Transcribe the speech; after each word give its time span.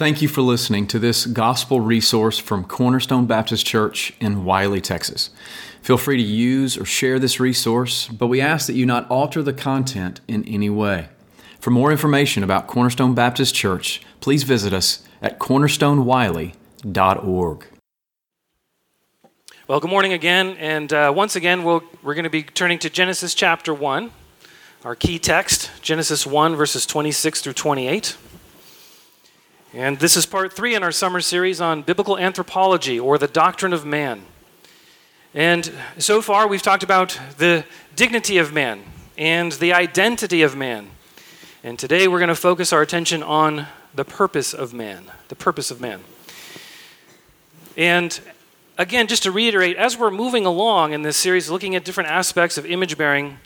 Thank 0.00 0.22
you 0.22 0.28
for 0.28 0.40
listening 0.40 0.86
to 0.86 0.98
this 0.98 1.26
gospel 1.26 1.82
resource 1.82 2.38
from 2.38 2.64
Cornerstone 2.64 3.26
Baptist 3.26 3.66
Church 3.66 4.14
in 4.18 4.46
Wylie, 4.46 4.80
Texas. 4.80 5.28
Feel 5.82 5.98
free 5.98 6.16
to 6.16 6.22
use 6.22 6.78
or 6.78 6.86
share 6.86 7.18
this 7.18 7.38
resource, 7.38 8.08
but 8.08 8.28
we 8.28 8.40
ask 8.40 8.66
that 8.66 8.72
you 8.72 8.86
not 8.86 9.06
alter 9.10 9.42
the 9.42 9.52
content 9.52 10.22
in 10.26 10.42
any 10.48 10.70
way. 10.70 11.10
For 11.60 11.68
more 11.68 11.92
information 11.92 12.42
about 12.42 12.66
Cornerstone 12.66 13.14
Baptist 13.14 13.54
Church, 13.54 14.00
please 14.20 14.42
visit 14.42 14.72
us 14.72 15.06
at 15.20 15.38
cornerstonewylie.org. 15.38 17.66
Well, 19.68 19.80
good 19.80 19.90
morning 19.90 20.14
again, 20.14 20.56
and 20.58 20.90
uh, 20.94 21.12
once 21.14 21.36
again, 21.36 21.62
we 21.62 21.74
we 21.74 22.10
are 22.10 22.14
going 22.14 22.24
to 22.24 22.30
be 22.30 22.44
turning 22.44 22.78
to 22.78 22.88
Genesis 22.88 23.34
chapter 23.34 23.74
1, 23.74 24.10
our 24.82 24.96
key 24.96 25.18
text, 25.18 25.70
Genesis 25.82 26.26
1, 26.26 26.56
verses 26.56 26.86
26 26.86 27.42
through 27.42 27.52
28. 27.52 28.16
And 29.72 30.00
this 30.00 30.16
is 30.16 30.26
part 30.26 30.52
three 30.52 30.74
in 30.74 30.82
our 30.82 30.90
summer 30.90 31.20
series 31.20 31.60
on 31.60 31.82
biblical 31.82 32.18
anthropology 32.18 32.98
or 32.98 33.18
the 33.18 33.28
doctrine 33.28 33.72
of 33.72 33.86
man. 33.86 34.22
And 35.32 35.70
so 35.96 36.20
far, 36.20 36.48
we've 36.48 36.60
talked 36.60 36.82
about 36.82 37.16
the 37.38 37.64
dignity 37.94 38.38
of 38.38 38.52
man 38.52 38.82
and 39.16 39.52
the 39.52 39.72
identity 39.72 40.42
of 40.42 40.56
man. 40.56 40.90
And 41.62 41.78
today, 41.78 42.08
we're 42.08 42.18
going 42.18 42.30
to 42.30 42.34
focus 42.34 42.72
our 42.72 42.82
attention 42.82 43.22
on 43.22 43.68
the 43.94 44.04
purpose 44.04 44.52
of 44.52 44.74
man. 44.74 45.04
The 45.28 45.36
purpose 45.36 45.70
of 45.70 45.80
man. 45.80 46.00
And 47.76 48.18
again, 48.76 49.06
just 49.06 49.22
to 49.22 49.30
reiterate, 49.30 49.76
as 49.76 49.96
we're 49.96 50.10
moving 50.10 50.46
along 50.46 50.94
in 50.94 51.02
this 51.02 51.16
series, 51.16 51.48
looking 51.48 51.76
at 51.76 51.84
different 51.84 52.10
aspects 52.10 52.58
of 52.58 52.66
image 52.66 52.98
bearing, 52.98 53.38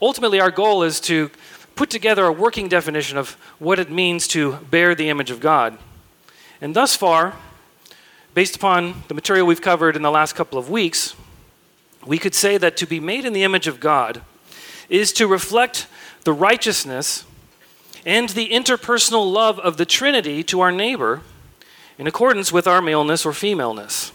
ultimately, 0.00 0.38
our 0.38 0.52
goal 0.52 0.84
is 0.84 1.00
to 1.00 1.28
put 1.76 1.90
together 1.90 2.24
a 2.24 2.32
working 2.32 2.68
definition 2.68 3.16
of 3.16 3.32
what 3.58 3.78
it 3.78 3.90
means 3.90 4.26
to 4.28 4.54
bear 4.70 4.94
the 4.94 5.08
image 5.08 5.30
of 5.30 5.40
God. 5.40 5.78
And 6.60 6.74
thus 6.74 6.96
far, 6.96 7.34
based 8.34 8.56
upon 8.56 9.04
the 9.08 9.14
material 9.14 9.46
we've 9.46 9.60
covered 9.60 9.94
in 9.94 10.02
the 10.02 10.10
last 10.10 10.34
couple 10.34 10.58
of 10.58 10.70
weeks, 10.70 11.14
we 12.06 12.18
could 12.18 12.34
say 12.34 12.56
that 12.56 12.76
to 12.78 12.86
be 12.86 12.98
made 12.98 13.24
in 13.24 13.32
the 13.32 13.44
image 13.44 13.66
of 13.66 13.78
God 13.78 14.22
is 14.88 15.12
to 15.12 15.26
reflect 15.26 15.86
the 16.24 16.32
righteousness 16.32 17.24
and 18.06 18.30
the 18.30 18.48
interpersonal 18.48 19.30
love 19.30 19.58
of 19.58 19.76
the 19.76 19.84
Trinity 19.84 20.42
to 20.44 20.60
our 20.60 20.72
neighbor 20.72 21.20
in 21.98 22.06
accordance 22.06 22.52
with 22.52 22.66
our 22.66 22.80
maleness 22.80 23.26
or 23.26 23.32
femaleness. 23.32 24.12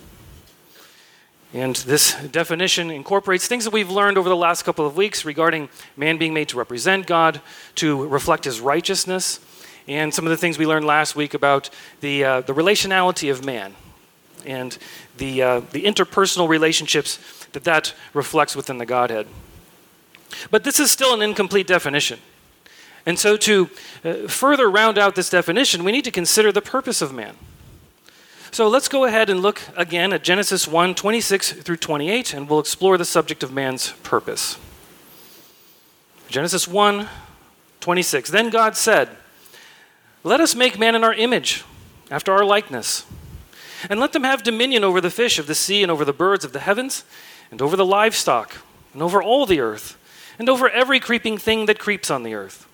And 1.53 1.75
this 1.75 2.13
definition 2.31 2.89
incorporates 2.89 3.45
things 3.45 3.66
that 3.66 3.73
we've 3.73 3.89
learned 3.89 4.17
over 4.17 4.30
the 4.30 4.35
last 4.35 4.63
couple 4.63 4.85
of 4.85 4.95
weeks 4.95 5.25
regarding 5.25 5.67
man 5.97 6.17
being 6.17 6.33
made 6.33 6.47
to 6.49 6.58
represent 6.58 7.08
God, 7.08 7.41
to 7.75 8.08
reflect 8.08 8.45
his 8.45 8.61
righteousness, 8.61 9.41
and 9.88 10.13
some 10.13 10.25
of 10.25 10.30
the 10.30 10.38
things 10.38 10.58
we 10.58 10.66
learned 10.66 10.85
last 10.85 11.16
week 11.16 11.33
about 11.33 11.69
the, 11.99 12.23
uh, 12.23 12.41
the 12.41 12.53
relationality 12.53 13.30
of 13.30 13.43
man 13.43 13.75
and 14.45 14.77
the, 15.17 15.41
uh, 15.41 15.59
the 15.71 15.83
interpersonal 15.83 16.47
relationships 16.47 17.19
that 17.52 17.65
that 17.65 17.93
reflects 18.13 18.55
within 18.55 18.77
the 18.77 18.86
Godhead. 18.86 19.27
But 20.49 20.63
this 20.63 20.80
is 20.80 20.89
still 20.89 21.13
an 21.13 21.21
incomplete 21.21 21.67
definition. 21.67 22.19
And 23.05 23.19
so, 23.19 23.36
to 23.38 23.69
uh, 24.05 24.13
further 24.27 24.69
round 24.69 24.97
out 24.97 25.15
this 25.15 25.30
definition, 25.30 25.83
we 25.83 25.91
need 25.91 26.05
to 26.05 26.11
consider 26.11 26.52
the 26.52 26.61
purpose 26.61 27.02
of 27.02 27.13
man. 27.13 27.36
So 28.53 28.67
let's 28.67 28.89
go 28.89 29.05
ahead 29.05 29.30
and 29.30 29.39
look 29.39 29.61
again 29.77 30.11
at 30.11 30.25
Genesis 30.25 30.67
1 30.67 30.94
26 30.94 31.53
through 31.53 31.77
28, 31.77 32.33
and 32.33 32.49
we'll 32.49 32.59
explore 32.59 32.97
the 32.97 33.05
subject 33.05 33.43
of 33.43 33.53
man's 33.53 33.93
purpose. 34.03 34.58
Genesis 36.27 36.67
1 36.67 37.08
26. 37.80 38.30
Then 38.30 38.49
God 38.49 38.75
said, 38.75 39.08
Let 40.25 40.41
us 40.41 40.53
make 40.53 40.77
man 40.77 40.95
in 40.95 41.03
our 41.05 41.13
image, 41.13 41.63
after 42.11 42.33
our 42.33 42.43
likeness, 42.43 43.05
and 43.89 44.02
let 44.02 44.11
them 44.11 44.25
have 44.25 44.43
dominion 44.43 44.83
over 44.83 44.99
the 44.99 45.09
fish 45.09 45.39
of 45.39 45.47
the 45.47 45.55
sea, 45.55 45.81
and 45.81 45.89
over 45.89 46.03
the 46.03 46.11
birds 46.11 46.43
of 46.43 46.52
the 46.52 46.59
heavens, 46.59 47.05
and 47.52 47.61
over 47.61 47.77
the 47.77 47.86
livestock, 47.86 48.58
and 48.91 49.02
over 49.02 49.23
all 49.23 49.45
the 49.45 49.61
earth, 49.61 49.97
and 50.37 50.49
over 50.49 50.70
every 50.70 50.99
creeping 50.99 51.37
thing 51.37 51.67
that 51.67 51.80
creeps 51.80 52.11
on 52.11 52.23
the 52.23 52.33
earth. 52.33 52.67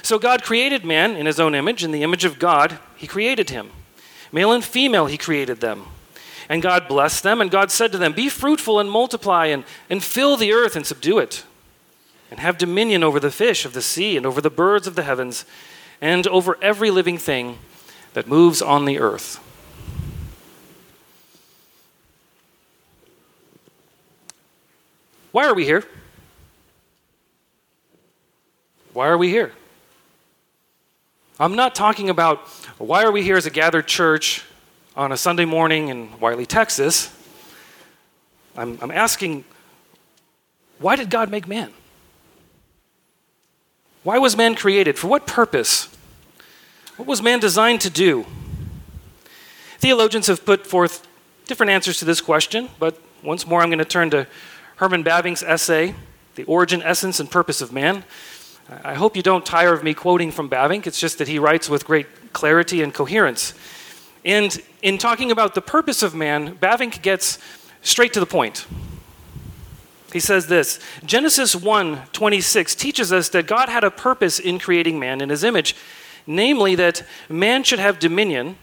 So 0.00 0.18
God 0.18 0.42
created 0.42 0.82
man 0.82 1.14
in 1.14 1.26
his 1.26 1.38
own 1.38 1.54
image, 1.54 1.84
in 1.84 1.90
the 1.90 2.02
image 2.02 2.24
of 2.24 2.38
God, 2.38 2.78
he 2.96 3.06
created 3.06 3.50
him. 3.50 3.70
Male 4.32 4.52
and 4.52 4.64
female, 4.64 5.06
he 5.06 5.16
created 5.16 5.60
them. 5.60 5.86
And 6.48 6.62
God 6.62 6.88
blessed 6.88 7.22
them, 7.22 7.40
and 7.40 7.50
God 7.50 7.70
said 7.70 7.92
to 7.92 7.98
them, 7.98 8.12
Be 8.12 8.28
fruitful 8.28 8.80
and 8.80 8.90
multiply, 8.90 9.46
and, 9.46 9.64
and 9.90 10.02
fill 10.02 10.36
the 10.36 10.52
earth 10.52 10.76
and 10.76 10.86
subdue 10.86 11.18
it, 11.18 11.44
and 12.30 12.40
have 12.40 12.56
dominion 12.56 13.04
over 13.04 13.20
the 13.20 13.30
fish 13.30 13.64
of 13.64 13.74
the 13.74 13.82
sea, 13.82 14.16
and 14.16 14.24
over 14.24 14.40
the 14.40 14.50
birds 14.50 14.86
of 14.86 14.94
the 14.94 15.02
heavens, 15.02 15.44
and 16.00 16.26
over 16.26 16.58
every 16.62 16.90
living 16.90 17.18
thing 17.18 17.58
that 18.14 18.26
moves 18.26 18.62
on 18.62 18.84
the 18.84 18.98
earth. 18.98 19.40
Why 25.32 25.46
are 25.46 25.54
we 25.54 25.64
here? 25.64 25.84
Why 28.92 29.06
are 29.08 29.18
we 29.18 29.28
here? 29.28 29.52
I'm 31.40 31.54
not 31.54 31.76
talking 31.76 32.10
about 32.10 32.40
why 32.78 33.04
are 33.04 33.12
we 33.12 33.22
here 33.22 33.36
as 33.36 33.46
a 33.46 33.50
gathered 33.50 33.86
church 33.86 34.44
on 34.96 35.12
a 35.12 35.16
Sunday 35.16 35.44
morning 35.44 35.86
in 35.86 36.18
Wylie, 36.18 36.46
Texas. 36.46 37.14
I'm, 38.56 38.76
I'm 38.82 38.90
asking, 38.90 39.44
why 40.80 40.96
did 40.96 41.10
God 41.10 41.30
make 41.30 41.46
man? 41.46 41.72
Why 44.02 44.18
was 44.18 44.36
man 44.36 44.56
created? 44.56 44.98
For 44.98 45.06
what 45.06 45.28
purpose? 45.28 45.88
What 46.96 47.06
was 47.06 47.22
man 47.22 47.38
designed 47.38 47.82
to 47.82 47.90
do? 47.90 48.26
Theologians 49.78 50.26
have 50.26 50.44
put 50.44 50.66
forth 50.66 51.06
different 51.46 51.70
answers 51.70 52.00
to 52.00 52.04
this 52.04 52.20
question, 52.20 52.68
but 52.80 53.00
once 53.22 53.46
more 53.46 53.62
I'm 53.62 53.68
going 53.68 53.78
to 53.78 53.84
turn 53.84 54.10
to 54.10 54.26
Herman 54.76 55.04
Bavinck's 55.04 55.44
essay, 55.44 55.94
The 56.34 56.42
Origin, 56.44 56.82
Essence, 56.82 57.20
and 57.20 57.30
Purpose 57.30 57.60
of 57.60 57.72
Man. 57.72 58.02
I 58.84 58.94
hope 58.94 59.16
you 59.16 59.22
don't 59.22 59.46
tire 59.46 59.72
of 59.72 59.82
me 59.82 59.94
quoting 59.94 60.30
from 60.30 60.50
Bavinck. 60.50 60.86
It's 60.86 61.00
just 61.00 61.18
that 61.18 61.28
he 61.28 61.38
writes 61.38 61.70
with 61.70 61.86
great 61.86 62.32
clarity 62.34 62.82
and 62.82 62.92
coherence. 62.92 63.54
And 64.24 64.60
in 64.82 64.98
talking 64.98 65.30
about 65.30 65.54
the 65.54 65.62
purpose 65.62 66.02
of 66.02 66.14
man, 66.14 66.56
Bavinck 66.56 67.00
gets 67.00 67.38
straight 67.80 68.12
to 68.12 68.20
the 68.20 68.26
point. 68.26 68.66
He 70.12 70.20
says 70.20 70.46
this 70.46 70.80
Genesis 71.04 71.56
1 71.56 72.02
26 72.12 72.74
teaches 72.74 73.12
us 73.12 73.30
that 73.30 73.46
God 73.46 73.68
had 73.68 73.84
a 73.84 73.90
purpose 73.90 74.38
in 74.38 74.58
creating 74.58 74.98
man 74.98 75.20
in 75.20 75.30
his 75.30 75.44
image, 75.44 75.74
namely 76.26 76.74
that 76.74 77.02
man 77.28 77.62
should 77.62 77.78
have 77.78 77.98
dominion 77.98 78.56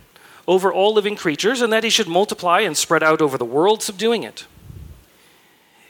over 0.48 0.72
all 0.72 0.94
living 0.94 1.16
creatures 1.16 1.62
and 1.62 1.74
that 1.74 1.84
he 1.84 1.90
should 1.90 2.08
multiply 2.08 2.60
and 2.60 2.78
spread 2.78 3.02
out 3.02 3.22
over 3.22 3.38
the 3.38 3.46
world, 3.46 3.82
subduing 3.82 4.22
it. 4.22 4.46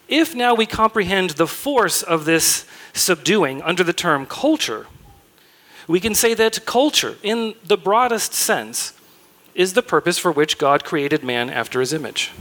If 0.07 0.35
now 0.35 0.53
we 0.53 0.65
comprehend 0.65 1.31
the 1.31 1.47
force 1.47 2.01
of 2.01 2.23
this 2.25 2.65
subduing 2.95 3.61
under 3.61 3.83
the 3.83 3.93
term 3.93 4.25
culture, 4.25 4.87
we 5.87 5.99
can 5.99 6.15
say 6.15 6.33
that 6.33 6.65
culture, 6.65 7.17
in 7.21 7.53
the 7.63 7.77
broadest 7.77 8.33
sense, 8.33 8.93
is 9.53 9.73
the 9.73 9.83
purpose 9.83 10.17
for 10.17 10.31
which 10.31 10.57
God 10.57 10.83
created 10.83 11.23
man 11.23 11.49
after 11.49 11.79
his 11.79 11.93
image. 11.93 12.31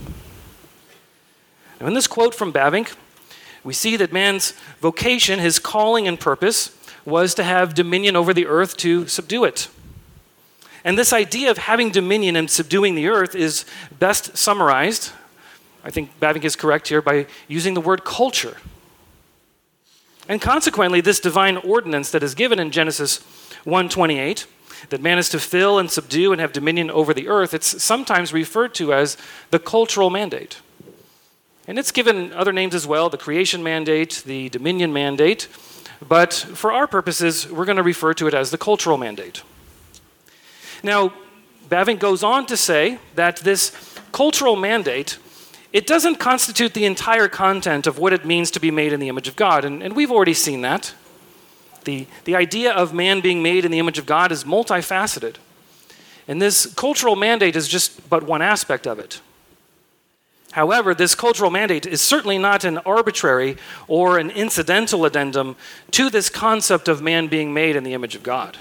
Now, 1.79 1.87
in 1.87 1.93
this 1.93 2.07
quote 2.07 2.33
from 2.33 2.51
Bavinck, 2.51 2.95
we 3.63 3.73
see 3.73 3.97
that 3.97 4.13
man's 4.13 4.53
vocation, 4.79 5.39
his 5.39 5.59
calling 5.59 6.07
and 6.07 6.19
purpose, 6.19 6.75
was 7.03 7.35
to 7.35 7.43
have 7.43 7.73
dominion 7.73 8.15
over 8.15 8.33
the 8.33 8.47
earth 8.47 8.77
to 8.77 9.07
subdue 9.07 9.43
it. 9.43 9.67
And 10.83 10.97
this 10.97 11.13
idea 11.13 11.51
of 11.51 11.57
having 11.57 11.89
dominion 11.89 12.35
and 12.35 12.49
subduing 12.49 12.95
the 12.95 13.07
earth 13.07 13.35
is 13.35 13.65
best 13.99 14.37
summarized, 14.37 15.11
I 15.83 15.89
think 15.89 16.19
Bavinck 16.19 16.43
is 16.43 16.55
correct 16.55 16.87
here, 16.87 17.01
by 17.01 17.27
using 17.47 17.73
the 17.73 17.81
word 17.81 18.03
culture. 18.03 18.57
And 20.27 20.41
consequently, 20.41 21.01
this 21.01 21.19
divine 21.19 21.57
ordinance 21.57 22.11
that 22.11 22.23
is 22.23 22.35
given 22.35 22.59
in 22.59 22.71
Genesis 22.71 23.19
1:28, 23.65 24.45
that 24.89 25.01
man 25.01 25.17
is 25.17 25.29
to 25.29 25.39
fill 25.39 25.77
and 25.77 25.89
subdue 25.89 26.31
and 26.31 26.41
have 26.41 26.53
dominion 26.53 26.89
over 26.91 27.13
the 27.13 27.27
earth, 27.27 27.53
it's 27.53 27.83
sometimes 27.83 28.33
referred 28.33 28.73
to 28.75 28.93
as 28.93 29.17
the 29.51 29.59
cultural 29.59 30.09
mandate. 30.09 30.57
And 31.67 31.79
it's 31.79 31.91
given 31.91 32.31
other 32.33 32.53
names 32.53 32.75
as 32.75 32.85
well, 32.85 33.09
the 33.09 33.17
creation 33.17 33.63
mandate, 33.63 34.23
the 34.25 34.49
dominion 34.49 34.93
mandate, 34.93 35.47
but 36.07 36.33
for 36.33 36.71
our 36.71 36.87
purposes, 36.87 37.49
we're 37.49 37.65
going 37.65 37.77
to 37.77 37.83
refer 37.83 38.13
to 38.13 38.27
it 38.27 38.33
as 38.33 38.51
the 38.51 38.57
cultural 38.57 38.97
mandate. 38.97 39.41
Now, 40.83 41.13
Bavinck 41.69 41.99
goes 41.99 42.21
on 42.21 42.45
to 42.47 42.57
say 42.57 42.99
that 43.15 43.37
this 43.37 43.71
cultural 44.11 44.55
mandate 44.55 45.17
it 45.75 45.85
doesn't 45.85 46.21
constitute 46.21 46.73
the 46.73 46.85
entire 46.85 47.27
content 47.27 47.85
of 47.85 47.99
what 47.99 48.13
it 48.13 48.23
means 48.23 48.49
to 48.51 48.61
be 48.61 48.71
made 48.71 48.93
in 48.93 49.01
the 49.01 49.09
image 49.09 49.27
of 49.27 49.35
God. 49.35 49.65
And, 49.65 49.83
and 49.83 49.93
we've 49.93 50.09
already 50.09 50.33
seen 50.33 50.61
that. 50.61 50.93
The, 51.83 52.07
the 52.23 52.33
idea 52.33 52.71
of 52.71 52.93
man 52.93 53.19
being 53.19 53.43
made 53.43 53.65
in 53.65 53.71
the 53.71 53.79
image 53.79 53.97
of 53.97 54.05
God 54.05 54.31
is 54.31 54.45
multifaceted. 54.45 55.35
And 56.29 56.41
this 56.41 56.73
cultural 56.75 57.17
mandate 57.17 57.57
is 57.57 57.67
just 57.67 58.09
but 58.09 58.23
one 58.23 58.41
aspect 58.41 58.87
of 58.87 58.99
it. 58.99 59.19
However, 60.53 60.95
this 60.95 61.13
cultural 61.13 61.51
mandate 61.51 61.85
is 61.85 61.99
certainly 61.99 62.37
not 62.37 62.63
an 62.63 62.77
arbitrary 62.77 63.57
or 63.89 64.17
an 64.17 64.29
incidental 64.29 65.03
addendum 65.03 65.57
to 65.91 66.09
this 66.09 66.29
concept 66.29 66.87
of 66.87 67.01
man 67.01 67.27
being 67.27 67.53
made 67.53 67.75
in 67.75 67.83
the 67.83 67.93
image 67.93 68.15
of 68.15 68.23
God. 68.23 68.57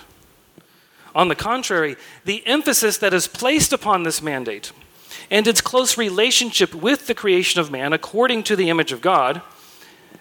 On 1.15 1.29
the 1.29 1.37
contrary, 1.37 1.95
the 2.25 2.45
emphasis 2.45 2.99
that 2.99 3.15
is 3.15 3.29
placed 3.29 3.73
upon 3.73 4.03
this 4.03 4.21
mandate 4.21 4.73
and 5.35 5.49
its 5.49 5.61
close 5.61 5.99
relationship 5.99 6.73
with 6.77 7.09
the 7.09 7.15
creation 7.15 7.61
of 7.61 7.69
man 7.69 7.93
according 7.93 8.45
to 8.45 8.55
the 8.55 8.71
image 8.71 8.93
of 8.93 9.01
God, 9.01 9.43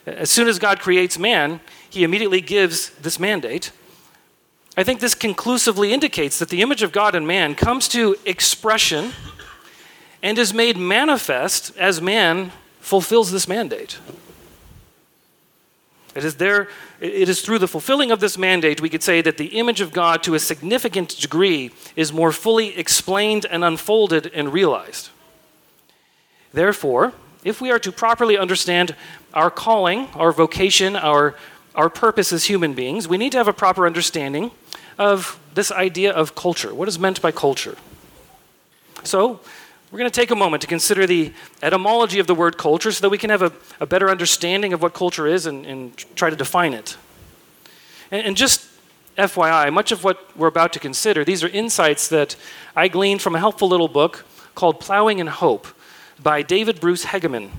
as 0.08 0.32
soon 0.32 0.48
as 0.48 0.58
God 0.58 0.80
creates 0.80 1.20
man, 1.20 1.60
he 1.88 2.04
immediately 2.04 2.42
gives 2.42 2.90
this 2.96 3.20
mandate. 3.20 3.72
I 4.76 4.84
think 4.84 5.02
this 5.02 5.14
conclusively 5.14 5.94
indicates 5.94 6.40
that 6.40 6.50
the 6.50 6.64
image 6.64 6.82
of 6.82 6.92
God 6.92 7.14
in 7.14 7.28
man 7.28 7.54
comes 7.54 7.88
to 7.90 8.16
expression 8.26 9.12
and 10.24 10.40
is 10.40 10.52
made 10.52 10.78
manifest 10.78 11.78
as 11.78 12.02
man 12.02 12.52
fulfills 12.80 13.32
this 13.32 13.48
mandate. 13.48 14.00
It 16.16 16.24
is 16.24 16.36
there, 16.36 16.70
it 17.00 17.28
is 17.28 17.42
through 17.42 17.60
the 17.60 17.68
fulfilling 17.68 18.12
of 18.12 18.20
this 18.20 18.38
mandate 18.38 18.82
we 18.82 18.90
could 18.90 19.02
say 19.02 19.22
that 19.22 19.38
the 19.38 19.58
image 19.58 19.82
of 19.82 19.92
God 19.92 20.22
to 20.24 20.36
a 20.36 20.40
significant 20.40 21.10
degree 21.20 21.72
is 21.96 22.14
more 22.14 22.32
fully 22.32 22.78
explained 22.78 23.46
and 23.50 23.64
unfolded 23.64 24.32
and 24.34 24.54
realized. 24.54 25.10
Therefore, 26.52 27.14
if 27.44 27.60
we 27.60 27.72
are 27.72 27.80
to 27.80 27.92
properly 27.92 28.38
understand 28.38 28.96
our 29.34 29.50
calling, 29.50 30.08
our 30.14 30.32
vocation, 30.32 30.96
our, 30.96 31.36
our 31.74 31.90
purpose 31.90 32.32
as 32.32 32.46
human 32.46 32.74
beings, 32.74 33.08
we 33.08 33.18
need 33.18 33.32
to 33.32 33.38
have 33.38 33.48
a 33.48 33.54
proper 33.54 33.88
understanding 33.88 34.52
of 35.00 35.40
this 35.56 35.72
idea 35.72 36.12
of 36.14 36.36
culture. 36.36 36.74
What 36.74 36.88
is 36.88 37.00
meant 37.00 37.22
by 37.22 37.32
culture? 37.32 37.76
So, 39.04 39.40
we're 39.94 40.00
going 40.00 40.10
to 40.10 40.20
take 40.20 40.32
a 40.32 40.36
moment 40.36 40.60
to 40.60 40.68
consider 40.68 41.06
the 41.06 41.32
etymology 41.62 42.18
of 42.18 42.26
the 42.26 42.34
word 42.34 42.58
culture 42.58 42.92
so 42.92 43.00
that 43.02 43.12
we 43.12 43.18
can 43.20 43.30
have 43.30 43.44
a, 43.44 43.52
a 43.80 43.86
better 43.86 44.10
understanding 44.10 44.74
of 44.74 44.82
what 44.82 44.96
culture 44.96 45.28
is 45.28 45.46
and, 45.46 45.68
and 45.68 45.96
try 46.16 46.32
to 46.32 46.36
define 46.36 46.74
it. 46.74 46.98
And, 48.10 48.26
and, 48.26 48.36
just 48.36 48.68
FYI, 49.20 49.72
much 49.72 49.92
of 49.92 50.04
what 50.04 50.36
we're 50.36 50.48
about 50.48 50.74
to 50.74 50.80
consider, 50.80 51.24
these 51.24 51.44
are 51.44 51.48
insights 51.48 52.08
that 52.08 52.36
I 52.76 52.88
gleaned 52.88 53.22
from 53.22 53.36
a 53.36 53.40
helpful 53.40 53.68
little 53.68 53.88
book 53.88 54.26
called 54.56 54.80
Plowing 54.80 55.20
in 55.20 55.28
Hope 55.28 55.68
by 56.24 56.42
David 56.42 56.80
Bruce 56.80 57.06
Hegeman. 57.06 57.52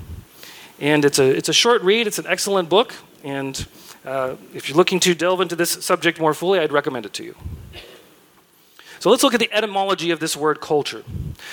And 0.81 1.05
it's 1.05 1.21
a, 1.21 1.37
it's 1.37 1.49
a 1.49 1.53
short 1.53 1.83
read, 1.83 2.09
it's 2.09 2.19
an 2.19 2.27
excellent 2.27 2.69
book, 2.69 2.97
and 3.23 3.65
uh, 4.05 4.35
if 4.53 4.69
you're 4.69 4.77
looking 4.77 4.99
to 4.99 5.15
delve 5.15 5.41
into 5.41 5.55
this 5.55 5.71
subject 5.71 6.19
more 6.19 6.35
fully, 6.35 6.59
I'd 6.59 6.73
recommend 6.73 7.07
it 7.07 7.13
to 7.13 7.23
you. 7.23 7.37
So 9.05 9.11
let's 9.11 9.23
look 9.23 9.35
at 9.35 9.41
the 9.41 9.53
etymology 9.53 10.12
of 10.12 10.19
this 10.19 10.35
word 10.35 10.62
culture. 10.62 11.05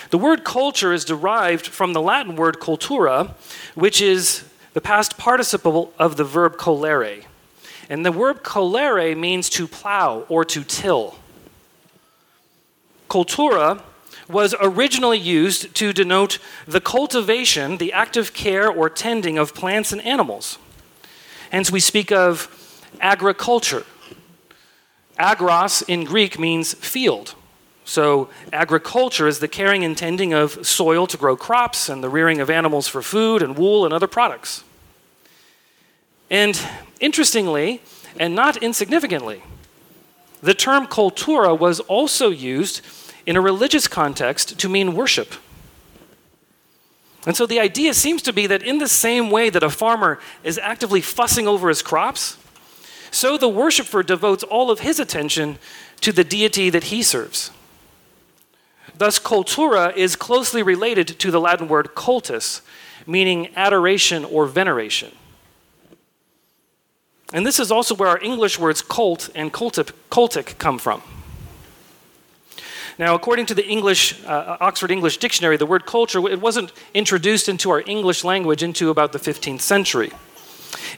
The 0.09 0.17
word 0.17 0.45
culture 0.45 0.93
is 0.93 1.03
derived 1.03 1.67
from 1.67 1.91
the 1.91 2.01
Latin 2.01 2.37
word 2.37 2.61
cultura, 2.61 3.31
which 3.75 3.99
is 3.99 4.45
the 4.71 4.79
past 4.79 5.17
participle 5.17 5.91
of 5.99 6.15
the 6.15 6.23
verb 6.23 6.55
colere. 6.55 7.25
And 7.89 8.05
the 8.05 8.11
verb 8.11 8.41
colere 8.41 9.17
means 9.17 9.49
to 9.49 9.67
plow 9.67 10.25
or 10.29 10.45
to 10.45 10.63
till. 10.63 11.19
Cultura 13.09 13.81
was 14.29 14.55
originally 14.61 15.19
used 15.19 15.75
to 15.75 15.91
denote 15.91 16.39
the 16.65 16.79
cultivation, 16.79 17.79
the 17.79 17.91
active 17.91 18.31
care 18.31 18.71
or 18.71 18.89
tending 18.89 19.37
of 19.37 19.53
plants 19.53 19.91
and 19.91 20.01
animals. 20.03 20.57
Hence, 21.51 21.69
we 21.69 21.81
speak 21.81 22.13
of 22.13 22.47
agriculture. 23.01 23.83
Agros 25.19 25.83
in 25.89 26.05
Greek 26.05 26.39
means 26.39 26.73
field. 26.75 27.35
So, 27.83 28.29
agriculture 28.53 29.27
is 29.27 29.39
the 29.39 29.47
caring 29.47 29.83
and 29.83 29.97
tending 29.97 30.33
of 30.33 30.65
soil 30.65 31.07
to 31.07 31.17
grow 31.17 31.35
crops 31.35 31.89
and 31.89 32.03
the 32.03 32.09
rearing 32.09 32.39
of 32.39 32.49
animals 32.49 32.87
for 32.87 33.01
food 33.01 33.41
and 33.41 33.57
wool 33.57 33.85
and 33.85 33.93
other 33.93 34.07
products. 34.07 34.63
And 36.29 36.61
interestingly, 36.99 37.81
and 38.19 38.35
not 38.35 38.57
insignificantly, 38.57 39.41
the 40.41 40.53
term 40.53 40.87
cultura 40.87 41.57
was 41.57 41.79
also 41.81 42.29
used 42.29 42.81
in 43.25 43.35
a 43.35 43.41
religious 43.41 43.87
context 43.87 44.59
to 44.59 44.69
mean 44.69 44.95
worship. 44.95 45.33
And 47.25 47.35
so 47.35 47.45
the 47.45 47.59
idea 47.59 47.93
seems 47.93 48.21
to 48.23 48.33
be 48.33 48.47
that 48.47 48.63
in 48.63 48.79
the 48.79 48.87
same 48.87 49.29
way 49.29 49.49
that 49.49 49.61
a 49.61 49.69
farmer 49.69 50.19
is 50.43 50.57
actively 50.57 51.01
fussing 51.01 51.47
over 51.47 51.69
his 51.69 51.83
crops, 51.83 52.37
so 53.11 53.37
the 53.37 53.49
worshiper 53.49 54.01
devotes 54.01 54.43
all 54.43 54.71
of 54.71 54.79
his 54.79 54.99
attention 54.99 55.59
to 55.99 56.11
the 56.11 56.23
deity 56.23 56.69
that 56.69 56.85
he 56.85 57.03
serves. 57.03 57.51
Thus, 58.97 59.19
cultura 59.19 59.95
is 59.95 60.15
closely 60.15 60.63
related 60.63 61.07
to 61.19 61.31
the 61.31 61.39
Latin 61.39 61.67
word 61.67 61.95
cultus, 61.95 62.61
meaning 63.07 63.49
adoration 63.55 64.25
or 64.25 64.45
veneration. 64.45 65.11
And 67.33 67.45
this 67.45 67.59
is 67.59 67.71
also 67.71 67.95
where 67.95 68.09
our 68.09 68.19
English 68.21 68.59
words 68.59 68.81
cult 68.81 69.29
and 69.33 69.53
cultic, 69.53 69.91
cultic 70.09 70.57
come 70.57 70.77
from. 70.77 71.01
Now, 72.99 73.15
according 73.15 73.47
to 73.47 73.55
the 73.55 73.65
English, 73.65 74.23
uh, 74.25 74.57
Oxford 74.59 74.91
English 74.91 75.17
Dictionary, 75.17 75.57
the 75.57 75.65
word 75.65 75.85
culture, 75.85 76.19
it 76.29 76.41
wasn't 76.41 76.71
introduced 76.93 77.47
into 77.49 77.71
our 77.71 77.81
English 77.87 78.23
language 78.23 78.61
into 78.61 78.89
about 78.89 79.13
the 79.13 79.19
15th 79.19 79.61
century. 79.61 80.11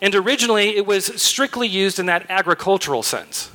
And 0.01 0.13
originally, 0.15 0.75
it 0.75 0.85
was 0.85 1.21
strictly 1.21 1.67
used 1.67 1.99
in 1.99 2.07
that 2.07 2.25
agricultural 2.29 3.03
sense. 3.03 3.51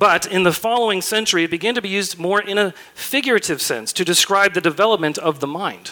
But 0.00 0.24
in 0.24 0.44
the 0.44 0.52
following 0.52 1.02
century, 1.02 1.44
it 1.44 1.50
began 1.50 1.74
to 1.74 1.82
be 1.82 1.90
used 1.90 2.18
more 2.18 2.40
in 2.40 2.56
a 2.56 2.72
figurative 2.94 3.60
sense 3.60 3.92
to 3.92 4.02
describe 4.02 4.54
the 4.54 4.60
development 4.62 5.18
of 5.18 5.40
the 5.40 5.46
mind. 5.46 5.90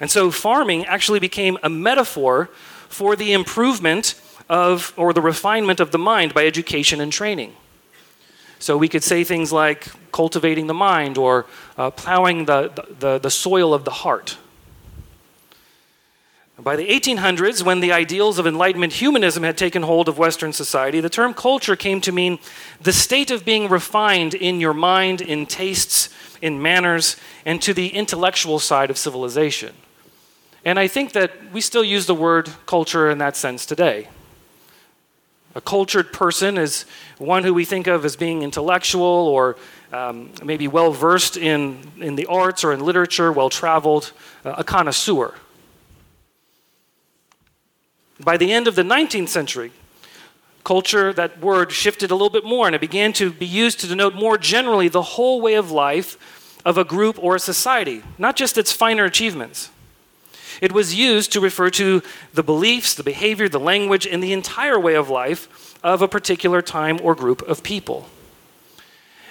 And 0.00 0.10
so 0.10 0.32
farming 0.32 0.86
actually 0.86 1.20
became 1.20 1.56
a 1.62 1.68
metaphor 1.68 2.50
for 2.88 3.14
the 3.14 3.32
improvement 3.32 4.20
of, 4.48 4.92
or 4.96 5.12
the 5.12 5.20
refinement 5.20 5.78
of 5.78 5.92
the 5.92 5.98
mind 5.98 6.34
by 6.34 6.44
education 6.44 7.00
and 7.00 7.12
training. 7.12 7.54
So 8.58 8.76
we 8.76 8.88
could 8.88 9.04
say 9.04 9.22
things 9.22 9.52
like 9.52 9.86
cultivating 10.10 10.66
the 10.66 10.74
mind 10.74 11.16
or 11.16 11.46
uh, 11.78 11.92
plowing 11.92 12.46
the, 12.46 12.72
the, 12.98 13.20
the 13.20 13.30
soil 13.30 13.72
of 13.72 13.84
the 13.84 14.02
heart. 14.02 14.36
By 16.62 16.76
the 16.76 16.88
1800s, 16.88 17.62
when 17.62 17.80
the 17.80 17.92
ideals 17.92 18.38
of 18.38 18.46
Enlightenment 18.46 18.92
humanism 18.92 19.44
had 19.44 19.56
taken 19.56 19.82
hold 19.82 20.08
of 20.08 20.18
Western 20.18 20.52
society, 20.52 21.00
the 21.00 21.08
term 21.08 21.32
culture 21.32 21.74
came 21.74 22.02
to 22.02 22.12
mean 22.12 22.38
the 22.82 22.92
state 22.92 23.30
of 23.30 23.46
being 23.46 23.70
refined 23.70 24.34
in 24.34 24.60
your 24.60 24.74
mind, 24.74 25.22
in 25.22 25.46
tastes, 25.46 26.10
in 26.42 26.60
manners, 26.60 27.16
and 27.46 27.62
to 27.62 27.72
the 27.72 27.88
intellectual 27.88 28.58
side 28.58 28.90
of 28.90 28.98
civilization. 28.98 29.74
And 30.62 30.78
I 30.78 30.86
think 30.86 31.12
that 31.12 31.32
we 31.50 31.62
still 31.62 31.84
use 31.84 32.04
the 32.04 32.14
word 32.14 32.50
culture 32.66 33.08
in 33.08 33.16
that 33.18 33.36
sense 33.36 33.64
today. 33.64 34.08
A 35.54 35.62
cultured 35.62 36.12
person 36.12 36.58
is 36.58 36.84
one 37.16 37.42
who 37.42 37.54
we 37.54 37.64
think 37.64 37.86
of 37.86 38.04
as 38.04 38.16
being 38.16 38.42
intellectual 38.42 39.02
or 39.04 39.56
um, 39.94 40.30
maybe 40.44 40.68
well 40.68 40.92
versed 40.92 41.38
in, 41.38 41.90
in 41.98 42.16
the 42.16 42.26
arts 42.26 42.64
or 42.64 42.72
in 42.72 42.80
literature, 42.80 43.32
well 43.32 43.48
traveled, 43.48 44.12
uh, 44.44 44.56
a 44.58 44.64
connoisseur. 44.64 45.34
By 48.20 48.36
the 48.36 48.52
end 48.52 48.68
of 48.68 48.74
the 48.74 48.82
19th 48.82 49.28
century, 49.28 49.72
culture, 50.62 51.12
that 51.14 51.40
word 51.40 51.72
shifted 51.72 52.10
a 52.10 52.14
little 52.14 52.30
bit 52.30 52.44
more 52.44 52.66
and 52.66 52.74
it 52.74 52.80
began 52.80 53.12
to 53.14 53.32
be 53.32 53.46
used 53.46 53.80
to 53.80 53.86
denote 53.86 54.14
more 54.14 54.36
generally 54.36 54.88
the 54.88 55.02
whole 55.02 55.40
way 55.40 55.54
of 55.54 55.70
life 55.70 56.18
of 56.64 56.76
a 56.76 56.84
group 56.84 57.18
or 57.22 57.36
a 57.36 57.40
society, 57.40 58.02
not 58.18 58.36
just 58.36 58.58
its 58.58 58.72
finer 58.72 59.04
achievements. 59.06 59.70
It 60.60 60.72
was 60.72 60.94
used 60.94 61.32
to 61.32 61.40
refer 61.40 61.70
to 61.70 62.02
the 62.34 62.42
beliefs, 62.42 62.94
the 62.94 63.02
behavior, 63.02 63.48
the 63.48 63.58
language, 63.58 64.06
and 64.06 64.22
the 64.22 64.34
entire 64.34 64.78
way 64.78 64.94
of 64.94 65.08
life 65.08 65.78
of 65.82 66.02
a 66.02 66.08
particular 66.08 66.60
time 66.60 66.98
or 67.02 67.14
group 67.14 67.40
of 67.42 67.62
people. 67.62 68.08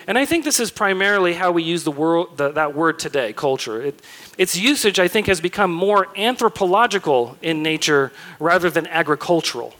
And 0.09 0.17
I 0.17 0.25
think 0.25 0.43
this 0.43 0.59
is 0.59 0.71
primarily 0.71 1.35
how 1.35 1.51
we 1.51 1.61
use 1.61 1.83
the 1.83 1.91
word, 1.91 2.29
the, 2.35 2.49
that 2.53 2.73
word 2.73 2.97
today, 2.97 3.31
culture. 3.31 3.79
It, 3.79 4.01
its 4.39 4.57
usage, 4.57 4.99
I 4.99 5.07
think, 5.07 5.27
has 5.27 5.39
become 5.39 5.71
more 5.71 6.07
anthropological 6.17 7.37
in 7.43 7.61
nature 7.61 8.11
rather 8.39 8.71
than 8.71 8.87
agricultural. 8.87 9.75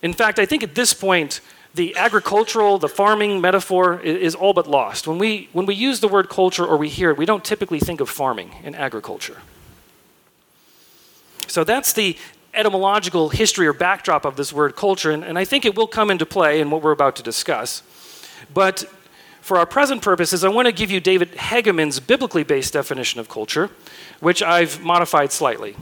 In 0.00 0.12
fact, 0.12 0.38
I 0.38 0.46
think 0.46 0.62
at 0.62 0.76
this 0.76 0.94
point, 0.94 1.40
the 1.74 1.96
agricultural, 1.96 2.78
the 2.78 2.88
farming 2.88 3.40
metaphor 3.40 3.98
is, 3.98 4.28
is 4.28 4.34
all 4.36 4.52
but 4.52 4.68
lost. 4.68 5.08
When 5.08 5.18
we, 5.18 5.48
when 5.52 5.66
we 5.66 5.74
use 5.74 5.98
the 5.98 6.06
word 6.06 6.28
culture 6.28 6.64
or 6.64 6.76
we 6.76 6.88
hear 6.88 7.10
it, 7.10 7.18
we 7.18 7.26
don't 7.26 7.44
typically 7.44 7.80
think 7.80 8.00
of 8.00 8.08
farming 8.08 8.54
and 8.62 8.76
agriculture. 8.76 9.38
So 11.48 11.64
that's 11.64 11.92
the 11.94 12.16
etymological 12.54 13.30
history 13.30 13.66
or 13.66 13.72
backdrop 13.72 14.24
of 14.24 14.36
this 14.36 14.52
word 14.52 14.76
culture, 14.76 15.10
and, 15.10 15.24
and 15.24 15.36
I 15.36 15.44
think 15.44 15.64
it 15.64 15.74
will 15.74 15.88
come 15.88 16.12
into 16.12 16.24
play 16.24 16.60
in 16.60 16.70
what 16.70 16.80
we're 16.80 16.92
about 16.92 17.16
to 17.16 17.24
discuss. 17.24 17.82
But 18.52 18.84
for 19.40 19.58
our 19.58 19.66
present 19.66 20.02
purposes, 20.02 20.42
I 20.42 20.48
want 20.48 20.66
to 20.66 20.72
give 20.72 20.90
you 20.90 21.00
David 21.00 21.32
Hegeman's 21.32 22.00
biblically 22.00 22.44
based 22.44 22.72
definition 22.72 23.20
of 23.20 23.28
culture, 23.28 23.70
which 24.20 24.42
I've 24.42 24.82
modified 24.82 25.32
slightly. 25.32 25.76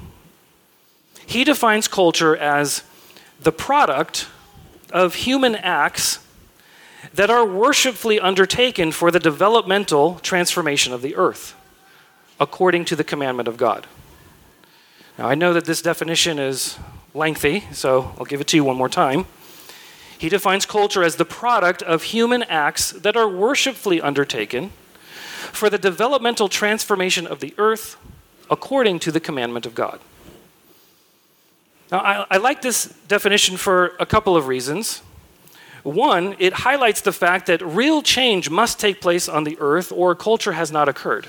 He 1.26 1.44
defines 1.44 1.88
culture 1.88 2.36
as 2.36 2.82
the 3.40 3.52
product 3.52 4.28
of 4.90 5.14
human 5.14 5.54
acts 5.56 6.18
that 7.14 7.30
are 7.30 7.46
worshipfully 7.46 8.20
undertaken 8.20 8.92
for 8.92 9.10
the 9.10 9.18
developmental 9.18 10.16
transformation 10.22 10.92
of 10.92 11.02
the 11.02 11.16
earth, 11.16 11.54
according 12.38 12.84
to 12.86 12.96
the 12.96 13.04
commandment 13.04 13.48
of 13.48 13.56
God. 13.56 13.86
Now, 15.18 15.28
I 15.28 15.34
know 15.34 15.52
that 15.52 15.64
this 15.64 15.82
definition 15.82 16.38
is 16.38 16.78
lengthy, 17.14 17.64
so 17.72 18.14
I'll 18.18 18.24
give 18.24 18.40
it 18.40 18.46
to 18.48 18.56
you 18.56 18.64
one 18.64 18.76
more 18.76 18.88
time. 18.88 19.26
He 20.22 20.28
defines 20.28 20.66
culture 20.66 21.02
as 21.02 21.16
the 21.16 21.24
product 21.24 21.82
of 21.82 22.04
human 22.04 22.44
acts 22.44 22.92
that 22.92 23.16
are 23.16 23.28
worshipfully 23.28 24.00
undertaken 24.00 24.70
for 25.50 25.68
the 25.68 25.78
developmental 25.78 26.48
transformation 26.48 27.26
of 27.26 27.40
the 27.40 27.52
earth 27.58 27.96
according 28.48 29.00
to 29.00 29.10
the 29.10 29.18
commandment 29.18 29.66
of 29.66 29.74
God. 29.74 29.98
Now, 31.90 31.98
I, 31.98 32.26
I 32.30 32.36
like 32.36 32.62
this 32.62 32.94
definition 33.08 33.56
for 33.56 33.96
a 33.98 34.06
couple 34.06 34.36
of 34.36 34.46
reasons. 34.46 35.02
One, 35.82 36.36
it 36.38 36.52
highlights 36.52 37.00
the 37.00 37.10
fact 37.10 37.46
that 37.46 37.60
real 37.60 38.00
change 38.00 38.48
must 38.48 38.78
take 38.78 39.00
place 39.00 39.28
on 39.28 39.42
the 39.42 39.56
earth 39.58 39.90
or 39.90 40.14
culture 40.14 40.52
has 40.52 40.70
not 40.70 40.88
occurred. 40.88 41.26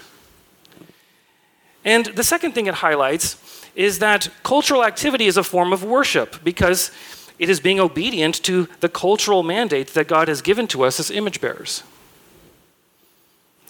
And 1.83 2.05
the 2.05 2.23
second 2.23 2.51
thing 2.51 2.67
it 2.67 2.75
highlights 2.75 3.39
is 3.73 3.97
that 3.99 4.29
cultural 4.43 4.83
activity 4.83 5.25
is 5.25 5.35
a 5.35 5.43
form 5.43 5.73
of 5.73 5.83
worship 5.83 6.43
because 6.43 6.91
it 7.39 7.49
is 7.49 7.59
being 7.59 7.79
obedient 7.79 8.35
to 8.43 8.67
the 8.79 8.89
cultural 8.89 9.43
mandate 9.43 9.89
that 9.89 10.07
God 10.07 10.27
has 10.27 10.41
given 10.41 10.67
to 10.67 10.83
us 10.83 10.99
as 10.99 11.11
image 11.11 11.41
bearers. 11.41 11.83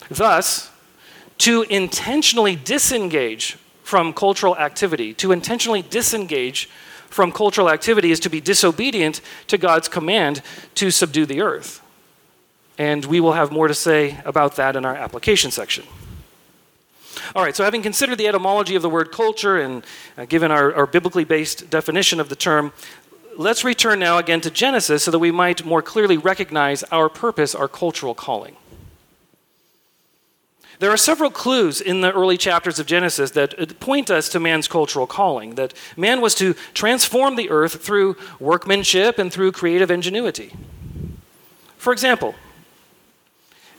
Thus, 0.10 0.70
to 1.40 1.64
intentionally 1.64 2.56
disengage 2.56 3.58
from 3.84 4.14
cultural 4.14 4.58
activity, 4.58 5.14
to 5.16 5.32
intentionally 5.32 5.82
disengage 5.82 6.70
from 7.10 7.32
cultural 7.32 7.70
activity 7.70 8.12
is 8.12 8.20
to 8.22 8.30
be 8.30 8.42
disobedient 8.42 9.22
to 9.48 9.58
God's 9.58 9.88
command 9.88 10.42
to 10.76 10.90
subdue 10.90 11.26
the 11.26 11.42
earth. 11.42 11.82
And 12.78 13.06
we 13.06 13.20
will 13.20 13.34
have 13.34 13.52
more 13.52 13.68
to 13.68 13.74
say 13.74 14.20
about 14.26 14.56
that 14.56 14.76
in 14.76 14.84
our 14.84 14.96
application 14.96 15.52
section. 15.52 15.86
All 17.36 17.44
right, 17.44 17.56
so 17.56 17.64
having 17.64 17.84
considered 17.84 18.18
the 18.18 18.28
etymology 18.28 18.76
of 18.76 18.82
the 18.82 18.90
word 18.90 19.12
culture 19.12 19.58
and 19.58 19.86
uh, 20.18 20.26
given 20.26 20.52
our, 20.52 20.74
our 20.74 20.88
biblically 20.88 21.24
based 21.24 21.70
definition 21.70 22.20
of 22.20 22.30
the 22.30 22.36
term, 22.36 22.74
let's 23.38 23.64
return 23.64 24.00
now 24.00 24.18
again 24.18 24.42
to 24.42 24.52
Genesis 24.52 25.04
so 25.04 25.12
that 25.12 25.20
we 25.20 25.32
might 25.32 25.66
more 25.66 25.82
clearly 25.82 26.18
recognize 26.18 26.84
our 26.84 27.10
purpose, 27.10 27.56
our 27.56 27.68
cultural 27.68 28.14
calling. 28.14 28.56
There 30.80 30.92
are 30.92 30.98
several 30.98 31.30
clues 31.30 31.80
in 31.80 32.02
the 32.02 32.12
early 32.12 32.38
chapters 32.38 32.78
of 32.80 32.86
Genesis 32.86 33.32
that 33.32 33.58
uh, 33.58 33.68
point 33.80 34.12
us 34.12 34.28
to 34.30 34.40
man's 34.40 34.68
cultural 34.68 35.08
calling, 35.08 35.56
that 35.56 35.74
man 35.96 36.20
was 36.20 36.36
to 36.36 36.56
transform 36.74 37.36
the 37.36 37.50
earth 37.50 37.82
through 37.82 38.18
workmanship 38.40 39.18
and 39.18 39.32
through 39.32 39.54
creative 39.54 39.90
ingenuity. 39.90 40.52
For 41.78 41.94
example, 41.94 42.36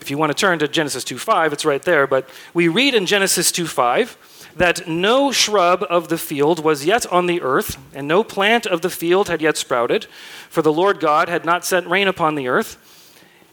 if 0.04 0.10
you 0.10 0.18
want 0.18 0.30
to 0.30 0.34
turn 0.34 0.58
to 0.58 0.68
Genesis 0.68 1.02
2:5, 1.02 1.54
it's 1.54 1.64
right 1.64 1.82
there, 1.82 2.06
but 2.06 2.28
we 2.52 2.68
read 2.68 2.94
in 2.94 3.06
Genesis 3.06 3.50
2:5 3.50 4.18
that 4.54 4.86
no 4.86 5.32
shrub 5.32 5.82
of 5.88 6.08
the 6.08 6.18
field 6.18 6.62
was 6.62 6.84
yet 6.84 7.06
on 7.06 7.26
the 7.26 7.40
earth, 7.40 7.78
and 7.94 8.06
no 8.06 8.22
plant 8.22 8.66
of 8.66 8.82
the 8.82 8.90
field 8.90 9.30
had 9.30 9.40
yet 9.40 9.56
sprouted, 9.56 10.06
for 10.50 10.60
the 10.60 10.72
Lord 10.72 11.00
God 11.00 11.30
had 11.30 11.46
not 11.46 11.64
sent 11.64 11.86
rain 11.86 12.06
upon 12.06 12.34
the 12.34 12.48
earth. 12.48 12.76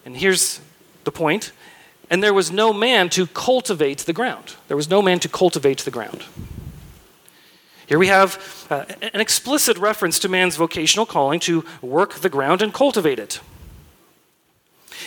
And 0.05 0.17
here's 0.17 0.60
the 1.05 1.12
point 1.12 1.53
and 2.10 2.22
there 2.22 2.34
was 2.34 2.51
no 2.51 2.74
man 2.74 3.08
to 3.12 3.25
cultivate 3.27 4.00
the 4.00 4.12
ground. 4.12 4.55
There 4.67 4.75
was 4.75 4.89
no 4.89 5.01
man 5.01 5.20
to 5.22 5.29
cultivate 5.29 5.79
the 5.79 5.91
ground. 5.91 6.25
Here 7.88 7.98
we 7.98 8.08
have 8.08 8.67
uh, 8.70 8.84
an 9.13 9.22
explicit 9.22 9.77
reference 9.77 10.20
to 10.20 10.27
man's 10.27 10.58
vocational 10.58 11.05
calling 11.05 11.39
to 11.41 11.63
work 11.81 12.15
the 12.15 12.27
ground 12.27 12.62
and 12.62 12.74
cultivate 12.74 13.17
it. 13.17 13.39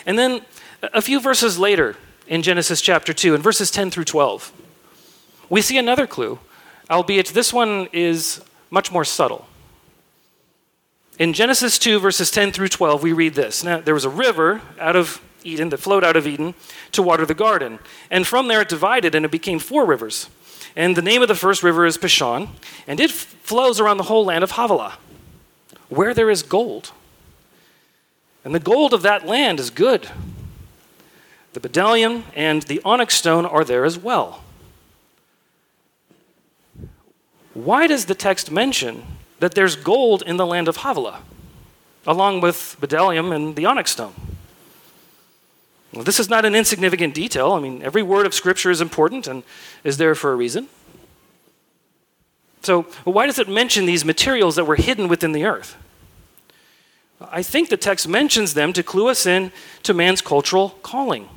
And 0.07 0.19
then 0.19 0.47
a 0.93 1.01
few 1.01 1.21
verses 1.21 1.59
later 1.59 1.97
in 2.27 2.43
Genesis 2.43 2.81
chapter 2.81 3.13
2, 3.13 3.35
in 3.35 3.43
verses 3.43 3.71
10 3.71 3.91
through 3.91 4.05
12, 4.05 4.53
we 5.49 5.61
see 5.61 5.79
another 5.79 6.07
clue, 6.07 6.39
albeit 6.91 7.29
this 7.29 7.53
one 7.53 7.89
is 7.93 8.43
much 8.71 8.91
more 8.91 9.05
subtle. 9.05 9.47
In 11.19 11.33
Genesis 11.33 11.79
2, 11.79 12.01
verses 12.01 12.31
10 12.31 12.51
through 12.53 12.69
12, 12.69 13.03
we 13.03 13.13
read 13.13 13.35
this. 13.35 13.63
Now, 13.63 13.81
there 13.81 13.95
was 13.95 14.05
a 14.05 14.11
river 14.11 14.63
out 14.81 14.97
of 14.97 15.23
Eden, 15.45 15.69
that 15.69 15.79
flowed 15.79 16.03
out 16.03 16.17
of 16.17 16.27
Eden, 16.27 16.55
to 16.93 17.03
water 17.03 17.25
the 17.25 17.35
garden. 17.35 17.79
And 18.11 18.27
from 18.27 18.49
there 18.49 18.63
it 18.63 18.69
divided, 18.69 19.15
and 19.15 19.25
it 19.25 19.31
became 19.31 19.59
four 19.59 19.85
rivers. 19.85 20.29
And 20.75 20.97
the 20.97 21.03
name 21.03 21.23
of 21.23 21.29
the 21.29 21.35
first 21.35 21.63
river 21.63 21.87
is 21.87 21.99
Pishon, 21.99 22.49
and 22.87 22.99
it 22.99 23.11
f- 23.11 23.17
flows 23.43 23.79
around 23.79 23.99
the 23.99 24.05
whole 24.05 24.25
land 24.25 24.43
of 24.43 24.53
Havilah, 24.53 24.99
where 25.89 26.15
there 26.15 26.31
is 26.31 26.43
gold. 26.43 26.91
And 28.45 28.55
the 28.55 28.61
gold 28.61 28.93
of 28.93 29.03
that 29.03 29.27
land 29.27 29.61
is 29.61 29.71
good. 29.71 30.09
The 31.55 31.61
bdellium 31.61 32.25
and 32.35 32.63
the 32.63 32.81
onyx 32.85 33.15
stone 33.15 33.47
are 33.47 33.65
there 33.65 33.85
as 33.85 33.97
well. 33.97 34.43
Why 37.55 37.87
does 37.87 38.07
the 38.07 38.15
text 38.17 38.51
mention 38.51 39.05
that 39.39 39.55
there's 39.55 39.77
gold 39.77 40.25
in 40.27 40.37
the 40.37 40.47
land 40.47 40.67
of 40.67 40.79
Havilah, 40.79 41.21
along 42.07 42.41
with 42.41 42.77
bdellium 42.81 43.33
and 43.33 43.55
the 43.55 43.67
onyx 43.67 43.93
stone? 43.93 44.15
Well, 45.93 46.03
this 46.03 46.19
is 46.19 46.29
not 46.29 46.45
an 46.45 46.57
insignificant 46.57 47.15
detail. 47.15 47.53
I 47.53 47.61
mean, 47.61 47.83
every 47.83 48.03
word 48.03 48.27
of 48.27 48.35
Scripture 48.35 48.73
is 48.73 48.81
important 48.81 49.29
and 49.29 49.45
is 49.85 49.97
there 49.97 50.17
for 50.17 50.33
a 50.33 50.37
reason. 50.37 50.67
So, 52.63 52.83
why 53.05 53.27
does 53.27 53.39
it 53.39 53.49
mention 53.49 53.87
these 53.87 54.05
materials 54.05 54.57
that 54.57 54.65
were 54.65 54.75
hidden 54.75 55.07
within 55.07 55.31
the 55.31 55.45
earth? 55.45 55.77
I 57.21 57.45
think 57.45 57.69
the 57.69 57.77
text 57.77 58.09
mentions 58.09 58.55
them 58.55 58.73
to 58.73 58.83
clue 58.83 59.07
us 59.07 59.25
in 59.25 59.53
to 59.85 59.95
man's 59.95 60.21
cultural 60.21 60.71
calling. 60.83 61.29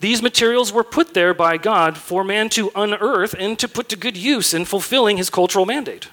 These 0.00 0.22
materials 0.22 0.72
were 0.72 0.84
put 0.84 1.14
there 1.14 1.32
by 1.32 1.56
God 1.56 1.96
for 1.96 2.22
man 2.22 2.48
to 2.50 2.70
unearth 2.74 3.34
and 3.38 3.58
to 3.58 3.68
put 3.68 3.88
to 3.88 3.96
good 3.96 4.16
use 4.16 4.52
in 4.52 4.64
fulfilling 4.64 5.16
his 5.16 5.30
cultural 5.30 5.64
mandate. 5.64 6.08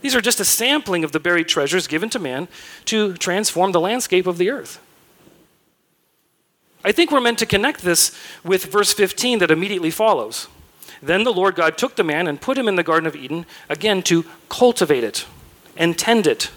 These 0.00 0.14
are 0.16 0.20
just 0.20 0.40
a 0.40 0.44
sampling 0.44 1.04
of 1.04 1.12
the 1.12 1.20
buried 1.20 1.48
treasures 1.48 1.86
given 1.86 2.10
to 2.10 2.18
man 2.18 2.48
to 2.86 3.14
transform 3.14 3.72
the 3.72 3.80
landscape 3.80 4.26
of 4.26 4.38
the 4.38 4.50
earth. 4.50 4.80
I 6.84 6.90
think 6.90 7.12
we're 7.12 7.20
meant 7.20 7.38
to 7.38 7.46
connect 7.46 7.82
this 7.82 8.16
with 8.42 8.64
verse 8.66 8.92
15 8.92 9.38
that 9.38 9.50
immediately 9.50 9.90
follows. 9.90 10.48
Then 11.00 11.24
the 11.24 11.32
Lord 11.32 11.54
God 11.54 11.78
took 11.78 11.96
the 11.96 12.04
man 12.04 12.26
and 12.26 12.40
put 12.40 12.58
him 12.58 12.66
in 12.66 12.76
the 12.76 12.82
Garden 12.82 13.06
of 13.06 13.14
Eden, 13.14 13.46
again 13.68 14.02
to 14.04 14.24
cultivate 14.48 15.04
it 15.04 15.26
and 15.76 15.98
tend 15.98 16.26
it. 16.26 16.50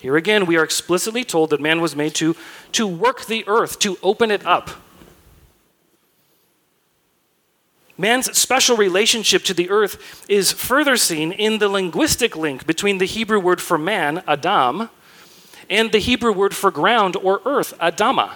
Here 0.00 0.16
again, 0.16 0.46
we 0.46 0.56
are 0.56 0.64
explicitly 0.64 1.22
told 1.22 1.50
that 1.50 1.60
man 1.60 1.80
was 1.80 1.94
made 1.94 2.14
to, 2.16 2.34
to 2.72 2.86
work 2.86 3.26
the 3.26 3.44
earth, 3.46 3.78
to 3.80 3.98
open 4.02 4.32
it 4.32 4.44
up. 4.44 4.70
Man's 7.98 8.36
special 8.36 8.76
relationship 8.76 9.44
to 9.44 9.54
the 9.54 9.70
earth 9.70 10.24
is 10.28 10.50
further 10.50 10.96
seen 10.96 11.30
in 11.32 11.58
the 11.58 11.68
linguistic 11.68 12.36
link 12.36 12.66
between 12.66 12.98
the 12.98 13.04
Hebrew 13.04 13.38
word 13.38 13.60
for 13.60 13.76
man, 13.76 14.22
Adam, 14.26 14.88
and 15.68 15.92
the 15.92 15.98
Hebrew 15.98 16.32
word 16.32 16.54
for 16.54 16.70
ground 16.70 17.16
or 17.16 17.40
earth, 17.44 17.74
Adama. 17.78 18.32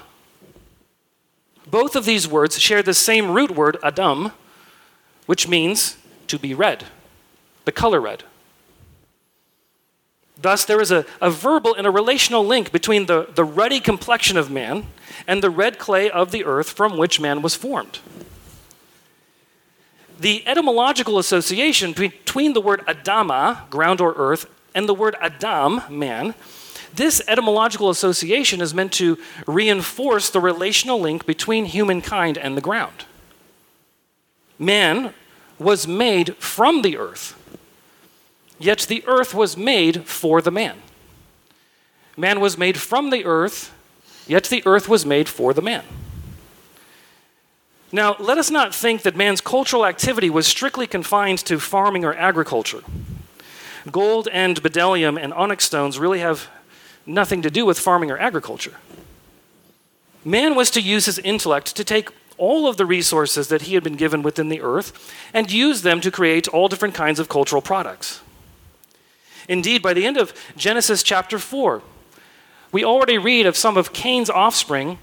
Both 1.68 1.96
of 1.96 2.04
these 2.04 2.28
words 2.28 2.60
share 2.60 2.82
the 2.82 2.94
same 2.94 3.30
root 3.30 3.50
word, 3.50 3.76
Adam, 3.82 4.32
which 5.26 5.48
means 5.48 5.96
to 6.28 6.38
be 6.38 6.54
red, 6.54 6.84
the 7.64 7.72
color 7.72 8.00
red. 8.00 8.25
Thus, 10.40 10.64
there 10.64 10.80
is 10.80 10.92
a, 10.92 11.06
a 11.20 11.30
verbal 11.30 11.75
and 11.75 11.86
a 11.86 11.90
relational 11.90 12.44
link 12.44 12.70
between 12.70 13.06
the, 13.06 13.28
the 13.34 13.44
ruddy 13.44 13.80
complexion 13.80 14.36
of 14.36 14.50
man 14.50 14.86
and 15.26 15.42
the 15.42 15.50
red 15.50 15.78
clay 15.78 16.10
of 16.10 16.30
the 16.30 16.44
earth 16.44 16.70
from 16.70 16.98
which 16.98 17.18
man 17.18 17.42
was 17.42 17.54
formed. 17.54 18.00
The 20.18 20.46
etymological 20.46 21.18
association 21.18 21.92
between 21.92 22.54
the 22.54 22.61
word 22.61 22.80
Adama, 22.87 23.68
ground 23.68 24.00
or 24.00 24.14
earth, 24.16 24.46
and 24.75 24.88
the 24.88 24.94
word 24.94 25.16
Adam, 25.20 25.82
man, 25.90 26.35
this 26.94 27.20
etymological 27.28 27.90
association 27.90 28.62
is 28.62 28.73
meant 28.73 28.92
to 28.94 29.18
reinforce 29.46 30.30
the 30.30 30.40
relational 30.40 30.99
link 30.99 31.26
between 31.26 31.66
humankind 31.66 32.38
and 32.38 32.56
the 32.56 32.62
ground. 32.62 33.04
Man 34.58 35.12
was 35.58 35.87
made 35.87 36.37
from 36.37 36.80
the 36.80 36.96
earth, 36.96 37.38
yet 38.58 38.80
the 38.80 39.04
earth 39.06 39.35
was 39.35 39.56
made 39.56 40.04
for 40.04 40.40
the 40.40 40.50
man. 40.50 40.76
Man 42.16 42.40
was 42.40 42.56
made 42.56 42.78
from 42.78 43.11
the 43.11 43.26
earth, 43.26 43.75
yet 44.26 44.44
the 44.44 44.62
earth 44.64 44.88
was 44.88 45.04
made 45.04 45.28
for 45.28 45.52
the 45.52 45.62
man. 45.62 45.85
Now, 47.92 48.16
let 48.18 48.36
us 48.38 48.50
not 48.50 48.74
think 48.74 49.02
that 49.02 49.16
man's 49.16 49.40
cultural 49.40 49.86
activity 49.86 50.28
was 50.28 50.46
strictly 50.46 50.86
confined 50.86 51.38
to 51.40 51.60
farming 51.60 52.04
or 52.04 52.14
agriculture. 52.14 52.82
Gold 53.90 54.28
and 54.32 54.60
bdellium 54.60 55.20
and 55.20 55.32
onyx 55.32 55.64
stones 55.64 55.98
really 55.98 56.18
have 56.18 56.48
nothing 57.06 57.42
to 57.42 57.50
do 57.50 57.64
with 57.64 57.78
farming 57.78 58.10
or 58.10 58.18
agriculture. 58.18 58.74
Man 60.24 60.56
was 60.56 60.70
to 60.72 60.80
use 60.80 61.06
his 61.06 61.20
intellect 61.20 61.76
to 61.76 61.84
take 61.84 62.10
all 62.36 62.66
of 62.66 62.76
the 62.76 62.84
resources 62.84 63.48
that 63.48 63.62
he 63.62 63.74
had 63.74 63.84
been 63.84 63.96
given 63.96 64.22
within 64.22 64.48
the 64.48 64.60
earth 64.60 65.14
and 65.32 65.50
use 65.50 65.82
them 65.82 66.00
to 66.00 66.10
create 66.10 66.48
all 66.48 66.68
different 66.68 66.94
kinds 66.94 67.18
of 67.20 67.28
cultural 67.28 67.62
products. 67.62 68.20
Indeed, 69.48 69.82
by 69.82 69.94
the 69.94 70.04
end 70.04 70.16
of 70.16 70.34
Genesis 70.56 71.02
chapter 71.02 71.38
4, 71.38 71.82
we 72.72 72.84
already 72.84 73.16
read 73.16 73.46
of 73.46 73.56
some 73.56 73.76
of 73.76 73.92
Cain's 73.92 74.28
offspring 74.28 74.98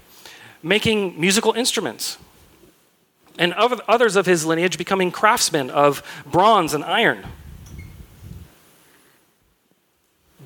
making 0.62 1.18
musical 1.18 1.52
instruments, 1.54 2.18
and 3.38 3.52
others 3.54 4.16
of 4.16 4.26
his 4.26 4.44
lineage 4.46 4.78
becoming 4.78 5.10
craftsmen 5.10 5.70
of 5.70 6.02
bronze 6.26 6.74
and 6.74 6.84
iron. 6.84 7.24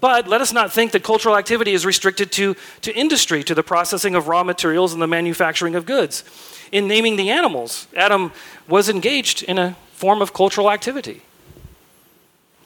But 0.01 0.29
let 0.29 0.41
us 0.41 0.53
not 0.53 0.73
think 0.73 0.93
that 0.93 1.03
cultural 1.03 1.37
activity 1.37 1.73
is 1.73 1.85
restricted 1.85 2.31
to, 2.33 2.55
to 2.83 2.95
industry, 2.95 3.43
to 3.45 3.55
the 3.55 3.63
processing 3.63 4.15
of 4.15 4.29
raw 4.29 4.45
materials 4.45 4.93
and 4.93 5.03
the 5.03 5.07
manufacturing 5.07 5.75
of 5.75 5.87
goods. 5.87 6.25
In 6.71 6.87
naming 6.87 7.17
the 7.17 7.31
animals, 7.31 7.89
Adam 7.97 8.33
was 8.69 8.89
engaged 8.89 9.43
in 9.43 9.59
a 9.59 9.77
form 9.93 10.23
of 10.23 10.33
cultural 10.33 10.71
activity. 10.71 11.23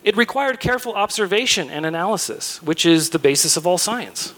It 0.05 0.17
required 0.17 0.61
careful 0.61 0.95
observation 0.95 1.71
and 1.71 1.87
analysis, 1.87 2.61
which 2.63 2.85
is 2.85 3.11
the 3.11 3.19
basis 3.19 3.57
of 3.57 3.67
all 3.67 3.79
science. 3.79 4.35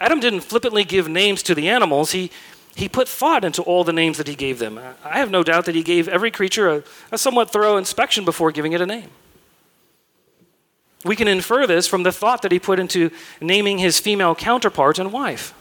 Adam 0.00 0.18
didn't 0.18 0.40
flippantly 0.40 0.82
give 0.82 1.08
names 1.08 1.42
to 1.42 1.54
the 1.54 1.68
animals, 1.68 2.12
he, 2.12 2.30
he 2.74 2.88
put 2.88 3.08
thought 3.08 3.44
into 3.44 3.62
all 3.62 3.84
the 3.84 3.92
names 3.92 4.16
that 4.18 4.28
he 4.28 4.34
gave 4.34 4.58
them. 4.58 4.80
I 5.04 5.18
have 5.18 5.30
no 5.30 5.42
doubt 5.42 5.66
that 5.66 5.74
he 5.74 5.82
gave 5.82 6.08
every 6.08 6.30
creature 6.30 6.68
a, 6.68 6.84
a 7.12 7.18
somewhat 7.18 7.50
thorough 7.50 7.76
inspection 7.76 8.24
before 8.24 8.52
giving 8.52 8.72
it 8.72 8.80
a 8.80 8.86
name. 8.86 9.10
We 11.04 11.16
can 11.16 11.28
infer 11.28 11.66
this 11.66 11.86
from 11.86 12.02
the 12.02 12.12
thought 12.12 12.42
that 12.42 12.52
he 12.52 12.58
put 12.58 12.78
into 12.78 13.10
naming 13.40 13.78
his 13.78 13.98
female 13.98 14.34
counterpart 14.34 14.98
and 14.98 15.12
wife. 15.12 15.54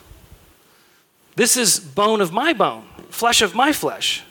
This 1.35 1.55
is 1.55 1.79
bone 1.79 2.19
of 2.19 2.33
my 2.33 2.53
bone, 2.53 2.85
flesh 3.09 3.41
of 3.41 3.55
my 3.55 3.71
flesh. 3.71 4.23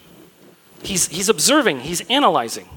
He's, 0.82 1.08
he's 1.08 1.28
observing, 1.28 1.80
he's 1.80 2.02
analyzing. 2.08 2.68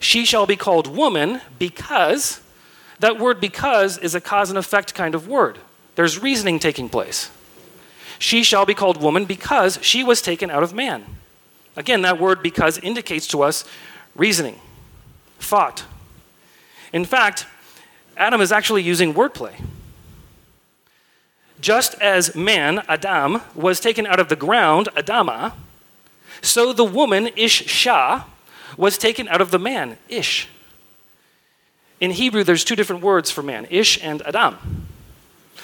She 0.00 0.24
shall 0.24 0.46
be 0.46 0.56
called 0.56 0.88
woman 0.88 1.40
because, 1.60 2.40
that 2.98 3.18
word 3.18 3.40
because 3.40 3.96
is 3.98 4.16
a 4.16 4.20
cause 4.20 4.50
and 4.50 4.58
effect 4.58 4.94
kind 4.94 5.14
of 5.14 5.28
word. 5.28 5.58
There's 5.94 6.20
reasoning 6.20 6.58
taking 6.58 6.88
place. 6.88 7.30
She 8.22 8.44
shall 8.44 8.64
be 8.64 8.72
called 8.72 9.02
woman 9.02 9.24
because 9.24 9.80
she 9.82 10.04
was 10.04 10.22
taken 10.22 10.48
out 10.48 10.62
of 10.62 10.72
man. 10.72 11.04
Again, 11.76 12.02
that 12.02 12.20
word 12.20 12.40
because 12.40 12.78
indicates 12.78 13.26
to 13.26 13.42
us 13.42 13.64
reasoning, 14.14 14.60
thought, 15.40 15.82
in 16.92 17.04
fact, 17.04 17.46
Adam 18.16 18.40
is 18.40 18.52
actually 18.52 18.84
using 18.84 19.12
wordplay. 19.12 19.60
Just 21.60 22.00
as 22.00 22.36
man, 22.36 22.84
Adam, 22.86 23.42
was 23.56 23.80
taken 23.80 24.06
out 24.06 24.20
of 24.20 24.28
the 24.28 24.36
ground, 24.36 24.88
Adama, 24.94 25.54
so 26.42 26.72
the 26.72 26.84
woman, 26.84 27.28
Isha, 27.34 28.24
was 28.76 28.98
taken 28.98 29.26
out 29.26 29.40
of 29.40 29.50
the 29.50 29.58
man, 29.58 29.98
Ish. 30.08 30.46
In 31.98 32.12
Hebrew, 32.12 32.44
there's 32.44 32.62
two 32.62 32.76
different 32.76 33.02
words 33.02 33.32
for 33.32 33.42
man, 33.42 33.66
Ish 33.68 34.00
and 34.00 34.22
Adam. 34.22 34.86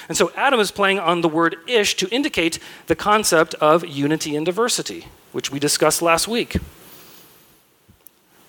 And 0.09 0.17
so 0.17 0.33
Adam 0.37 0.61
is 0.61 0.71
playing 0.71 0.99
on 0.99 1.21
the 1.21 1.29
word 1.29 1.57
Ish 1.67 1.97
to 1.97 2.09
indicate 2.09 2.59
the 2.87 2.97
concept 2.97 3.55
of 3.55 3.87
unity 3.87 4.37
and 4.37 4.47
diversity, 4.47 5.07
which 5.33 5.53
we 5.53 5.59
discussed 5.59 6.01
last 6.01 6.29
week. 6.29 6.57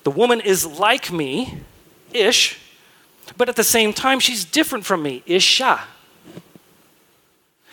The 0.04 0.10
woman 0.10 0.40
is 0.40 0.66
like 0.66 1.12
me, 1.12 1.58
Ish, 2.12 2.58
but 3.36 3.48
at 3.48 3.56
the 3.56 3.64
same 3.64 3.92
time, 3.92 4.20
she's 4.20 4.44
different 4.44 4.84
from 4.84 5.02
me, 5.02 5.22
Isha. 5.26 5.80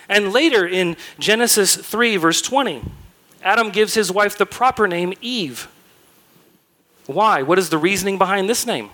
And 0.09 0.31
later 0.31 0.65
in 0.65 0.95
Genesis 1.19 1.75
3, 1.75 2.17
verse 2.17 2.41
20, 2.41 2.83
Adam 3.41 3.69
gives 3.69 3.93
his 3.93 4.11
wife 4.11 4.37
the 4.37 4.45
proper 4.45 4.87
name 4.87 5.13
Eve. 5.21 5.67
Why? 7.05 7.41
What 7.41 7.59
is 7.59 7.69
the 7.69 7.77
reasoning 7.77 8.17
behind 8.17 8.49
this 8.49 8.65
name? 8.65 8.89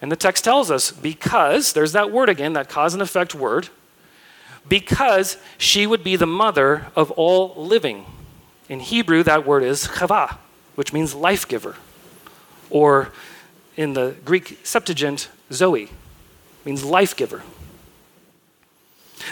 And 0.00 0.10
the 0.10 0.16
text 0.16 0.44
tells 0.44 0.70
us 0.70 0.90
because, 0.90 1.72
there's 1.72 1.92
that 1.92 2.10
word 2.10 2.28
again, 2.28 2.54
that 2.54 2.68
cause 2.68 2.92
and 2.94 3.02
effect 3.02 3.34
word, 3.34 3.68
because 4.68 5.36
she 5.58 5.86
would 5.86 6.02
be 6.02 6.16
the 6.16 6.26
mother 6.26 6.86
of 6.96 7.10
all 7.12 7.54
living. 7.56 8.06
In 8.68 8.80
Hebrew, 8.80 9.22
that 9.22 9.46
word 9.46 9.62
is 9.62 9.86
chava, 9.86 10.38
which 10.74 10.92
means 10.92 11.14
life 11.14 11.46
giver. 11.46 11.76
Or 12.68 13.12
in 13.76 13.92
the 13.92 14.16
Greek 14.24 14.58
Septuagint, 14.64 15.28
Zoe 15.52 15.90
means 16.64 16.84
life 16.84 17.14
giver. 17.14 17.42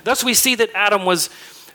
Thus, 0.05 0.25
we 0.25 0.35
see 0.35 0.55
that 0.55 0.71
Adam 0.75 1.05
was 1.05 1.31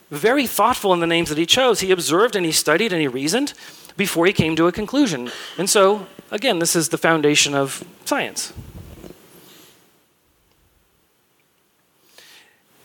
very 0.09 0.47
thoughtful 0.47 0.93
in 0.93 0.99
the 0.99 1.07
names 1.07 1.29
that 1.29 1.37
he 1.37 1.45
chose. 1.45 1.81
He 1.81 1.91
observed 1.91 2.35
and 2.35 2.45
he 2.45 2.51
studied 2.51 2.91
and 2.91 3.01
he 3.01 3.07
reasoned 3.07 3.53
before 3.95 4.25
he 4.25 4.33
came 4.33 4.55
to 4.55 4.67
a 4.67 4.71
conclusion. 4.71 5.29
And 5.57 5.69
so, 5.69 6.07
again, 6.31 6.59
this 6.59 6.75
is 6.75 6.89
the 6.89 6.97
foundation 6.97 7.53
of 7.53 7.83
science. 8.05 8.53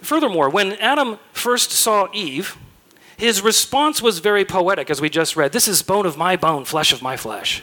Furthermore, 0.05 0.49
when 0.49 0.73
Adam 0.75 1.19
first 1.33 1.71
saw 1.71 2.09
Eve, 2.13 2.57
his 3.17 3.43
response 3.43 4.03
was 4.03 4.19
very 4.19 4.45
poetic, 4.45 4.91
as 4.91 5.01
we 5.01 5.09
just 5.09 5.37
read. 5.37 5.53
This 5.53 5.69
is 5.69 5.83
bone 5.83 6.07
of 6.07 6.17
my 6.17 6.37
bone, 6.37 6.65
flesh 6.65 6.93
of 6.93 7.03
my 7.03 7.17
flesh. 7.17 7.63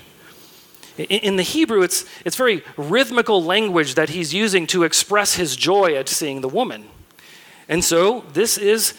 In 0.98 1.36
the 1.36 1.44
Hebrew, 1.44 1.82
it's, 1.82 2.06
it's 2.26 2.36
very 2.36 2.64
rhythmical 2.78 3.44
language 3.44 3.96
that 3.96 4.10
he's 4.10 4.34
using 4.34 4.68
to 4.68 4.84
express 4.84 5.36
his 5.36 5.56
joy 5.56 5.96
at 5.96 6.10
seeing 6.10 6.42
the 6.42 6.50
woman. 6.50 6.88
And 7.68 7.84
so, 7.84 8.26
this 8.34 8.58
is 8.58 8.94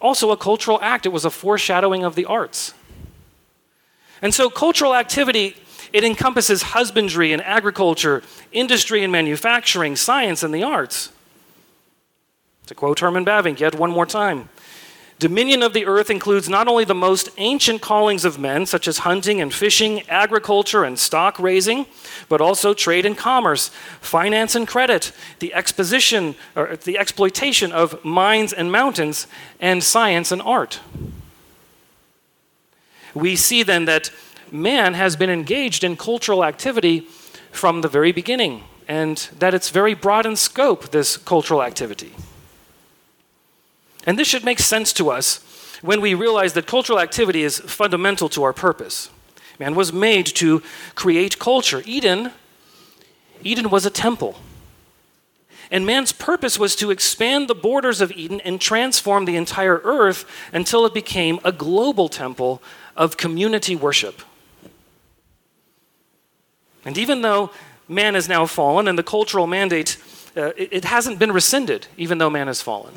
also 0.00 0.30
a 0.30 0.36
cultural 0.36 0.78
act. 0.82 1.06
It 1.06 1.10
was 1.10 1.24
a 1.24 1.30
foreshadowing 1.30 2.04
of 2.04 2.14
the 2.14 2.26
arts. 2.26 2.74
And 4.20 4.34
so, 4.34 4.50
cultural 4.50 4.94
activity, 4.94 5.56
it 5.92 6.04
encompasses 6.04 6.62
husbandry 6.62 7.32
and 7.32 7.42
agriculture, 7.42 8.22
industry 8.52 9.02
and 9.02 9.12
manufacturing, 9.12 9.96
science 9.96 10.42
and 10.42 10.54
the 10.54 10.62
arts. 10.62 11.10
To 12.66 12.74
quote 12.74 13.00
Herman 13.00 13.24
Bavinck 13.24 13.60
yet 13.60 13.74
one 13.74 13.90
more 13.90 14.06
time 14.06 14.48
Dominion 15.20 15.62
of 15.62 15.72
the 15.72 15.86
earth 15.86 16.10
includes 16.10 16.48
not 16.48 16.66
only 16.66 16.84
the 16.84 16.94
most 16.94 17.28
ancient 17.36 17.80
callings 17.80 18.24
of 18.24 18.38
men, 18.38 18.66
such 18.66 18.88
as 18.88 18.98
hunting 18.98 19.40
and 19.40 19.54
fishing, 19.54 20.02
agriculture 20.08 20.82
and 20.82 20.98
stock 20.98 21.38
raising, 21.38 21.86
but 22.28 22.40
also 22.40 22.74
trade 22.74 23.06
and 23.06 23.16
commerce, 23.16 23.68
finance 24.00 24.56
and 24.56 24.66
credit, 24.66 25.12
the 25.38 25.54
exposition 25.54 26.34
or 26.56 26.76
the 26.76 26.98
exploitation 26.98 27.70
of 27.70 28.04
mines 28.04 28.52
and 28.52 28.72
mountains, 28.72 29.28
and 29.60 29.84
science 29.84 30.32
and 30.32 30.42
art. 30.42 30.80
We 33.14 33.36
see 33.36 33.62
then 33.62 33.84
that 33.84 34.10
man 34.50 34.94
has 34.94 35.14
been 35.14 35.30
engaged 35.30 35.84
in 35.84 35.96
cultural 35.96 36.44
activity 36.44 37.06
from 37.52 37.82
the 37.82 37.88
very 37.88 38.10
beginning, 38.10 38.64
and 38.88 39.16
that 39.38 39.54
it's 39.54 39.70
very 39.70 39.94
broad 39.94 40.26
in 40.26 40.34
scope, 40.34 40.90
this 40.90 41.16
cultural 41.16 41.62
activity. 41.62 42.12
And 44.06 44.18
this 44.18 44.28
should 44.28 44.44
make 44.44 44.58
sense 44.58 44.92
to 44.94 45.10
us 45.10 45.40
when 45.82 46.00
we 46.00 46.14
realize 46.14 46.52
that 46.54 46.66
cultural 46.66 47.00
activity 47.00 47.42
is 47.42 47.58
fundamental 47.60 48.28
to 48.30 48.42
our 48.42 48.52
purpose. 48.52 49.10
Man 49.58 49.74
was 49.74 49.92
made 49.92 50.26
to 50.26 50.62
create 50.94 51.38
culture. 51.38 51.82
Eden, 51.86 52.32
Eden 53.42 53.70
was 53.70 53.86
a 53.86 53.90
temple. 53.90 54.36
And 55.70 55.86
man's 55.86 56.12
purpose 56.12 56.58
was 56.58 56.76
to 56.76 56.90
expand 56.90 57.48
the 57.48 57.54
borders 57.54 58.00
of 58.00 58.12
Eden 58.12 58.40
and 58.42 58.60
transform 58.60 59.24
the 59.24 59.36
entire 59.36 59.80
earth 59.84 60.24
until 60.52 60.84
it 60.86 60.94
became 60.94 61.40
a 61.44 61.52
global 61.52 62.08
temple 62.08 62.62
of 62.96 63.16
community 63.16 63.74
worship. 63.74 64.22
And 66.84 66.98
even 66.98 67.22
though 67.22 67.50
man 67.88 68.14
has 68.14 68.28
now 68.28 68.46
fallen 68.46 68.88
and 68.88 68.98
the 68.98 69.02
cultural 69.02 69.46
mandate, 69.46 69.96
uh, 70.36 70.52
it, 70.56 70.68
it 70.72 70.84
hasn't 70.84 71.18
been 71.18 71.32
rescinded, 71.32 71.86
even 71.96 72.18
though 72.18 72.30
man 72.30 72.46
has 72.46 72.60
fallen. 72.60 72.94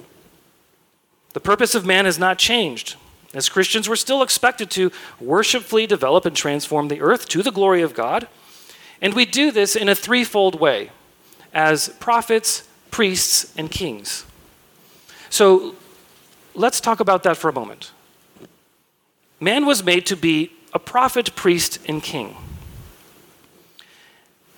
The 1.38 1.42
purpose 1.42 1.76
of 1.76 1.86
man 1.86 2.06
has 2.06 2.18
not 2.18 2.40
changed. 2.40 2.96
As 3.32 3.48
Christians, 3.48 3.88
we're 3.88 3.96
still 3.96 4.24
expected 4.24 4.72
to 4.72 4.92
worshipfully 5.20 5.86
develop 5.86 6.26
and 6.26 6.36
transform 6.36 6.88
the 6.88 7.00
earth 7.00 7.28
to 7.30 7.44
the 7.44 7.52
glory 7.52 7.84
of 7.84 7.94
God. 7.94 8.28
And 9.04 9.14
we 9.14 9.24
do 9.24 9.52
this 9.52 9.76
in 9.76 9.88
a 9.88 9.94
threefold 9.94 10.60
way 10.60 10.90
as 11.54 11.90
prophets, 12.00 12.68
priests, 12.90 13.54
and 13.56 13.70
kings. 13.70 14.26
So 15.30 15.76
let's 16.56 16.82
talk 16.82 17.00
about 17.00 17.22
that 17.22 17.38
for 17.38 17.50
a 17.50 17.54
moment. 17.54 17.92
Man 19.40 19.68
was 19.68 19.84
made 19.84 20.08
to 20.08 20.16
be 20.16 20.54
a 20.74 20.80
prophet, 20.80 21.36
priest, 21.36 21.78
and 21.88 22.02
king. 22.02 22.36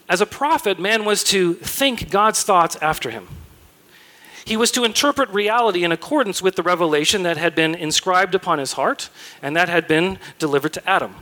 As 0.07 0.21
a 0.21 0.25
prophet, 0.25 0.79
man 0.79 1.03
was 1.03 1.25
to 1.25 1.55
think 1.55 2.09
God's 2.09 2.41
thoughts 2.43 2.77
after 2.77 3.09
him. 3.09 3.27
He 4.49 4.57
was 4.57 4.71
to 4.71 4.83
interpret 4.83 5.29
reality 5.29 5.83
in 5.83 5.91
accordance 5.91 6.41
with 6.41 6.55
the 6.55 6.63
revelation 6.63 7.21
that 7.21 7.37
had 7.37 7.53
been 7.53 7.75
inscribed 7.75 8.33
upon 8.33 8.57
his 8.57 8.73
heart 8.73 9.11
and 9.43 9.55
that 9.55 9.69
had 9.69 9.87
been 9.87 10.17
delivered 10.39 10.73
to 10.73 10.89
Adam. 10.89 11.13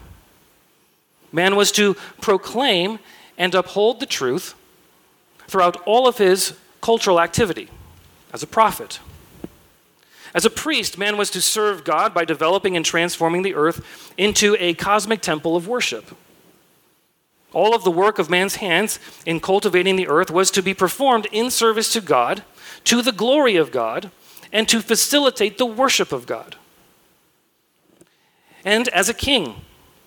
Man 1.33 1.57
was 1.57 1.73
to 1.73 1.95
proclaim 2.21 2.99
and 3.37 3.53
uphold 3.53 3.99
the 3.99 4.05
truth 4.05 4.55
throughout 5.45 5.75
all 5.85 6.07
of 6.07 6.19
his 6.19 6.53
cultural 6.79 7.19
activity 7.19 7.67
as 8.31 8.43
a 8.43 8.47
prophet. 8.47 9.01
As 10.33 10.45
a 10.45 10.49
priest, 10.49 10.97
man 10.97 11.17
was 11.17 11.29
to 11.31 11.41
serve 11.41 11.83
God 11.83 12.13
by 12.13 12.23
developing 12.23 12.77
and 12.77 12.85
transforming 12.85 13.41
the 13.41 13.55
earth 13.55 14.13
into 14.17 14.55
a 14.57 14.73
cosmic 14.73 15.19
temple 15.19 15.57
of 15.57 15.67
worship. 15.67 16.15
All 17.57 17.73
of 17.73 17.83
the 17.83 17.89
work 17.89 18.19
of 18.19 18.29
man's 18.29 18.57
hands 18.57 18.99
in 19.25 19.39
cultivating 19.39 19.95
the 19.95 20.07
earth 20.07 20.29
was 20.29 20.51
to 20.51 20.61
be 20.61 20.75
performed 20.75 21.25
in 21.31 21.49
service 21.49 21.91
to 21.93 22.01
God 22.01 22.43
to 22.83 23.01
the 23.01 23.11
glory 23.11 23.55
of 23.55 23.71
God 23.71 24.11
and 24.53 24.69
to 24.69 24.79
facilitate 24.79 25.57
the 25.57 25.65
worship 25.65 26.11
of 26.11 26.27
God. 26.27 26.55
And 28.63 28.87
as 28.89 29.09
a 29.09 29.13
king, 29.13 29.55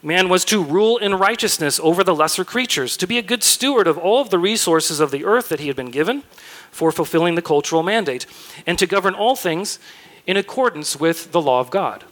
Man 0.02 0.30
was 0.30 0.46
to 0.46 0.64
rule 0.64 0.96
in 0.96 1.16
righteousness 1.16 1.78
over 1.82 2.02
the 2.02 2.14
lesser 2.14 2.42
creatures, 2.42 2.96
to 2.96 3.06
be 3.06 3.18
a 3.18 3.22
good 3.22 3.42
steward 3.42 3.86
of 3.86 3.98
all 3.98 4.22
of 4.22 4.30
the 4.30 4.38
resources 4.38 4.98
of 4.98 5.10
the 5.10 5.26
earth 5.26 5.50
that 5.50 5.60
he 5.60 5.66
had 5.66 5.76
been 5.76 5.90
given 5.90 6.22
for 6.70 6.90
fulfilling 6.90 7.34
the 7.34 7.42
cultural 7.42 7.82
mandate, 7.82 8.24
and 8.66 8.78
to 8.78 8.86
govern 8.86 9.12
all 9.12 9.36
things 9.36 9.78
in 10.26 10.38
accordance 10.38 10.98
with 10.98 11.32
the 11.32 11.42
law 11.42 11.60
of 11.60 11.70
God. 11.70 12.04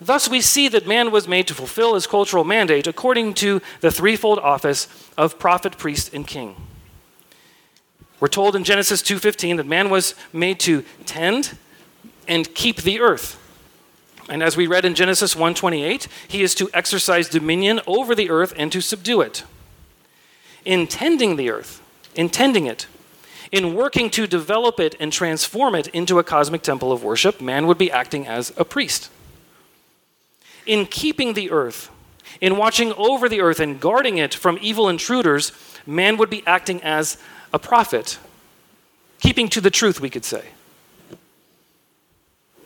Thus, 0.00 0.28
we 0.28 0.40
see 0.40 0.68
that 0.68 0.86
man 0.86 1.10
was 1.10 1.26
made 1.26 1.48
to 1.48 1.54
fulfill 1.54 1.94
his 1.94 2.06
cultural 2.06 2.44
mandate 2.44 2.86
according 2.86 3.34
to 3.34 3.60
the 3.80 3.90
threefold 3.90 4.38
office 4.38 4.86
of 5.16 5.38
prophet, 5.38 5.76
priest, 5.76 6.14
and 6.14 6.26
king. 6.26 6.54
We're 8.20 8.28
told 8.28 8.56
in 8.56 8.64
Genesis 8.64 9.02
2:15 9.02 9.56
that 9.56 9.66
man 9.66 9.90
was 9.90 10.14
made 10.32 10.60
to 10.60 10.84
tend 11.06 11.56
and 12.26 12.52
keep 12.54 12.82
the 12.82 13.00
earth. 13.00 13.38
And 14.28 14.42
as 14.42 14.56
we 14.56 14.66
read 14.66 14.84
in 14.84 14.94
Genesis 14.94 15.34
1:28, 15.34 16.06
he 16.26 16.42
is 16.42 16.54
to 16.56 16.68
exercise 16.74 17.28
dominion 17.28 17.80
over 17.86 18.14
the 18.14 18.30
earth 18.30 18.52
and 18.56 18.70
to 18.72 18.80
subdue 18.80 19.20
it. 19.20 19.44
In 20.64 20.86
tending 20.86 21.36
the 21.36 21.50
earth, 21.50 21.80
in 22.14 22.28
tending 22.28 22.66
it, 22.66 22.86
in 23.50 23.74
working 23.74 24.10
to 24.10 24.26
develop 24.26 24.78
it 24.78 24.94
and 25.00 25.12
transform 25.12 25.74
it 25.74 25.86
into 25.88 26.18
a 26.18 26.24
cosmic 26.24 26.62
temple 26.62 26.92
of 26.92 27.02
worship, 27.02 27.40
man 27.40 27.66
would 27.66 27.78
be 27.78 27.90
acting 27.90 28.26
as 28.26 28.52
a 28.56 28.64
priest. 28.64 29.08
In 30.68 30.84
keeping 30.84 31.32
the 31.32 31.50
earth, 31.50 31.90
in 32.42 32.58
watching 32.58 32.92
over 32.92 33.26
the 33.26 33.40
earth 33.40 33.58
and 33.58 33.80
guarding 33.80 34.18
it 34.18 34.34
from 34.34 34.58
evil 34.60 34.88
intruders, 34.88 35.50
man 35.86 36.18
would 36.18 36.28
be 36.28 36.46
acting 36.46 36.82
as 36.82 37.16
a 37.54 37.58
prophet, 37.58 38.18
keeping 39.18 39.48
to 39.48 39.62
the 39.62 39.70
truth, 39.70 39.98
we 39.98 40.10
could 40.10 40.26
say. 40.26 40.50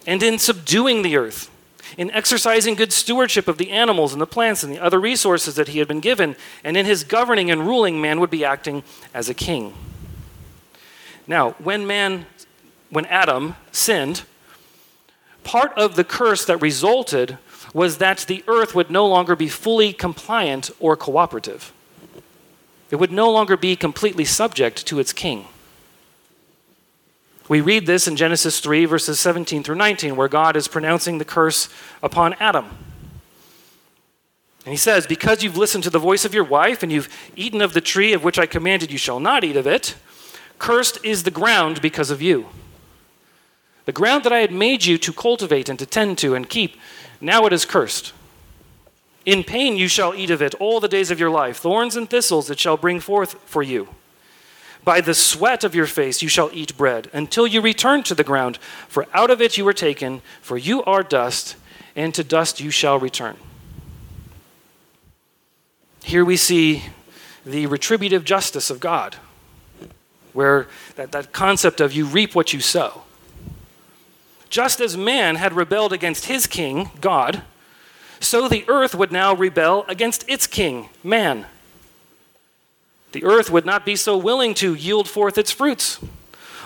And 0.05 0.21
in 0.21 0.41
subduing 0.41 1.03
the 1.03 1.17
earth, 1.17 1.49
in 1.97 2.11
exercising 2.11 2.75
good 2.75 2.93
stewardship 2.93 3.47
of 3.47 3.57
the 3.57 3.71
animals 3.71 4.12
and 4.12 4.21
the 4.21 4.27
plants 4.27 4.65
and 4.65 4.73
the 4.73 4.81
other 4.81 4.99
resources 4.99 5.55
that 5.55 5.69
he 5.69 5.79
had 5.79 5.87
been 5.87 6.01
given, 6.01 6.35
and 6.65 6.77
in 6.77 6.87
his 6.87 7.05
governing 7.05 7.53
and 7.53 7.67
ruling, 7.67 8.01
man 8.01 8.19
would 8.19 8.31
be 8.31 8.45
acting 8.45 8.83
as 9.15 9.29
a 9.29 9.35
king. 9.35 9.75
Now, 11.29 11.53
when 11.53 11.87
man, 11.87 12.27
when 12.91 13.07
Adam 13.07 13.55
sinned, 13.71 14.23
part 15.45 15.73
of 15.79 15.95
the 15.95 16.03
curse 16.03 16.45
that 16.47 16.61
resulted 16.61 17.38
was 17.73 17.99
that 17.99 18.25
the 18.29 18.45
earth 18.47 18.75
would 18.75 18.91
no 18.91 19.07
longer 19.07 19.35
be 19.35 19.49
fully 19.49 19.93
compliant 19.93 20.71
or 20.79 20.97
cooperative. 20.97 21.73
It 22.91 22.97
would 22.97 23.13
no 23.13 23.31
longer 23.31 23.57
be 23.57 23.77
completely 23.77 24.25
subject 24.25 24.87
to 24.87 24.99
its 24.99 25.13
king. 25.13 25.47
We 27.49 27.61
read 27.61 27.87
this 27.87 28.07
in 28.07 28.17
Genesis 28.17 28.61
3, 28.61 28.85
verses 28.85 29.19
17 29.19 29.63
through 29.63 29.77
19, 29.77 30.17
where 30.17 30.29
God 30.29 30.57
is 30.57 30.69
pronouncing 30.69 31.19
the 31.19 31.25
curse 31.25 31.69
upon 32.03 32.35
Adam. 32.35 32.67
And 34.65 34.73
he 34.73 34.77
says, 34.77 35.07
Because 35.07 35.43
you've 35.43 35.57
listened 35.57 35.85
to 35.85 35.91
the 35.91 35.99
voice 35.99 36.25
of 36.25 36.35
your 36.35 36.45
wife, 36.45 36.83
and 36.83 36.93
you've 36.93 37.09
eaten 37.35 37.61
of 37.61 37.73
the 37.73 37.81
tree 37.81 38.13
of 38.13 38.23
which 38.23 38.39
I 38.39 38.47
commanded 38.47 38.93
you 38.93 38.99
shall 38.99 39.21
not 39.21 39.43
eat 39.45 39.57
of 39.57 39.67
it, 39.67 39.97
cursed 40.59 41.05
is 41.05 41.25
the 41.25 41.31
ground 41.31 41.83
because 41.83 42.11
of 42.11 42.23
you. 42.23 42.47
The 43.87 43.93
ground 43.93 44.23
that 44.25 44.33
I 44.33 44.39
had 44.39 44.53
made 44.53 44.85
you 44.85 44.97
to 44.99 45.13
cultivate 45.13 45.69
and 45.69 45.79
to 45.79 45.87
tend 45.87 46.19
to 46.19 46.35
and 46.35 46.49
keep, 46.49 46.77
now 47.23 47.47
it 47.47 47.53
is 47.53 47.65
cursed. 47.65 48.13
In 49.25 49.45
pain 49.45 49.77
you 49.77 49.87
shall 49.87 50.15
eat 50.15 50.31
of 50.31 50.43
it 50.43 50.55
all 50.57 50.81
the 50.81 50.89
days 50.89 51.11
of 51.11 51.21
your 51.21 51.31
life. 51.31 51.59
Thorns 51.59 51.97
and 51.97 52.11
thistles 52.11 52.51
it 52.51 52.59
shall 52.59 52.77
bring 52.77 52.99
forth 52.99 53.35
for 53.47 53.63
you. 53.63 53.89
By 54.85 55.01
the 55.01 55.15
sweat 55.15 55.63
of 55.63 55.77
your 55.77 55.87
face 55.87 56.23
you 56.23 56.29
shall 56.29 56.51
eat 56.53 56.77
bread, 56.77 57.09
until 57.13 57.47
you 57.47 57.61
return 57.61 58.03
to 58.03 58.17
the 58.17 58.25
ground, 58.25 58.59
for 58.89 59.07
out 59.15 59.31
of 59.31 59.41
it 59.41 59.57
you 59.57 59.65
were 59.65 59.73
taken, 59.73 60.23
for 60.41 60.59
you 60.59 60.83
are 60.83 61.05
dust, 61.05 61.55
and 61.95 62.13
to 62.15 62.25
dust 62.25 62.59
you 62.59 62.73
shall 62.73 62.99
return. 62.99 63.37
Here 66.03 66.25
we 66.25 66.37
see 66.37 66.83
the 67.47 67.67
retributive 67.67 68.25
justice 68.25 68.71
of 68.71 68.81
God, 68.81 69.15
where 70.33 70.67
that, 70.97 71.13
that 71.13 71.33
concept 71.33 71.81
of 71.81 71.93
you 71.93 72.05
reap 72.05 72.35
what 72.35 72.53
you 72.53 72.59
sow. 72.59 73.03
Just 74.53 74.83
as 74.83 74.99
man 74.99 75.37
had 75.37 75.55
rebelled 75.55 75.95
against 75.95 76.27
his 76.27 76.47
king, 76.47 76.91
God, 77.01 77.41
so 78.21 78.49
the 78.51 78.67
earth 78.69 78.95
would 78.95 79.11
now 79.11 79.35
rebel 79.35 79.87
against 79.88 80.29
its 80.29 80.47
king, 80.47 80.91
man. 81.03 81.47
The 83.12 83.25
earth 83.25 83.51
would 83.51 83.65
not 83.65 83.87
be 83.87 83.97
so 83.97 84.15
willing 84.15 84.53
to 84.57 84.75
yield 84.75 85.09
forth 85.09 85.38
its 85.38 85.51
fruits. 85.51 86.01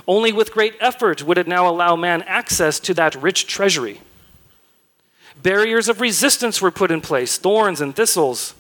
Only 0.05 0.33
with 0.33 0.53
great 0.53 0.75
effort 0.81 1.23
would 1.23 1.39
it 1.39 1.47
now 1.47 1.69
allow 1.69 1.95
man 1.95 2.23
access 2.23 2.81
to 2.81 2.95
that 2.95 3.15
rich 3.15 3.47
treasury. 3.47 4.01
Barriers 5.41 5.89
of 5.89 6.01
resistance 6.01 6.61
were 6.61 6.73
put 6.73 6.91
in 6.91 7.01
place, 7.01 7.39
thorns 7.39 7.81
and 7.81 7.95
thistles. 7.95 8.55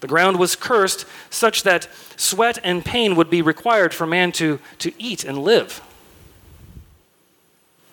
The 0.00 0.06
ground 0.06 0.38
was 0.38 0.54
cursed 0.54 1.06
such 1.30 1.62
that 1.62 1.88
sweat 2.18 2.58
and 2.62 2.84
pain 2.84 3.16
would 3.16 3.30
be 3.30 3.40
required 3.40 3.94
for 3.94 4.06
man 4.06 4.32
to, 4.32 4.60
to 4.80 4.92
eat 5.02 5.24
and 5.24 5.38
live. 5.38 5.80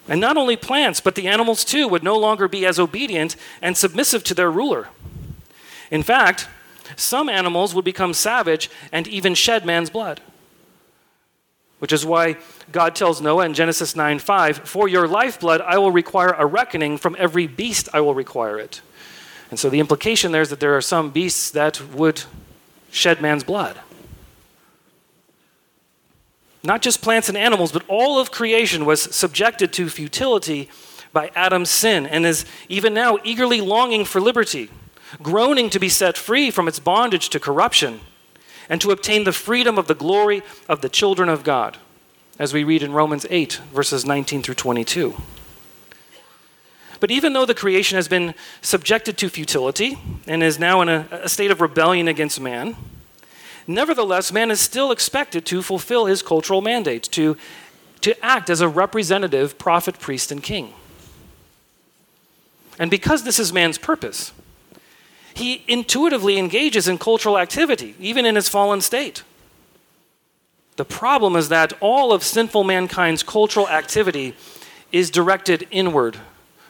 And 0.07 0.19
not 0.19 0.37
only 0.37 0.55
plants, 0.55 0.99
but 0.99 1.15
the 1.15 1.27
animals 1.27 1.63
too 1.63 1.87
would 1.87 2.03
no 2.03 2.17
longer 2.17 2.47
be 2.47 2.65
as 2.65 2.79
obedient 2.79 3.35
and 3.61 3.77
submissive 3.77 4.23
to 4.25 4.33
their 4.33 4.51
ruler. 4.51 4.89
In 5.91 6.03
fact, 6.03 6.47
some 6.95 7.29
animals 7.29 7.73
would 7.73 7.85
become 7.85 8.13
savage 8.13 8.69
and 8.91 9.07
even 9.07 9.33
shed 9.33 9.65
man's 9.65 9.89
blood. 9.89 10.21
Which 11.79 11.93
is 11.93 12.05
why 12.05 12.37
God 12.71 12.95
tells 12.95 13.21
Noah 13.21 13.45
in 13.45 13.53
Genesis 13.53 13.95
9 13.95 14.19
5, 14.19 14.57
For 14.59 14.87
your 14.87 15.07
lifeblood 15.07 15.61
I 15.61 15.77
will 15.77 15.91
require 15.91 16.33
a 16.37 16.45
reckoning, 16.45 16.97
from 16.97 17.15
every 17.19 17.47
beast 17.47 17.89
I 17.93 18.01
will 18.01 18.15
require 18.15 18.57
it. 18.57 18.81
And 19.49 19.59
so 19.59 19.69
the 19.69 19.79
implication 19.79 20.31
there 20.31 20.41
is 20.41 20.49
that 20.49 20.59
there 20.59 20.75
are 20.75 20.81
some 20.81 21.11
beasts 21.11 21.51
that 21.51 21.81
would 21.93 22.23
shed 22.91 23.21
man's 23.21 23.43
blood. 23.43 23.79
Not 26.63 26.81
just 26.81 27.01
plants 27.01 27.29
and 27.29 27.37
animals, 27.37 27.71
but 27.71 27.83
all 27.87 28.19
of 28.19 28.31
creation 28.31 28.85
was 28.85 29.01
subjected 29.01 29.73
to 29.73 29.89
futility 29.89 30.69
by 31.11 31.29
Adam's 31.35 31.69
sin 31.69 32.05
and 32.07 32.25
is 32.25 32.45
even 32.69 32.93
now 32.93 33.17
eagerly 33.23 33.61
longing 33.61 34.05
for 34.05 34.21
liberty 34.21 34.69
groaning 35.21 35.69
to 35.69 35.79
be 35.79 35.89
set 35.89 36.17
free 36.17 36.49
from 36.49 36.67
its 36.67 36.79
bondage 36.79 37.29
to 37.29 37.39
corruption, 37.39 37.99
and 38.69 38.79
to 38.81 38.91
obtain 38.91 39.25
the 39.25 39.33
freedom 39.33 39.77
of 39.77 39.87
the 39.87 39.95
glory 39.95 40.41
of 40.69 40.81
the 40.81 40.89
children 40.89 41.29
of 41.29 41.43
God, 41.43 41.77
as 42.39 42.53
we 42.53 42.63
read 42.63 42.81
in 42.81 42.93
Romans 42.93 43.25
8, 43.29 43.59
verses 43.73 44.05
19 44.05 44.41
through 44.41 44.55
22. 44.55 45.15
But 46.99 47.11
even 47.11 47.33
though 47.33 47.45
the 47.45 47.53
creation 47.53 47.97
has 47.97 48.07
been 48.07 48.33
subjected 48.61 49.17
to 49.17 49.29
futility 49.29 49.97
and 50.25 50.41
is 50.41 50.57
now 50.57 50.81
in 50.81 50.87
a, 50.87 51.07
a 51.11 51.29
state 51.29 51.51
of 51.51 51.59
rebellion 51.59 52.07
against 52.07 52.39
man, 52.39 52.77
nevertheless, 53.67 54.31
man 54.31 54.51
is 54.51 54.59
still 54.59 54.91
expected 54.91 55.45
to 55.47 55.61
fulfill 55.61 56.05
his 56.05 56.21
cultural 56.21 56.61
mandate, 56.61 57.03
to, 57.11 57.37
to 58.01 58.25
act 58.25 58.49
as 58.49 58.61
a 58.61 58.67
representative 58.67 59.57
prophet, 59.57 59.99
priest, 59.99 60.31
and 60.31 60.41
king. 60.43 60.73
And 62.79 62.89
because 62.89 63.23
this 63.23 63.39
is 63.39 63.53
man's 63.53 63.77
purpose, 63.77 64.33
he 65.33 65.63
intuitively 65.67 66.37
engages 66.37 66.87
in 66.87 66.97
cultural 66.97 67.37
activity, 67.37 67.95
even 67.99 68.25
in 68.25 68.35
his 68.35 68.49
fallen 68.49 68.81
state. 68.81 69.23
The 70.75 70.85
problem 70.85 71.35
is 71.35 71.49
that 71.49 71.73
all 71.79 72.11
of 72.11 72.23
sinful 72.23 72.63
mankind's 72.63 73.23
cultural 73.23 73.69
activity 73.69 74.35
is 74.91 75.09
directed 75.09 75.67
inward 75.71 76.17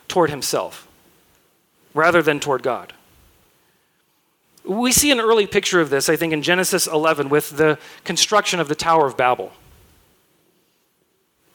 toward 0.07 0.29
himself 0.29 0.87
rather 1.93 2.21
than 2.21 2.39
toward 2.39 2.63
God. 2.63 2.93
We 4.65 4.91
see 4.91 5.11
an 5.11 5.19
early 5.19 5.45
picture 5.45 5.81
of 5.81 5.89
this, 5.89 6.07
I 6.07 6.15
think, 6.15 6.31
in 6.31 6.41
Genesis 6.41 6.87
11 6.87 7.29
with 7.29 7.57
the 7.57 7.77
construction 8.05 8.59
of 8.59 8.67
the 8.69 8.75
Tower 8.75 9.05
of 9.05 9.17
Babel. 9.17 9.51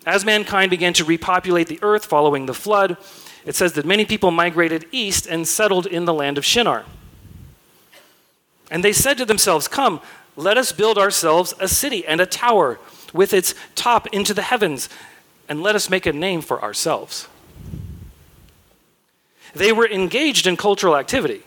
As 0.05 0.25
mankind 0.25 0.71
began 0.71 0.93
to 0.95 1.05
repopulate 1.05 1.69
the 1.69 1.79
earth 1.83 2.05
following 2.05 2.47
the 2.47 2.55
flood, 2.55 2.97
it 3.45 3.55
says 3.55 3.73
that 3.75 3.87
many 3.87 4.05
people 4.05 4.31
migrated 4.31 4.87
east 4.93 5.27
and 5.27 5.47
settled 5.49 5.87
in 5.87 6.05
the 6.05 6.15
land 6.15 6.39
of 6.39 6.45
Shinar. 6.45 6.85
And 8.71 8.85
they 8.85 8.93
said 8.93 9.17
to 9.19 9.25
themselves, 9.25 9.69
Come, 9.69 10.01
let 10.37 10.59
us 10.59 10.73
build 10.73 10.99
ourselves 10.99 11.55
a 11.59 11.69
city 11.69 12.07
and 12.07 12.21
a 12.21 12.27
tower 12.27 12.79
with 13.13 13.33
its 13.33 13.55
top 13.75 14.07
into 14.09 14.35
the 14.35 14.43
heavens, 14.43 14.89
and 15.49 15.63
let 15.63 15.75
us 15.75 15.89
make 15.89 16.07
a 16.07 16.13
name 16.13 16.43
for 16.43 16.63
ourselves. 16.63 17.27
They 19.55 19.73
were 19.73 19.89
engaged 19.89 20.47
in 20.47 20.57
cultural 20.57 20.97
activity, 20.97 21.43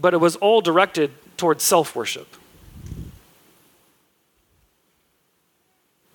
but 0.00 0.14
it 0.14 0.18
was 0.18 0.36
all 0.36 0.60
directed 0.60 1.10
towards 1.36 1.62
self 1.62 1.94
worship. 1.94 2.36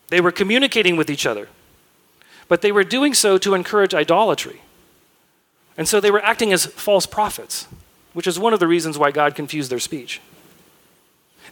They 0.09 0.21
were 0.21 0.31
communicating 0.31 0.95
with 0.95 1.09
each 1.09 1.25
other, 1.25 1.49
but 2.47 2.61
they 2.61 2.71
were 2.71 2.83
doing 2.83 3.13
so 3.13 3.37
to 3.39 3.53
encourage 3.53 3.93
idolatry. 3.93 4.61
And 5.77 5.87
so 5.87 5.99
they 5.99 6.11
were 6.11 6.23
acting 6.23 6.53
as 6.53 6.65
false 6.65 7.05
prophets 7.05 7.67
which 8.15 8.27
is 8.27 8.39
one 8.39 8.53
of 8.53 8.61
the 8.61 8.67
reasons 8.67 8.97
why 8.97 9.11
God 9.11 9.35
confused 9.35 9.69
their 9.69 9.77
speech. 9.77 10.21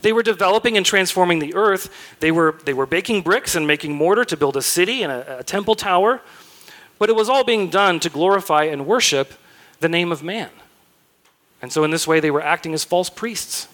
They 0.01 0.13
were 0.13 0.23
developing 0.23 0.77
and 0.77 0.85
transforming 0.85 1.39
the 1.39 1.53
earth. 1.55 1.93
They 2.21 2.31
were, 2.31 2.57
they 2.63 2.73
were 2.73 2.85
baking 2.85 3.21
bricks 3.21 3.53
and 3.53 3.67
making 3.67 3.93
mortar 3.93 4.23
to 4.25 4.37
build 4.37 4.55
a 4.55 4.61
city 4.61 5.03
and 5.03 5.11
a, 5.11 5.39
a 5.39 5.43
temple 5.43 5.75
tower. 5.75 6.21
But 6.99 7.09
it 7.09 7.17
was 7.17 7.27
all 7.27 7.43
being 7.43 7.69
done 7.69 7.99
to 7.99 8.09
glorify 8.09 8.63
and 8.63 8.87
worship 8.87 9.33
the 9.81 9.89
name 9.89 10.09
of 10.09 10.23
man. 10.23 10.49
And 11.63 11.71
so, 11.71 11.85
in 11.85 11.91
this 11.91 12.05
way, 12.05 12.19
they 12.19 12.29
were 12.29 12.41
acting 12.41 12.73
as 12.73 12.83
false 12.83 13.09
priests. 13.09 13.69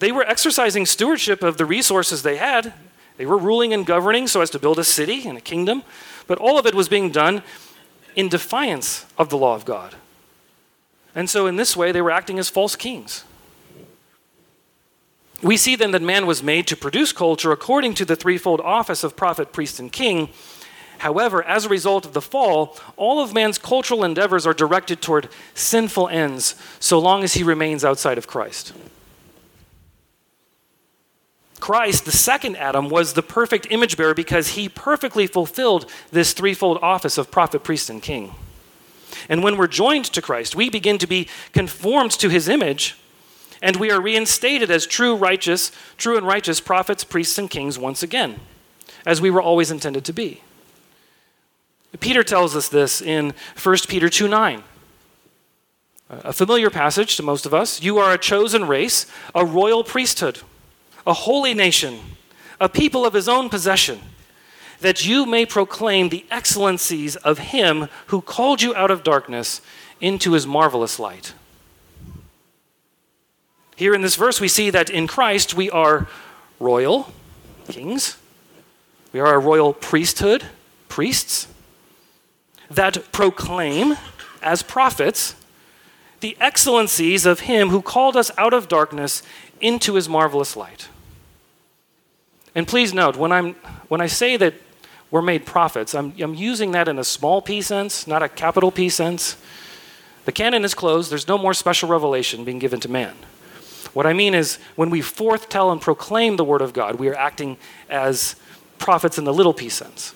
They 0.00 0.10
were 0.10 0.24
exercising 0.24 0.84
stewardship 0.84 1.44
of 1.44 1.56
the 1.56 1.64
resources 1.64 2.24
they 2.24 2.36
had. 2.36 2.72
They 3.16 3.26
were 3.26 3.38
ruling 3.38 3.72
and 3.72 3.86
governing 3.86 4.26
so 4.26 4.40
as 4.40 4.50
to 4.50 4.58
build 4.58 4.80
a 4.80 4.84
city 4.84 5.28
and 5.28 5.38
a 5.38 5.40
kingdom, 5.40 5.84
but 6.26 6.38
all 6.38 6.58
of 6.58 6.66
it 6.66 6.74
was 6.74 6.88
being 6.88 7.12
done 7.12 7.44
in 8.16 8.28
defiance 8.28 9.06
of 9.18 9.28
the 9.28 9.36
law 9.36 9.54
of 9.54 9.64
God. 9.64 9.94
And 11.14 11.30
so, 11.30 11.46
in 11.46 11.54
this 11.54 11.76
way, 11.76 11.92
they 11.92 12.02
were 12.02 12.10
acting 12.10 12.40
as 12.40 12.48
false 12.48 12.74
kings. 12.74 13.22
We 15.44 15.56
see 15.56 15.76
then 15.76 15.92
that 15.92 16.02
man 16.02 16.26
was 16.26 16.42
made 16.42 16.66
to 16.66 16.76
produce 16.76 17.12
culture 17.12 17.52
according 17.52 17.94
to 17.94 18.04
the 18.04 18.16
threefold 18.16 18.60
office 18.60 19.04
of 19.04 19.14
prophet, 19.14 19.52
priest, 19.52 19.78
and 19.78 19.92
king. 19.92 20.30
However, 21.00 21.42
as 21.42 21.64
a 21.64 21.70
result 21.70 22.04
of 22.04 22.12
the 22.12 22.20
fall, 22.20 22.76
all 22.98 23.22
of 23.22 23.32
man's 23.32 23.56
cultural 23.56 24.04
endeavors 24.04 24.46
are 24.46 24.52
directed 24.52 25.00
toward 25.00 25.30
sinful 25.54 26.10
ends 26.10 26.54
so 26.78 26.98
long 26.98 27.24
as 27.24 27.32
he 27.32 27.42
remains 27.42 27.86
outside 27.86 28.18
of 28.18 28.26
Christ. 28.26 28.74
Christ, 31.58 32.04
the 32.04 32.12
second 32.12 32.56
Adam, 32.56 32.90
was 32.90 33.14
the 33.14 33.22
perfect 33.22 33.66
image 33.70 33.96
bearer 33.96 34.12
because 34.12 34.48
he 34.48 34.68
perfectly 34.68 35.26
fulfilled 35.26 35.90
this 36.12 36.34
threefold 36.34 36.78
office 36.82 37.16
of 37.16 37.30
prophet, 37.30 37.64
priest, 37.64 37.88
and 37.88 38.02
king. 38.02 38.34
And 39.26 39.42
when 39.42 39.56
we're 39.56 39.68
joined 39.68 40.04
to 40.04 40.20
Christ, 40.20 40.54
we 40.54 40.68
begin 40.68 40.98
to 40.98 41.06
be 41.06 41.28
conformed 41.54 42.10
to 42.12 42.28
his 42.28 42.46
image, 42.46 42.98
and 43.62 43.76
we 43.76 43.90
are 43.90 44.02
reinstated 44.02 44.70
as 44.70 44.86
true 44.86 45.16
righteous, 45.16 45.72
true 45.96 46.18
and 46.18 46.26
righteous 46.26 46.60
prophets, 46.60 47.04
priests, 47.04 47.38
and 47.38 47.48
kings 47.48 47.78
once 47.78 48.02
again, 48.02 48.38
as 49.06 49.22
we 49.22 49.30
were 49.30 49.40
always 49.40 49.70
intended 49.70 50.04
to 50.04 50.12
be. 50.12 50.42
Peter 51.98 52.22
tells 52.22 52.54
us 52.54 52.68
this 52.68 53.02
in 53.02 53.34
1 53.60 53.76
Peter 53.88 54.08
2 54.08 54.28
9. 54.28 54.62
A 56.10 56.32
familiar 56.32 56.70
passage 56.70 57.16
to 57.16 57.22
most 57.22 57.46
of 57.46 57.54
us. 57.54 57.82
You 57.82 57.98
are 57.98 58.12
a 58.12 58.18
chosen 58.18 58.66
race, 58.66 59.06
a 59.34 59.44
royal 59.44 59.84
priesthood, 59.84 60.40
a 61.06 61.12
holy 61.12 61.54
nation, 61.54 62.00
a 62.60 62.68
people 62.68 63.04
of 63.04 63.14
his 63.14 63.28
own 63.28 63.48
possession 63.48 64.00
that 64.80 65.06
you 65.06 65.26
may 65.26 65.46
proclaim 65.46 66.08
the 66.08 66.24
excellencies 66.30 67.16
of 67.16 67.38
him 67.38 67.88
who 68.06 68.20
called 68.20 68.62
you 68.62 68.74
out 68.74 68.90
of 68.90 69.04
darkness 69.04 69.60
into 70.00 70.32
his 70.32 70.46
marvelous 70.46 70.98
light. 70.98 71.34
Here 73.76 73.94
in 73.94 74.02
this 74.02 74.16
verse, 74.16 74.40
we 74.40 74.48
see 74.48 74.70
that 74.70 74.90
in 74.90 75.06
Christ 75.06 75.54
we 75.54 75.70
are 75.70 76.08
royal 76.58 77.12
kings, 77.68 78.16
we 79.12 79.20
are 79.20 79.34
a 79.34 79.38
royal 79.38 79.72
priesthood, 79.72 80.44
priests, 80.88 81.46
that 82.70 83.12
proclaim 83.12 83.96
as 84.42 84.62
prophets 84.62 85.34
the 86.20 86.36
excellencies 86.40 87.26
of 87.26 87.40
him 87.40 87.70
who 87.70 87.80
called 87.82 88.16
us 88.16 88.30
out 88.36 88.52
of 88.52 88.68
darkness 88.68 89.22
into 89.60 89.94
his 89.94 90.08
marvelous 90.08 90.56
light. 90.56 90.88
And 92.54 92.68
please 92.68 92.92
note, 92.92 93.16
when, 93.16 93.32
I'm, 93.32 93.54
when 93.88 94.00
I 94.00 94.06
say 94.06 94.36
that 94.36 94.54
we're 95.10 95.22
made 95.22 95.44
prophets. 95.44 95.94
I'm, 95.94 96.14
I'm 96.20 96.34
using 96.34 96.70
that 96.72 96.88
in 96.88 96.98
a 96.98 97.04
small 97.04 97.42
p 97.42 97.60
sense, 97.62 98.06
not 98.06 98.22
a 98.22 98.28
capital 98.28 98.70
P 98.70 98.88
sense. 98.88 99.36
The 100.24 100.32
canon 100.32 100.64
is 100.64 100.74
closed, 100.74 101.10
there's 101.10 101.26
no 101.26 101.38
more 101.38 101.54
special 101.54 101.88
revelation 101.88 102.44
being 102.44 102.58
given 102.58 102.78
to 102.80 102.90
man. 102.90 103.16
What 103.92 104.06
I 104.06 104.12
mean 104.12 104.34
is, 104.34 104.58
when 104.76 104.90
we 104.90 105.00
forth 105.00 105.48
tell 105.48 105.72
and 105.72 105.80
proclaim 105.80 106.36
the 106.36 106.44
word 106.44 106.62
of 106.62 106.72
God, 106.72 106.96
we 106.96 107.08
are 107.08 107.16
acting 107.16 107.56
as 107.88 108.36
prophets 108.78 109.18
in 109.18 109.24
the 109.24 109.34
little 109.34 109.54
p 109.54 109.68
sense. 109.68 110.14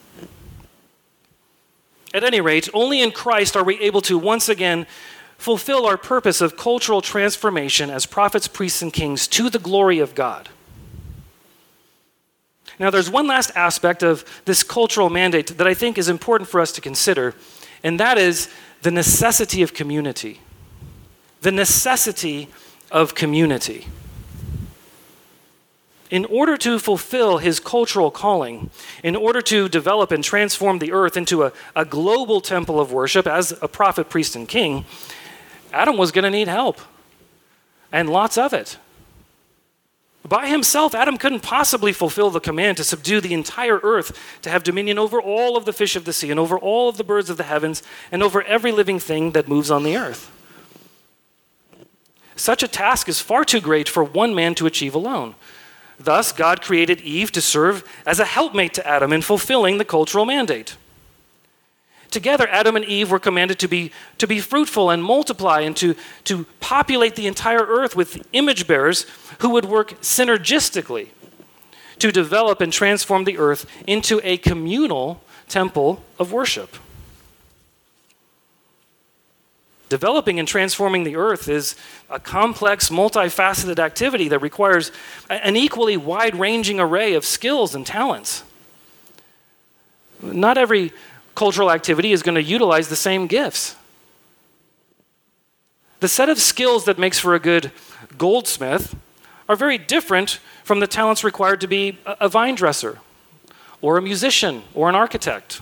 At 2.14 2.22
any 2.22 2.40
rate, 2.40 2.68
only 2.72 3.02
in 3.02 3.10
Christ 3.10 3.56
are 3.56 3.64
we 3.64 3.78
able 3.80 4.00
to 4.02 4.16
once 4.16 4.48
again 4.48 4.86
fulfill 5.36 5.84
our 5.84 5.96
purpose 5.96 6.40
of 6.40 6.56
cultural 6.56 7.02
transformation 7.02 7.90
as 7.90 8.06
prophets, 8.06 8.46
priests, 8.46 8.80
and 8.82 8.92
kings 8.92 9.26
to 9.28 9.50
the 9.50 9.58
glory 9.58 9.98
of 9.98 10.14
God. 10.14 10.48
Now, 12.78 12.90
there's 12.90 13.10
one 13.10 13.26
last 13.26 13.50
aspect 13.56 14.04
of 14.04 14.24
this 14.44 14.62
cultural 14.62 15.10
mandate 15.10 15.58
that 15.58 15.66
I 15.66 15.74
think 15.74 15.98
is 15.98 16.08
important 16.08 16.48
for 16.48 16.60
us 16.60 16.70
to 16.72 16.80
consider, 16.80 17.34
and 17.82 17.98
that 17.98 18.16
is 18.16 18.48
the 18.82 18.92
necessity 18.92 19.62
of 19.62 19.74
community. 19.74 20.40
The 21.42 21.52
necessity 21.52 22.48
of 22.92 23.14
community. 23.14 23.86
In 26.10 26.26
order 26.26 26.56
to 26.58 26.78
fulfill 26.78 27.38
his 27.38 27.58
cultural 27.58 28.10
calling, 28.10 28.70
in 29.02 29.16
order 29.16 29.40
to 29.42 29.68
develop 29.68 30.12
and 30.12 30.22
transform 30.22 30.78
the 30.78 30.92
earth 30.92 31.16
into 31.16 31.44
a, 31.44 31.52
a 31.74 31.84
global 31.84 32.40
temple 32.40 32.78
of 32.78 32.92
worship 32.92 33.26
as 33.26 33.52
a 33.62 33.68
prophet, 33.68 34.10
priest, 34.10 34.36
and 34.36 34.46
king, 34.46 34.84
Adam 35.72 35.96
was 35.96 36.12
going 36.12 36.24
to 36.24 36.30
need 36.30 36.46
help, 36.46 36.80
and 37.90 38.10
lots 38.10 38.38
of 38.38 38.52
it. 38.52 38.78
By 40.26 40.46
himself, 40.46 40.94
Adam 40.94 41.18
couldn't 41.18 41.40
possibly 41.40 41.92
fulfill 41.92 42.30
the 42.30 42.40
command 42.40 42.78
to 42.78 42.84
subdue 42.84 43.20
the 43.20 43.34
entire 43.34 43.78
earth, 43.82 44.18
to 44.42 44.50
have 44.50 44.62
dominion 44.62 44.98
over 44.98 45.20
all 45.20 45.56
of 45.56 45.64
the 45.64 45.72
fish 45.72 45.96
of 45.96 46.04
the 46.04 46.12
sea, 46.12 46.30
and 46.30 46.40
over 46.40 46.58
all 46.58 46.88
of 46.88 46.96
the 46.96 47.04
birds 47.04 47.28
of 47.28 47.36
the 47.36 47.44
heavens, 47.44 47.82
and 48.10 48.22
over 48.22 48.42
every 48.42 48.72
living 48.72 48.98
thing 48.98 49.32
that 49.32 49.48
moves 49.48 49.70
on 49.70 49.82
the 49.82 49.96
earth. 49.96 50.30
Such 52.36 52.62
a 52.62 52.68
task 52.68 53.08
is 53.08 53.20
far 53.20 53.44
too 53.44 53.60
great 53.60 53.88
for 53.88 54.02
one 54.02 54.34
man 54.34 54.54
to 54.56 54.66
achieve 54.66 54.94
alone. 54.94 55.34
Thus, 55.98 56.32
God 56.32 56.60
created 56.60 57.00
Eve 57.00 57.30
to 57.32 57.40
serve 57.40 57.88
as 58.06 58.18
a 58.18 58.24
helpmate 58.24 58.74
to 58.74 58.86
Adam 58.86 59.12
in 59.12 59.22
fulfilling 59.22 59.78
the 59.78 59.84
cultural 59.84 60.24
mandate. 60.24 60.76
Together, 62.10 62.46
Adam 62.48 62.76
and 62.76 62.84
Eve 62.84 63.10
were 63.10 63.18
commanded 63.18 63.58
to 63.58 63.68
be, 63.68 63.90
to 64.18 64.26
be 64.26 64.38
fruitful 64.38 64.90
and 64.90 65.02
multiply 65.02 65.60
and 65.60 65.76
to, 65.76 65.96
to 66.24 66.44
populate 66.60 67.16
the 67.16 67.26
entire 67.26 67.64
earth 67.64 67.96
with 67.96 68.24
image 68.32 68.66
bearers 68.66 69.06
who 69.40 69.50
would 69.50 69.64
work 69.64 70.00
synergistically 70.00 71.08
to 71.98 72.12
develop 72.12 72.60
and 72.60 72.72
transform 72.72 73.24
the 73.24 73.38
earth 73.38 73.66
into 73.86 74.20
a 74.22 74.36
communal 74.36 75.22
temple 75.48 76.04
of 76.18 76.32
worship. 76.32 76.76
Developing 79.88 80.38
and 80.38 80.48
transforming 80.48 81.04
the 81.04 81.16
earth 81.16 81.48
is 81.48 81.76
a 82.08 82.18
complex, 82.18 82.88
multifaceted 82.88 83.78
activity 83.78 84.28
that 84.28 84.38
requires 84.38 84.90
an 85.28 85.56
equally 85.56 85.96
wide 85.96 86.34
ranging 86.34 86.80
array 86.80 87.14
of 87.14 87.24
skills 87.24 87.74
and 87.74 87.86
talents. 87.86 88.44
Not 90.22 90.56
every 90.56 90.92
cultural 91.34 91.70
activity 91.70 92.12
is 92.12 92.22
going 92.22 92.36
to 92.36 92.42
utilize 92.42 92.88
the 92.88 92.96
same 92.96 93.26
gifts. 93.26 93.76
The 96.00 96.08
set 96.08 96.28
of 96.28 96.38
skills 96.38 96.86
that 96.86 96.98
makes 96.98 97.18
for 97.18 97.34
a 97.34 97.40
good 97.40 97.70
goldsmith 98.16 98.94
are 99.48 99.56
very 99.56 99.78
different 99.78 100.38
from 100.62 100.80
the 100.80 100.86
talents 100.86 101.22
required 101.22 101.60
to 101.60 101.66
be 101.66 101.98
a 102.06 102.28
vine 102.28 102.54
dresser 102.54 103.00
or 103.82 103.98
a 103.98 104.02
musician 104.02 104.62
or 104.74 104.88
an 104.88 104.94
architect. 104.94 105.60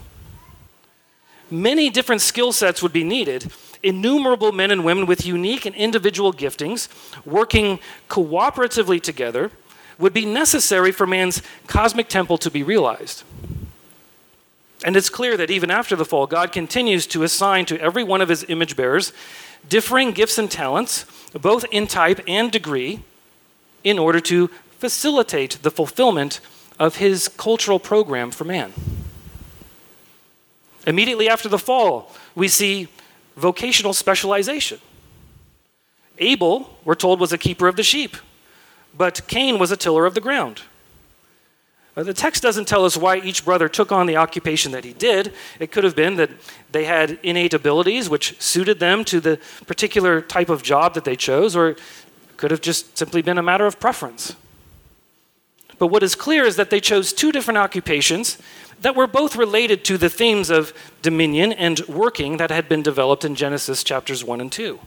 Many 1.50 1.90
different 1.90 2.22
skill 2.22 2.52
sets 2.52 2.82
would 2.82 2.92
be 2.92 3.04
needed. 3.04 3.52
Innumerable 3.82 4.52
men 4.52 4.70
and 4.70 4.84
women 4.84 5.06
with 5.06 5.26
unique 5.26 5.66
and 5.66 5.74
individual 5.74 6.32
giftings 6.32 6.88
working 7.24 7.80
cooperatively 8.08 9.02
together 9.02 9.50
would 9.98 10.12
be 10.12 10.24
necessary 10.24 10.92
for 10.92 11.06
man's 11.06 11.42
cosmic 11.66 12.08
temple 12.08 12.38
to 12.38 12.50
be 12.50 12.62
realized. 12.62 13.24
And 14.84 14.96
it's 14.96 15.08
clear 15.08 15.36
that 15.36 15.50
even 15.50 15.70
after 15.70 15.94
the 15.94 16.04
fall, 16.04 16.26
God 16.26 16.52
continues 16.52 17.06
to 17.08 17.22
assign 17.22 17.66
to 17.66 17.80
every 17.80 18.02
one 18.02 18.20
of 18.20 18.28
his 18.28 18.44
image 18.48 18.76
bearers 18.76 19.12
differing 19.68 20.10
gifts 20.10 20.38
and 20.38 20.50
talents, 20.50 21.06
both 21.32 21.64
in 21.70 21.86
type 21.86 22.20
and 22.26 22.50
degree, 22.50 23.00
in 23.84 23.98
order 23.98 24.20
to 24.20 24.48
facilitate 24.78 25.58
the 25.62 25.70
fulfillment 25.70 26.40
of 26.78 26.96
his 26.96 27.28
cultural 27.28 27.78
program 27.78 28.30
for 28.32 28.44
man. 28.44 28.72
Immediately 30.84 31.28
after 31.28 31.48
the 31.48 31.58
fall, 31.58 32.12
we 32.34 32.48
see 32.48 32.88
vocational 33.36 33.92
specialization. 33.92 34.78
Abel, 36.18 36.78
we're 36.84 36.94
told, 36.94 37.20
was 37.20 37.32
a 37.32 37.38
keeper 37.38 37.68
of 37.68 37.76
the 37.76 37.82
sheep, 37.82 38.16
but 38.96 39.26
Cain 39.26 39.58
was 39.58 39.70
a 39.70 39.76
tiller 39.76 40.06
of 40.06 40.14
the 40.14 40.20
ground. 40.20 40.62
Uh, 41.94 42.02
the 42.02 42.14
text 42.14 42.42
doesn't 42.42 42.66
tell 42.66 42.84
us 42.84 42.96
why 42.96 43.18
each 43.18 43.44
brother 43.44 43.68
took 43.68 43.92
on 43.92 44.06
the 44.06 44.16
occupation 44.16 44.72
that 44.72 44.84
he 44.84 44.94
did. 44.94 45.32
It 45.60 45.70
could 45.72 45.84
have 45.84 45.94
been 45.94 46.16
that 46.16 46.30
they 46.70 46.84
had 46.84 47.18
innate 47.22 47.52
abilities 47.52 48.08
which 48.08 48.40
suited 48.40 48.80
them 48.80 49.04
to 49.06 49.20
the 49.20 49.38
particular 49.66 50.22
type 50.22 50.48
of 50.48 50.62
job 50.62 50.94
that 50.94 51.04
they 51.04 51.16
chose, 51.16 51.54
or 51.54 51.70
it 51.70 51.80
could 52.38 52.50
have 52.50 52.62
just 52.62 52.96
simply 52.96 53.20
been 53.20 53.36
a 53.36 53.42
matter 53.42 53.66
of 53.66 53.78
preference. 53.78 54.36
But 55.78 55.88
what 55.88 56.02
is 56.02 56.14
clear 56.14 56.44
is 56.44 56.56
that 56.56 56.70
they 56.70 56.80
chose 56.80 57.12
two 57.12 57.32
different 57.32 57.58
occupations 57.58 58.38
that 58.80 58.96
were 58.96 59.06
both 59.06 59.37
related 59.37 59.85
to 59.85 59.96
the 59.96 60.11
themes 60.11 60.50
of 60.50 60.72
dominion 61.02 61.52
and 61.52 61.80
working 61.88 62.37
that 62.37 62.50
had 62.50 62.68
been 62.68 62.82
developed 62.82 63.24
in 63.24 63.35
Genesis 63.35 63.82
chapters 63.82 64.24
1 64.24 64.40
and 64.40 64.52
2. 64.52 64.78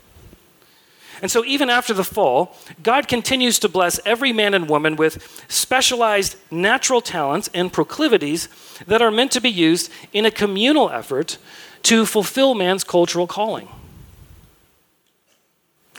And 1.21 1.31
so, 1.31 1.45
even 1.45 1.69
after 1.69 1.93
the 1.93 2.03
fall, 2.03 2.55
God 2.83 3.07
continues 3.07 3.57
to 3.59 3.69
bless 3.69 3.99
every 4.05 4.33
man 4.33 4.53
and 4.53 4.69
woman 4.69 4.97
with 4.97 5.45
specialized 5.47 6.35
natural 6.51 6.99
talents 6.99 7.49
and 7.53 7.71
proclivities 7.71 8.49
that 8.85 9.01
are 9.01 9.11
meant 9.11 9.31
to 9.31 9.41
be 9.41 9.49
used 9.49 9.89
in 10.11 10.25
a 10.25 10.31
communal 10.31 10.89
effort 10.89 11.37
to 11.83 12.05
fulfill 12.05 12.53
man's 12.53 12.83
cultural 12.83 13.27
calling. 13.27 13.69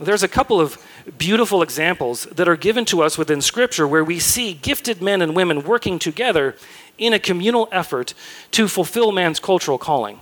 There's 0.00 0.22
a 0.22 0.28
couple 0.28 0.60
of 0.60 0.76
beautiful 1.18 1.62
examples 1.62 2.24
that 2.26 2.48
are 2.48 2.56
given 2.56 2.84
to 2.86 3.02
us 3.02 3.16
within 3.16 3.40
Scripture 3.40 3.86
where 3.86 4.04
we 4.04 4.18
see 4.18 4.54
gifted 4.54 5.00
men 5.00 5.22
and 5.22 5.34
women 5.34 5.62
working 5.62 5.98
together 5.98 6.56
in 6.98 7.12
a 7.12 7.18
communal 7.18 7.68
effort 7.70 8.14
to 8.52 8.68
fulfill 8.68 9.12
man's 9.12 9.38
cultural 9.38 9.78
calling. 9.78 10.18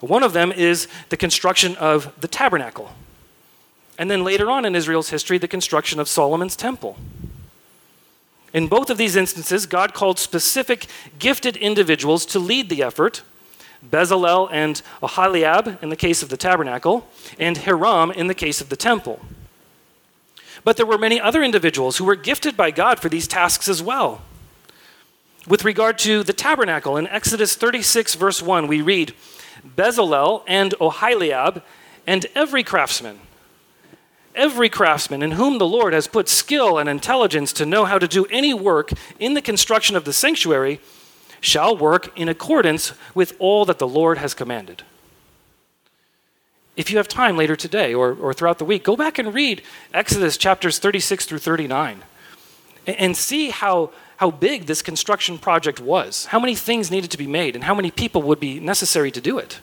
One 0.00 0.22
of 0.22 0.32
them 0.32 0.52
is 0.52 0.88
the 1.08 1.16
construction 1.16 1.74
of 1.76 2.12
the 2.20 2.28
tabernacle. 2.28 2.92
And 3.98 4.10
then 4.10 4.24
later 4.24 4.50
on 4.50 4.64
in 4.64 4.76
Israel's 4.76 5.08
history, 5.08 5.38
the 5.38 5.48
construction 5.48 5.98
of 5.98 6.08
Solomon's 6.08 6.54
temple. 6.54 6.98
In 8.52 8.68
both 8.68 8.90
of 8.90 8.98
these 8.98 9.16
instances, 9.16 9.66
God 9.66 9.94
called 9.94 10.18
specific 10.18 10.86
gifted 11.18 11.56
individuals 11.56 12.26
to 12.26 12.38
lead 12.38 12.68
the 12.68 12.82
effort 12.82 13.22
Bezalel 13.90 14.48
and 14.50 14.82
Oholiab 15.02 15.82
in 15.82 15.88
the 15.88 15.96
case 15.96 16.22
of 16.22 16.28
the 16.28 16.36
tabernacle, 16.36 17.08
and 17.38 17.58
Hiram 17.58 18.10
in 18.10 18.26
the 18.26 18.34
case 18.34 18.60
of 18.60 18.68
the 18.68 18.76
temple. 18.76 19.20
But 20.64 20.76
there 20.76 20.86
were 20.86 20.98
many 20.98 21.20
other 21.20 21.42
individuals 21.42 21.98
who 21.98 22.04
were 22.04 22.16
gifted 22.16 22.56
by 22.56 22.70
God 22.70 22.98
for 22.98 23.08
these 23.08 23.28
tasks 23.28 23.68
as 23.68 23.82
well. 23.82 24.22
With 25.46 25.64
regard 25.64 25.98
to 25.98 26.24
the 26.24 26.32
tabernacle, 26.32 26.96
in 26.96 27.06
Exodus 27.06 27.54
36, 27.54 28.14
verse 28.16 28.42
1, 28.42 28.66
we 28.66 28.82
read 28.82 29.14
Bezalel 29.76 30.42
and 30.46 30.72
Oholiab 30.80 31.62
and 32.06 32.26
every 32.34 32.64
craftsman 32.64 33.20
every 34.36 34.68
craftsman 34.68 35.22
in 35.22 35.32
whom 35.32 35.58
the 35.58 35.66
Lord 35.66 35.92
has 35.94 36.06
put 36.06 36.28
skill 36.28 36.78
and 36.78 36.88
intelligence 36.88 37.52
to 37.54 37.66
know 37.66 37.86
how 37.86 37.98
to 37.98 38.06
do 38.06 38.26
any 38.26 38.54
work 38.54 38.90
in 39.18 39.34
the 39.34 39.42
construction 39.42 39.96
of 39.96 40.04
the 40.04 40.12
sanctuary 40.12 40.78
shall 41.40 41.76
work 41.76 42.16
in 42.18 42.28
accordance 42.28 42.92
with 43.14 43.36
all 43.38 43.64
that 43.64 43.78
the 43.78 43.88
Lord 43.88 44.18
has 44.18 44.34
commanded. 44.34 44.82
If 46.76 46.90
you 46.90 46.98
have 46.98 47.08
time 47.08 47.36
later 47.36 47.56
today 47.56 47.94
or, 47.94 48.12
or 48.14 48.34
throughout 48.34 48.58
the 48.58 48.64
week, 48.64 48.84
go 48.84 48.96
back 48.96 49.18
and 49.18 49.32
read 49.32 49.62
Exodus 49.94 50.36
chapters 50.36 50.78
36 50.78 51.24
through 51.24 51.38
39 51.38 52.02
and, 52.86 52.96
and 52.96 53.16
see 53.16 53.50
how, 53.50 53.90
how 54.18 54.30
big 54.30 54.66
this 54.66 54.82
construction 54.82 55.38
project 55.38 55.80
was, 55.80 56.26
how 56.26 56.38
many 56.38 56.54
things 56.54 56.90
needed 56.90 57.10
to 57.10 57.18
be 57.18 57.26
made, 57.26 57.54
and 57.54 57.64
how 57.64 57.74
many 57.74 57.90
people 57.90 58.20
would 58.22 58.40
be 58.40 58.60
necessary 58.60 59.10
to 59.10 59.20
do 59.20 59.38
it 59.38 59.60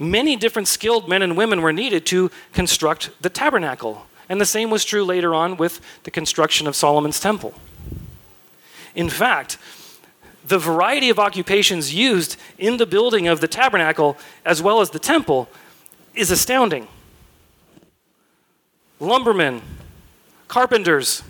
many 0.00 0.34
different 0.34 0.66
skilled 0.66 1.08
men 1.08 1.22
and 1.22 1.36
women 1.36 1.60
were 1.60 1.72
needed 1.72 2.06
to 2.06 2.30
construct 2.52 3.10
the 3.20 3.28
tabernacle. 3.28 4.06
And 4.28 4.40
the 4.40 4.46
same 4.46 4.70
was 4.70 4.84
true 4.84 5.04
later 5.04 5.34
on 5.34 5.56
with 5.56 5.80
the 6.04 6.10
construction 6.10 6.66
of 6.66 6.74
Solomon's 6.74 7.20
temple. 7.20 7.54
In 8.94 9.10
fact, 9.10 9.58
the 10.50 10.58
variety 10.58 11.08
of 11.10 11.18
occupations 11.18 11.94
used 11.94 12.36
in 12.58 12.76
the 12.76 12.84
building 12.84 13.28
of 13.28 13.40
the 13.40 13.46
tabernacle 13.46 14.18
as 14.44 14.60
well 14.60 14.80
as 14.80 14.90
the 14.90 14.98
temple 14.98 15.48
is 16.12 16.32
astounding. 16.32 16.88
Lumbermen, 18.98 19.62
carpenters, 20.48 21.22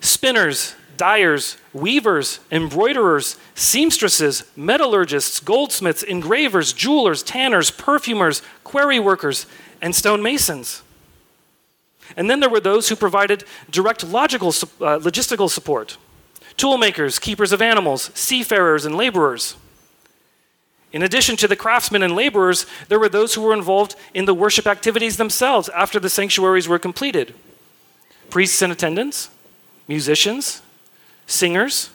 spinners, 0.00 0.76
dyers, 0.96 1.56
weavers, 1.72 2.38
embroiderers, 2.52 3.36
seamstresses, 3.56 4.44
metallurgists, 4.54 5.40
goldsmiths, 5.40 6.04
engravers, 6.04 6.72
jewelers, 6.72 7.24
tanners, 7.24 7.72
perfumers, 7.72 8.42
quarry 8.62 9.00
workers, 9.00 9.46
and 9.82 9.92
stonemasons. 9.92 10.82
And 12.16 12.30
then 12.30 12.38
there 12.38 12.48
were 12.48 12.60
those 12.60 12.88
who 12.88 12.94
provided 12.94 13.42
direct 13.68 14.04
logical, 14.04 14.50
uh, 14.50 15.00
logistical 15.00 15.50
support 15.50 15.98
toolmakers, 16.56 17.20
keepers 17.20 17.52
of 17.52 17.62
animals, 17.62 18.10
seafarers, 18.14 18.84
and 18.84 18.96
laborers. 18.96 19.56
In 20.92 21.02
addition 21.02 21.36
to 21.36 21.48
the 21.48 21.56
craftsmen 21.56 22.02
and 22.02 22.14
laborers, 22.14 22.64
there 22.88 22.98
were 22.98 23.08
those 23.08 23.34
who 23.34 23.42
were 23.42 23.52
involved 23.52 23.96
in 24.14 24.24
the 24.24 24.34
worship 24.34 24.66
activities 24.66 25.16
themselves 25.16 25.68
after 25.70 26.00
the 26.00 26.08
sanctuaries 26.08 26.68
were 26.68 26.78
completed 26.78 27.34
priests 28.30 28.60
in 28.60 28.70
attendance, 28.70 29.30
musicians, 29.86 30.60
singers, 31.26 31.90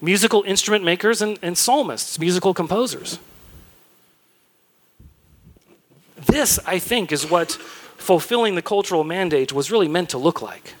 musical 0.00 0.42
instrument 0.44 0.84
makers, 0.84 1.20
and, 1.20 1.38
and 1.42 1.58
psalmists, 1.58 2.18
musical 2.18 2.54
composers. 2.54 3.18
This, 6.16 6.58
I 6.66 6.78
think, 6.78 7.12
is 7.12 7.28
what 7.28 7.52
fulfilling 7.52 8.54
the 8.54 8.62
cultural 8.62 9.04
mandate 9.04 9.52
was 9.52 9.70
really 9.70 9.88
meant 9.88 10.10
to 10.10 10.18
look 10.18 10.42
like. 10.42 10.74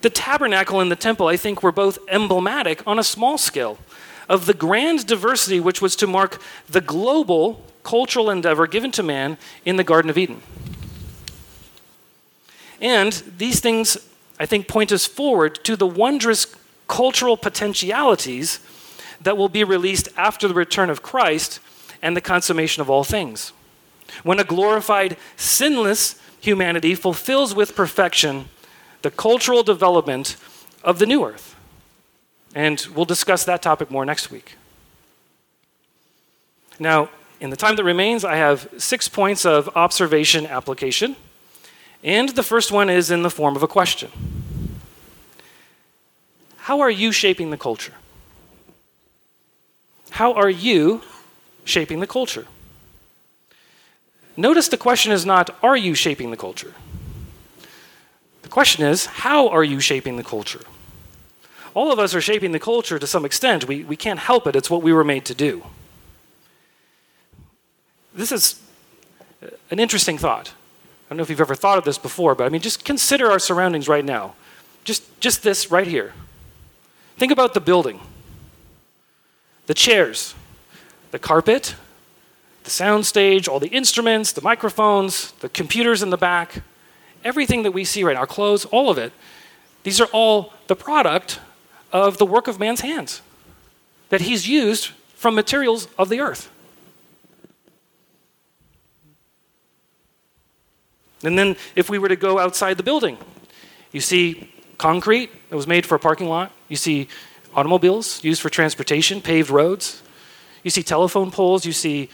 The 0.00 0.10
tabernacle 0.10 0.80
and 0.80 0.90
the 0.90 0.96
temple, 0.96 1.26
I 1.26 1.36
think, 1.36 1.62
were 1.62 1.72
both 1.72 1.98
emblematic 2.08 2.86
on 2.86 2.98
a 2.98 3.04
small 3.04 3.38
scale 3.38 3.78
of 4.28 4.46
the 4.46 4.54
grand 4.54 5.06
diversity 5.06 5.58
which 5.58 5.82
was 5.82 5.96
to 5.96 6.06
mark 6.06 6.40
the 6.68 6.80
global 6.80 7.64
cultural 7.82 8.30
endeavor 8.30 8.66
given 8.66 8.92
to 8.92 9.02
man 9.02 9.38
in 9.64 9.76
the 9.76 9.84
Garden 9.84 10.10
of 10.10 10.18
Eden. 10.18 10.42
And 12.80 13.12
these 13.38 13.60
things 13.60 13.96
I 14.38 14.46
think, 14.46 14.68
point 14.68 14.92
us 14.92 15.06
forward 15.06 15.62
to 15.64 15.76
the 15.76 15.86
wondrous 15.86 16.46
cultural 16.86 17.36
potentialities 17.36 18.60
that 19.20 19.36
will 19.36 19.48
be 19.48 19.64
released 19.64 20.08
after 20.16 20.46
the 20.46 20.54
return 20.54 20.90
of 20.90 21.02
Christ 21.02 21.60
and 22.00 22.16
the 22.16 22.20
consummation 22.20 22.80
of 22.80 22.88
all 22.88 23.04
things. 23.04 23.52
When 24.22 24.38
a 24.38 24.44
glorified, 24.44 25.16
sinless 25.36 26.20
humanity 26.40 26.94
fulfills 26.94 27.54
with 27.54 27.74
perfection 27.74 28.48
the 29.02 29.10
cultural 29.10 29.62
development 29.62 30.36
of 30.82 30.98
the 30.98 31.06
new 31.06 31.24
earth. 31.24 31.54
And 32.54 32.84
we'll 32.94 33.04
discuss 33.04 33.44
that 33.44 33.62
topic 33.62 33.90
more 33.90 34.04
next 34.04 34.30
week. 34.30 34.54
Now, 36.78 37.10
in 37.40 37.50
the 37.50 37.56
time 37.56 37.76
that 37.76 37.84
remains, 37.84 38.24
I 38.24 38.36
have 38.36 38.68
six 38.78 39.08
points 39.08 39.44
of 39.44 39.68
observation 39.76 40.46
application. 40.46 41.16
And 42.02 42.30
the 42.30 42.42
first 42.42 42.70
one 42.72 42.88
is 42.90 43.10
in 43.10 43.22
the 43.22 43.30
form 43.30 43.56
of 43.56 43.62
a 43.62 43.68
question 43.68 44.10
How 46.58 46.80
are 46.80 46.90
you 46.90 47.12
shaping 47.12 47.50
the 47.50 47.56
culture? 47.56 47.94
How 50.10 50.32
are 50.32 50.50
you 50.50 51.02
shaping 51.64 52.00
the 52.00 52.06
culture? 52.06 52.46
Notice 54.36 54.68
the 54.68 54.76
question 54.76 55.12
is 55.12 55.26
not, 55.26 55.56
Are 55.62 55.76
you 55.76 55.94
shaping 55.94 56.30
the 56.30 56.36
culture? 56.36 56.74
Question 58.58 58.86
is, 58.86 59.06
How 59.06 59.48
are 59.50 59.62
you 59.62 59.78
shaping 59.78 60.16
the 60.16 60.24
culture? 60.24 60.62
All 61.74 61.92
of 61.92 62.00
us 62.00 62.12
are 62.12 62.20
shaping 62.20 62.50
the 62.50 62.58
culture 62.58 62.98
to 62.98 63.06
some 63.06 63.24
extent. 63.24 63.68
We, 63.68 63.84
we 63.84 63.94
can't 63.94 64.18
help 64.18 64.48
it, 64.48 64.56
it's 64.56 64.68
what 64.68 64.82
we 64.82 64.92
were 64.92 65.04
made 65.04 65.24
to 65.26 65.32
do. 65.32 65.62
This 68.12 68.32
is 68.32 68.60
an 69.70 69.78
interesting 69.78 70.18
thought. 70.18 70.48
I 70.48 71.08
don't 71.08 71.18
know 71.18 71.22
if 71.22 71.30
you've 71.30 71.40
ever 71.40 71.54
thought 71.54 71.78
of 71.78 71.84
this 71.84 71.98
before, 71.98 72.34
but 72.34 72.46
I 72.46 72.48
mean, 72.48 72.60
just 72.60 72.84
consider 72.84 73.30
our 73.30 73.38
surroundings 73.38 73.86
right 73.86 74.04
now. 74.04 74.34
Just, 74.82 75.04
just 75.20 75.44
this 75.44 75.70
right 75.70 75.86
here. 75.86 76.12
Think 77.16 77.30
about 77.30 77.54
the 77.54 77.60
building, 77.60 78.00
the 79.66 79.74
chairs, 79.74 80.34
the 81.12 81.20
carpet, 81.20 81.76
the 82.64 82.70
sound 82.70 83.06
stage, 83.06 83.46
all 83.46 83.60
the 83.60 83.68
instruments, 83.68 84.32
the 84.32 84.42
microphones, 84.42 85.30
the 85.34 85.48
computers 85.48 86.02
in 86.02 86.10
the 86.10 86.18
back, 86.18 86.62
everything 87.24 87.62
that 87.62 87.72
we 87.72 87.84
see 87.84 88.04
right 88.04 88.14
now, 88.14 88.20
our 88.20 88.26
clothes, 88.26 88.64
all 88.66 88.90
of 88.90 88.98
it. 88.98 89.12
These 89.82 90.00
are 90.00 90.08
all 90.12 90.52
the 90.66 90.76
product 90.76 91.40
of 91.92 92.18
the 92.18 92.26
work 92.26 92.48
of 92.48 92.58
man's 92.58 92.80
hands 92.80 93.22
that 94.08 94.22
he's 94.22 94.48
used 94.48 94.88
from 95.14 95.34
materials 95.34 95.88
of 95.98 96.08
the 96.08 96.20
earth. 96.20 96.50
And 101.24 101.38
then 101.38 101.56
if 101.74 101.90
we 101.90 101.98
were 101.98 102.08
to 102.08 102.16
go 102.16 102.38
outside 102.38 102.76
the 102.76 102.82
building, 102.82 103.18
you 103.92 104.00
see 104.00 104.52
concrete 104.78 105.30
that 105.50 105.56
was 105.56 105.66
made 105.66 105.84
for 105.84 105.96
a 105.96 105.98
parking 105.98 106.28
lot. 106.28 106.52
You 106.68 106.76
see 106.76 107.08
automobiles 107.54 108.22
used 108.22 108.40
for 108.40 108.50
transportation, 108.50 109.20
paved 109.20 109.50
roads. 109.50 110.02
You 110.62 110.70
see 110.70 110.82
telephone 110.82 111.30
poles. 111.30 111.66
You 111.66 111.72
see 111.72 112.08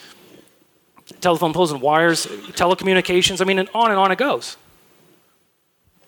telephone 1.20 1.52
poles 1.52 1.70
and 1.70 1.82
wires, 1.82 2.26
telecommunications. 2.26 3.40
I 3.40 3.44
mean, 3.44 3.58
and 3.58 3.68
on 3.74 3.90
and 3.90 3.98
on 3.98 4.10
it 4.10 4.16
goes. 4.16 4.56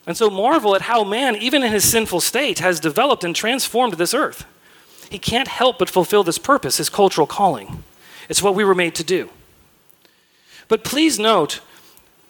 And 0.07 0.17
so 0.17 0.31
marvel 0.31 0.75
at 0.75 0.83
how 0.83 1.03
man, 1.05 1.35
even 1.37 1.63
in 1.63 1.73
his 1.73 1.85
sinful 1.85 2.21
state, 2.21 2.61
has 2.61 2.79
developed 2.79 3.25
and 3.25 3.35
transformed 3.35 3.95
this 3.95 4.15
earth. 4.15 4.47
He 5.11 5.19
can't 5.19 5.49
help 5.49 5.79
but 5.79 5.91
fulfill 5.91 6.23
this 6.23 6.39
purpose, 6.39 6.79
his 6.79 6.89
cultural 6.89 7.27
calling. 7.27 7.83
It's 8.29 8.43
what 8.43 8.55
we 8.55 8.65
were 8.65 8.75
made 8.75 8.95
to 8.97 9.05
do. 9.05 9.31
But 10.69 10.85
please 10.85 11.19
note 11.19 11.61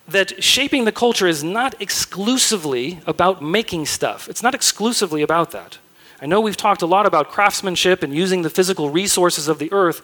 that 0.09 0.43
shaping 0.43 0.85
the 0.85 0.93
culture 0.93 1.27
is 1.27 1.43
not 1.43 1.74
exclusively 1.81 3.01
about 3.07 3.43
making 3.43 3.87
stuff. 3.87 4.29
It's 4.29 4.43
not 4.43 4.55
exclusively 4.55 5.22
about 5.22 5.51
that. 5.51 5.79
I 6.22 6.27
know 6.27 6.41
we've 6.41 6.57
talked 6.57 6.83
a 6.83 6.87
lot 6.87 7.07
about 7.07 7.31
craftsmanship 7.31 8.03
and 8.03 8.14
using 8.14 8.43
the 8.43 8.51
physical 8.51 8.89
resources 8.91 9.49
of 9.49 9.59
the 9.59 9.72
earth 9.72 10.01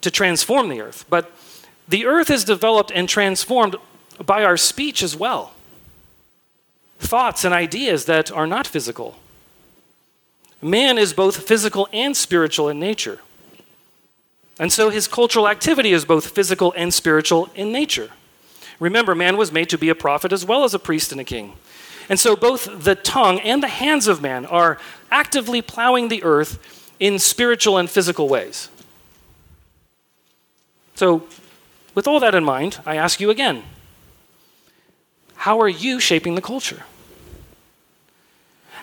to 0.00 0.10
transform 0.10 0.68
the 0.68 0.80
earth, 0.80 1.04
but 1.10 1.32
The 1.88 2.06
earth 2.06 2.30
is 2.30 2.44
developed 2.44 2.90
and 2.94 3.08
transformed 3.08 3.76
by 4.24 4.44
our 4.44 4.56
speech 4.56 5.02
as 5.02 5.16
well. 5.16 5.53
Thoughts 6.98 7.44
and 7.44 7.54
ideas 7.54 8.06
that 8.06 8.30
are 8.30 8.46
not 8.46 8.66
physical. 8.66 9.16
Man 10.62 10.96
is 10.96 11.12
both 11.12 11.46
physical 11.46 11.88
and 11.92 12.16
spiritual 12.16 12.68
in 12.68 12.80
nature. 12.80 13.20
And 14.58 14.72
so 14.72 14.88
his 14.88 15.08
cultural 15.08 15.48
activity 15.48 15.92
is 15.92 16.04
both 16.04 16.28
physical 16.28 16.72
and 16.76 16.94
spiritual 16.94 17.50
in 17.54 17.72
nature. 17.72 18.10
Remember, 18.78 19.14
man 19.14 19.36
was 19.36 19.52
made 19.52 19.68
to 19.70 19.78
be 19.78 19.88
a 19.88 19.94
prophet 19.94 20.32
as 20.32 20.44
well 20.44 20.64
as 20.64 20.74
a 20.74 20.78
priest 20.78 21.12
and 21.12 21.20
a 21.20 21.24
king. 21.24 21.54
And 22.08 22.18
so 22.20 22.36
both 22.36 22.84
the 22.84 22.94
tongue 22.94 23.40
and 23.40 23.62
the 23.62 23.68
hands 23.68 24.06
of 24.06 24.22
man 24.22 24.46
are 24.46 24.78
actively 25.10 25.62
plowing 25.62 26.08
the 26.08 26.22
earth 26.22 26.58
in 27.00 27.18
spiritual 27.18 27.78
and 27.78 27.88
physical 27.90 28.28
ways. 28.28 28.68
So, 30.94 31.26
with 31.94 32.06
all 32.06 32.20
that 32.20 32.34
in 32.34 32.44
mind, 32.44 32.78
I 32.86 32.96
ask 32.96 33.20
you 33.20 33.30
again 33.30 33.64
how 35.44 35.60
are 35.60 35.68
you 35.68 36.00
shaping 36.00 36.36
the 36.36 36.40
culture? 36.40 36.84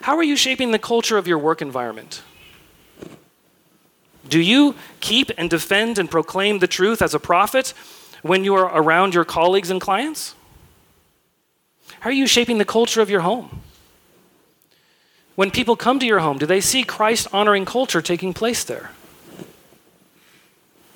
How 0.02 0.16
are 0.18 0.24
you 0.24 0.36
shaping 0.36 0.70
the 0.70 0.78
culture 0.78 1.18
of 1.18 1.28
your 1.28 1.40
work 1.40 1.60
environment? 1.60 2.22
Do 4.30 4.40
you 4.40 4.76
keep 5.00 5.32
and 5.40 5.50
defend 5.50 5.98
and 5.98 6.08
proclaim 6.08 6.60
the 6.60 6.68
truth 6.68 7.02
as 7.02 7.16
a 7.16 7.20
prophet 7.20 7.74
when 8.22 8.44
you 8.44 8.54
are 8.54 8.70
around 8.80 9.16
your 9.16 9.26
colleagues 9.26 9.72
and 9.72 9.82
clients? 9.82 10.36
How 12.02 12.12
are 12.12 12.14
you 12.14 12.28
shaping 12.28 12.60
the 12.60 12.64
culture 12.78 13.02
of 13.02 13.10
your 13.10 13.22
home? 13.22 13.64
When 15.34 15.50
people 15.50 15.76
come 15.76 15.98
to 15.98 16.06
your 16.06 16.20
home, 16.20 16.38
do 16.38 16.46
they 16.46 16.62
see 16.62 16.84
Christ 16.84 17.28
honoring 17.34 17.66
culture 17.66 18.04
taking 18.04 18.36
place 18.36 18.64
there? 18.64 18.92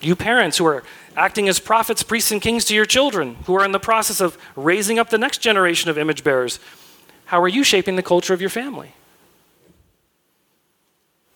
You 0.01 0.15
parents 0.15 0.57
who 0.57 0.65
are 0.65 0.83
acting 1.15 1.47
as 1.47 1.59
prophets, 1.59 2.03
priests, 2.03 2.31
and 2.31 2.41
kings 2.41 2.65
to 2.65 2.75
your 2.75 2.85
children, 2.85 3.35
who 3.45 3.55
are 3.55 3.65
in 3.65 3.71
the 3.71 3.79
process 3.79 4.21
of 4.21 4.37
raising 4.55 4.99
up 4.99 5.09
the 5.09 5.17
next 5.17 5.39
generation 5.39 5.89
of 5.89 5.97
image 5.97 6.23
bearers, 6.23 6.59
how 7.25 7.41
are 7.41 7.47
you 7.47 7.63
shaping 7.63 7.95
the 7.95 8.03
culture 8.03 8.33
of 8.33 8.41
your 8.41 8.49
family? 8.49 8.93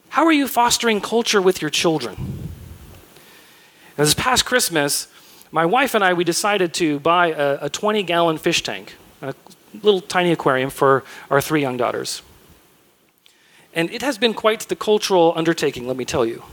How 0.09 0.25
are 0.25 0.31
you 0.31 0.47
fostering 0.47 1.01
culture 1.01 1.41
with 1.41 1.61
your 1.61 1.69
children? 1.69 2.49
This 3.95 4.13
past 4.13 4.45
Christmas, 4.45 5.07
my 5.51 5.65
wife 5.65 5.93
and 5.93 6.03
I, 6.03 6.13
we 6.13 6.23
decided 6.23 6.73
to 6.75 6.99
buy 6.99 7.27
a, 7.27 7.65
a 7.65 7.69
20 7.69 8.03
gallon 8.03 8.37
fish 8.37 8.63
tank, 8.63 8.95
a 9.21 9.33
little 9.81 10.01
tiny 10.01 10.31
aquarium 10.31 10.69
for 10.69 11.03
our 11.29 11.41
three 11.41 11.61
young 11.61 11.77
daughters. 11.77 12.21
And 13.73 13.89
it 13.91 14.01
has 14.01 14.17
been 14.17 14.33
quite 14.33 14.61
the 14.61 14.75
cultural 14.75 15.33
undertaking, 15.35 15.87
let 15.87 15.97
me 15.97 16.05
tell 16.05 16.25
you. 16.25 16.43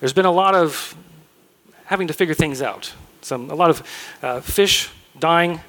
There's 0.00 0.12
been 0.12 0.26
a 0.26 0.32
lot 0.32 0.54
of 0.54 0.94
having 1.86 2.08
to 2.08 2.12
figure 2.12 2.34
things 2.34 2.60
out. 2.60 2.92
Some, 3.22 3.50
a 3.50 3.54
lot 3.54 3.70
of 3.70 3.82
uh, 4.22 4.40
fish 4.40 4.90
dying, 5.18 5.60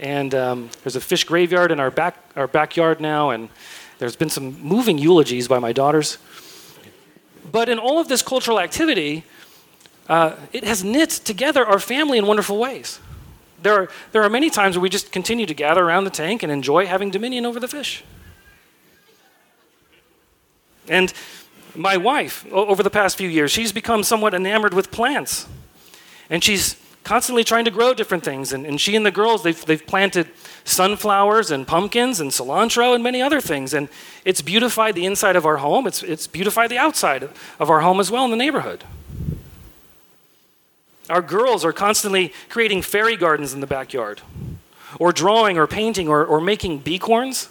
and 0.00 0.34
um, 0.34 0.70
there's 0.82 0.96
a 0.96 1.00
fish 1.00 1.24
graveyard 1.24 1.70
in 1.70 1.78
our, 1.78 1.90
back, 1.90 2.16
our 2.34 2.46
backyard 2.46 3.00
now, 3.00 3.30
and 3.30 3.50
there's 3.98 4.16
been 4.16 4.30
some 4.30 4.58
moving 4.60 4.96
eulogies 4.96 5.48
by 5.48 5.58
my 5.58 5.72
daughters. 5.72 6.18
But 7.52 7.68
in 7.68 7.78
all 7.78 7.98
of 7.98 8.08
this 8.08 8.22
cultural 8.22 8.58
activity, 8.58 9.24
uh, 10.08 10.36
it 10.52 10.64
has 10.64 10.82
knit 10.82 11.10
together 11.10 11.64
our 11.66 11.78
family 11.78 12.16
in 12.16 12.26
wonderful 12.26 12.58
ways. 12.58 13.00
There 13.62 13.74
are, 13.74 13.88
there 14.12 14.22
are 14.22 14.30
many 14.30 14.50
times 14.50 14.76
where 14.76 14.82
we 14.82 14.88
just 14.88 15.12
continue 15.12 15.46
to 15.46 15.54
gather 15.54 15.84
around 15.84 16.04
the 16.04 16.10
tank 16.10 16.42
and 16.42 16.50
enjoy 16.50 16.86
having 16.86 17.10
dominion 17.10 17.44
over 17.44 17.60
the 17.60 17.68
fish. 17.68 18.02
And 20.88 21.12
my 21.74 21.96
wife, 21.96 22.46
over 22.52 22.82
the 22.82 22.90
past 22.90 23.16
few 23.16 23.28
years, 23.28 23.50
she's 23.50 23.72
become 23.72 24.02
somewhat 24.02 24.34
enamored 24.34 24.74
with 24.74 24.90
plants. 24.90 25.46
And 26.30 26.42
she's 26.42 26.76
constantly 27.04 27.44
trying 27.44 27.66
to 27.66 27.70
grow 27.70 27.94
different 27.94 28.24
things. 28.24 28.52
And, 28.52 28.66
and 28.66 28.80
she 28.80 28.96
and 28.96 29.04
the 29.04 29.10
girls, 29.10 29.42
they've, 29.42 29.64
they've 29.66 29.86
planted 29.86 30.28
sunflowers 30.64 31.50
and 31.50 31.66
pumpkins 31.66 32.18
and 32.18 32.30
cilantro 32.30 32.94
and 32.94 33.04
many 33.04 33.20
other 33.20 33.40
things. 33.40 33.74
And 33.74 33.88
it's 34.24 34.40
beautified 34.40 34.94
the 34.94 35.04
inside 35.04 35.36
of 35.36 35.44
our 35.44 35.58
home, 35.58 35.86
it's, 35.86 36.02
it's 36.02 36.26
beautified 36.26 36.70
the 36.70 36.78
outside 36.78 37.28
of 37.58 37.70
our 37.70 37.80
home 37.80 38.00
as 38.00 38.10
well 38.10 38.24
in 38.24 38.30
the 38.30 38.36
neighborhood. 38.36 38.84
Our 41.10 41.20
girls 41.20 41.64
are 41.64 41.72
constantly 41.72 42.32
creating 42.48 42.80
fairy 42.82 43.16
gardens 43.16 43.52
in 43.52 43.60
the 43.60 43.66
backyard, 43.66 44.22
or 44.98 45.12
drawing 45.12 45.58
or 45.58 45.66
painting 45.66 46.08
or, 46.08 46.24
or 46.24 46.40
making 46.40 46.80
beacorns. 46.80 47.48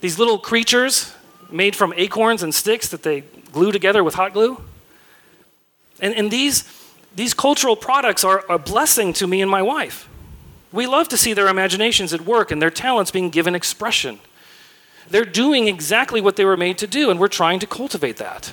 These 0.00 0.18
little 0.20 0.38
creatures 0.38 1.13
made 1.50 1.76
from 1.76 1.92
acorns 1.96 2.42
and 2.42 2.54
sticks 2.54 2.88
that 2.88 3.02
they 3.02 3.22
glue 3.52 3.72
together 3.72 4.02
with 4.02 4.14
hot 4.14 4.32
glue. 4.32 4.60
And, 6.00 6.14
and 6.14 6.30
these 6.30 6.64
these 7.14 7.34
cultural 7.34 7.76
products 7.76 8.24
are 8.24 8.44
a 8.48 8.58
blessing 8.58 9.12
to 9.14 9.26
me 9.26 9.40
and 9.40 9.50
my 9.50 9.62
wife. 9.62 10.08
We 10.72 10.86
love 10.86 11.08
to 11.10 11.16
see 11.16 11.32
their 11.32 11.46
imaginations 11.46 12.12
at 12.12 12.22
work 12.22 12.50
and 12.50 12.60
their 12.60 12.70
talents 12.70 13.10
being 13.12 13.30
given 13.30 13.54
expression. 13.54 14.18
They're 15.08 15.24
doing 15.24 15.68
exactly 15.68 16.20
what 16.20 16.36
they 16.36 16.44
were 16.44 16.56
made 16.56 16.78
to 16.78 16.86
do, 16.86 17.10
and 17.10 17.20
we're 17.20 17.28
trying 17.28 17.60
to 17.60 17.66
cultivate 17.66 18.16
that. 18.16 18.52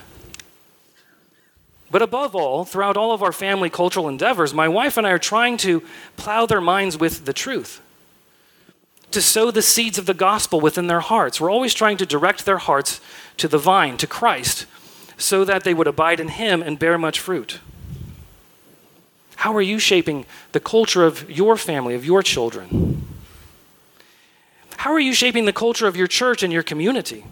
But 1.89 2.01
above 2.01 2.35
all, 2.35 2.63
throughout 2.63 2.95
all 2.95 3.11
of 3.11 3.23
our 3.23 3.31
family 3.31 3.69
cultural 3.69 4.07
endeavors, 4.07 4.53
my 4.53 4.67
wife 4.67 4.97
and 4.97 5.07
I 5.07 5.11
are 5.11 5.19
trying 5.19 5.57
to 5.57 5.83
plow 6.15 6.45
their 6.45 6.61
minds 6.61 6.97
with 6.97 7.25
the 7.25 7.33
truth, 7.33 7.81
to 9.11 9.21
sow 9.21 9.51
the 9.51 9.61
seeds 9.61 9.97
of 9.97 10.05
the 10.05 10.13
gospel 10.13 10.59
within 10.59 10.87
their 10.87 10.99
hearts. 10.99 11.39
We're 11.39 11.51
always 11.51 11.73
trying 11.73 11.97
to 11.97 12.05
direct 12.05 12.45
their 12.45 12.57
hearts 12.57 13.01
to 13.37 13.47
the 13.47 13.57
vine, 13.57 13.97
to 13.97 14.07
Christ, 14.07 14.65
so 15.17 15.45
that 15.45 15.63
they 15.63 15.73
would 15.73 15.87
abide 15.87 16.19
in 16.19 16.29
Him 16.29 16.61
and 16.61 16.79
bear 16.79 16.97
much 16.97 17.19
fruit. 17.19 17.59
How 19.37 19.55
are 19.55 19.61
you 19.61 19.79
shaping 19.79 20.25
the 20.51 20.59
culture 20.59 21.03
of 21.03 21.29
your 21.29 21.57
family, 21.57 21.95
of 21.95 22.05
your 22.05 22.21
children? 22.21 23.07
How 24.77 24.91
are 24.91 24.99
you 24.99 25.13
shaping 25.13 25.45
the 25.45 25.53
culture 25.53 25.87
of 25.87 25.95
your 25.95 26.07
church 26.07 26.43
and 26.43 26.51
your 26.51 26.63
community? 26.63 27.23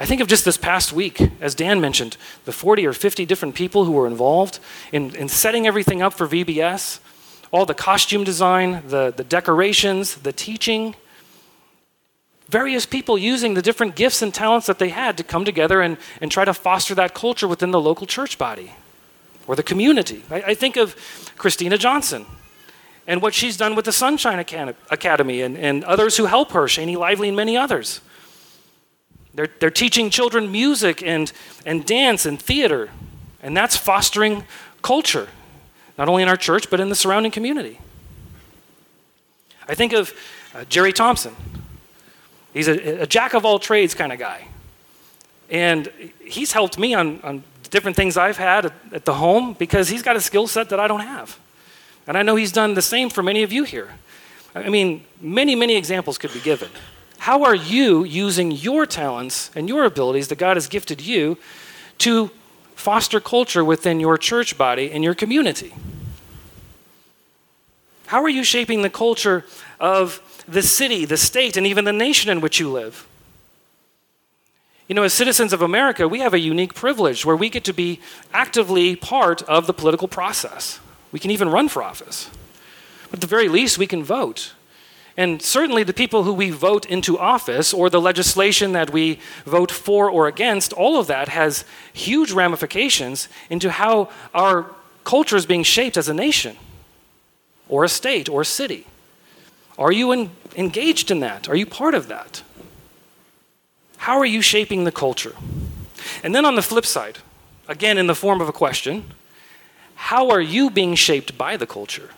I 0.00 0.04
think 0.04 0.20
of 0.20 0.28
just 0.28 0.44
this 0.44 0.56
past 0.56 0.92
week, 0.92 1.20
as 1.40 1.54
Dan 1.54 1.80
mentioned, 1.80 2.16
the 2.44 2.52
40 2.52 2.86
or 2.86 2.92
50 2.92 3.24
different 3.24 3.54
people 3.54 3.84
who 3.84 3.92
were 3.92 4.06
involved 4.06 4.58
in, 4.90 5.14
in 5.14 5.28
setting 5.28 5.66
everything 5.66 6.02
up 6.02 6.12
for 6.12 6.26
VBS, 6.26 6.98
all 7.52 7.66
the 7.66 7.74
costume 7.74 8.24
design, 8.24 8.82
the, 8.86 9.12
the 9.16 9.24
decorations, 9.24 10.16
the 10.16 10.32
teaching. 10.32 10.96
Various 12.48 12.86
people 12.86 13.16
using 13.16 13.54
the 13.54 13.62
different 13.62 13.94
gifts 13.94 14.22
and 14.22 14.34
talents 14.34 14.66
that 14.66 14.78
they 14.78 14.88
had 14.88 15.16
to 15.18 15.22
come 15.22 15.44
together 15.44 15.80
and, 15.80 15.98
and 16.20 16.32
try 16.32 16.44
to 16.44 16.54
foster 16.54 16.94
that 16.94 17.14
culture 17.14 17.46
within 17.46 17.70
the 17.70 17.80
local 17.80 18.06
church 18.06 18.38
body 18.38 18.72
or 19.46 19.54
the 19.54 19.62
community. 19.62 20.22
I, 20.30 20.42
I 20.48 20.54
think 20.54 20.76
of 20.76 20.96
Christina 21.36 21.78
Johnson 21.78 22.26
and 23.06 23.20
what 23.20 23.34
she's 23.34 23.56
done 23.56 23.74
with 23.74 23.84
the 23.84 23.92
Sunshine 23.92 24.38
Academy 24.38 25.42
and, 25.42 25.56
and 25.56 25.84
others 25.84 26.16
who 26.16 26.26
help 26.26 26.52
her, 26.52 26.64
Shani 26.64 26.96
Lively 26.96 27.28
and 27.28 27.36
many 27.36 27.56
others. 27.56 28.00
They're, 29.34 29.48
they're 29.60 29.70
teaching 29.70 30.10
children 30.10 30.52
music 30.52 31.02
and, 31.02 31.32
and 31.66 31.84
dance 31.84 32.26
and 32.26 32.40
theater, 32.40 32.90
and 33.42 33.56
that's 33.56 33.76
fostering 33.76 34.44
culture, 34.82 35.28
not 35.98 36.08
only 36.08 36.22
in 36.22 36.28
our 36.28 36.36
church, 36.36 36.70
but 36.70 36.80
in 36.80 36.88
the 36.88 36.94
surrounding 36.94 37.32
community. 37.32 37.80
I 39.68 39.74
think 39.74 39.92
of 39.92 40.12
uh, 40.54 40.64
Jerry 40.64 40.92
Thompson. 40.92 41.34
He's 42.52 42.68
a, 42.68 43.02
a 43.02 43.06
jack 43.06 43.34
of 43.34 43.44
all 43.44 43.58
trades 43.58 43.94
kind 43.94 44.12
of 44.12 44.18
guy. 44.18 44.48
And 45.50 45.90
he's 46.24 46.52
helped 46.52 46.78
me 46.78 46.94
on, 46.94 47.20
on 47.22 47.44
different 47.70 47.96
things 47.96 48.16
I've 48.16 48.36
had 48.36 48.66
at, 48.66 48.72
at 48.92 49.04
the 49.04 49.14
home 49.14 49.54
because 49.58 49.88
he's 49.88 50.02
got 50.02 50.16
a 50.16 50.20
skill 50.20 50.46
set 50.46 50.68
that 50.70 50.80
I 50.80 50.88
don't 50.88 51.00
have. 51.00 51.38
And 52.06 52.16
I 52.16 52.22
know 52.22 52.36
he's 52.36 52.52
done 52.52 52.74
the 52.74 52.82
same 52.82 53.10
for 53.10 53.22
many 53.22 53.42
of 53.42 53.52
you 53.52 53.64
here. 53.64 53.90
I 54.54 54.68
mean, 54.68 55.04
many, 55.20 55.54
many 55.54 55.76
examples 55.76 56.18
could 56.18 56.32
be 56.32 56.40
given. 56.40 56.68
How 57.18 57.44
are 57.44 57.54
you 57.54 58.04
using 58.04 58.50
your 58.50 58.84
talents 58.84 59.50
and 59.54 59.68
your 59.68 59.84
abilities 59.84 60.28
that 60.28 60.36
God 60.36 60.56
has 60.56 60.66
gifted 60.66 61.00
you 61.00 61.38
to 61.98 62.30
foster 62.82 63.20
culture 63.20 63.64
within 63.64 64.00
your 64.00 64.18
church 64.18 64.58
body 64.58 64.90
and 64.90 65.04
your 65.04 65.14
community? 65.14 65.72
How 68.06 68.22
are 68.24 68.28
you 68.28 68.42
shaping 68.42 68.82
the 68.82 68.90
culture 68.90 69.44
of 69.78 70.20
the 70.48 70.62
city, 70.62 71.04
the 71.04 71.16
state, 71.16 71.56
and 71.56 71.64
even 71.64 71.84
the 71.84 71.92
nation 71.92 72.28
in 72.28 72.40
which 72.40 72.58
you 72.58 72.68
live? 72.68 73.06
You 74.88 74.96
know, 74.96 75.04
as 75.04 75.14
citizens 75.14 75.52
of 75.52 75.62
America, 75.62 76.08
we 76.08 76.18
have 76.18 76.34
a 76.34 76.40
unique 76.40 76.74
privilege 76.74 77.24
where 77.24 77.36
we 77.36 77.48
get 77.48 77.62
to 77.64 77.72
be 77.72 78.00
actively 78.34 78.96
part 78.96 79.42
of 79.42 79.68
the 79.68 79.72
political 79.72 80.08
process. 80.08 80.80
We 81.12 81.20
can 81.20 81.30
even 81.30 81.48
run 81.48 81.68
for 81.68 81.84
office. 81.84 82.28
But 83.10 83.18
at 83.18 83.20
the 83.20 83.28
very 83.28 83.48
least, 83.48 83.78
we 83.78 83.86
can 83.86 84.02
vote. 84.02 84.54
And 85.16 85.42
certainly, 85.42 85.82
the 85.82 85.92
people 85.92 86.22
who 86.22 86.32
we 86.32 86.50
vote 86.50 86.86
into 86.86 87.18
office 87.18 87.74
or 87.74 87.90
the 87.90 88.00
legislation 88.00 88.72
that 88.72 88.90
we 88.90 89.18
vote 89.44 89.70
for 89.70 90.10
or 90.10 90.26
against, 90.26 90.72
all 90.72 90.98
of 90.98 91.06
that 91.08 91.28
has 91.28 91.64
huge 91.92 92.32
ramifications 92.32 93.28
into 93.50 93.70
how 93.70 94.08
our 94.34 94.70
culture 95.04 95.36
is 95.36 95.44
being 95.44 95.62
shaped 95.62 95.96
as 95.96 96.08
a 96.08 96.14
nation 96.14 96.56
or 97.68 97.84
a 97.84 97.88
state 97.88 98.28
or 98.28 98.40
a 98.40 98.46
city. 98.46 98.86
Are 99.78 99.92
you 99.92 100.12
in, 100.12 100.30
engaged 100.56 101.10
in 101.10 101.20
that? 101.20 101.48
Are 101.48 101.56
you 101.56 101.66
part 101.66 101.94
of 101.94 102.08
that? 102.08 102.42
How 103.98 104.18
are 104.18 104.26
you 104.26 104.42
shaping 104.42 104.84
the 104.84 104.92
culture? 104.92 105.34
And 106.22 106.34
then 106.34 106.44
on 106.44 106.56
the 106.56 106.62
flip 106.62 106.86
side, 106.86 107.18
again 107.68 107.98
in 107.98 108.06
the 108.06 108.14
form 108.14 108.40
of 108.40 108.48
a 108.48 108.52
question, 108.52 109.04
how 109.94 110.30
are 110.30 110.40
you 110.40 110.70
being 110.70 110.94
shaped 110.94 111.38
by 111.38 111.56
the 111.56 111.66
culture? 111.66 112.10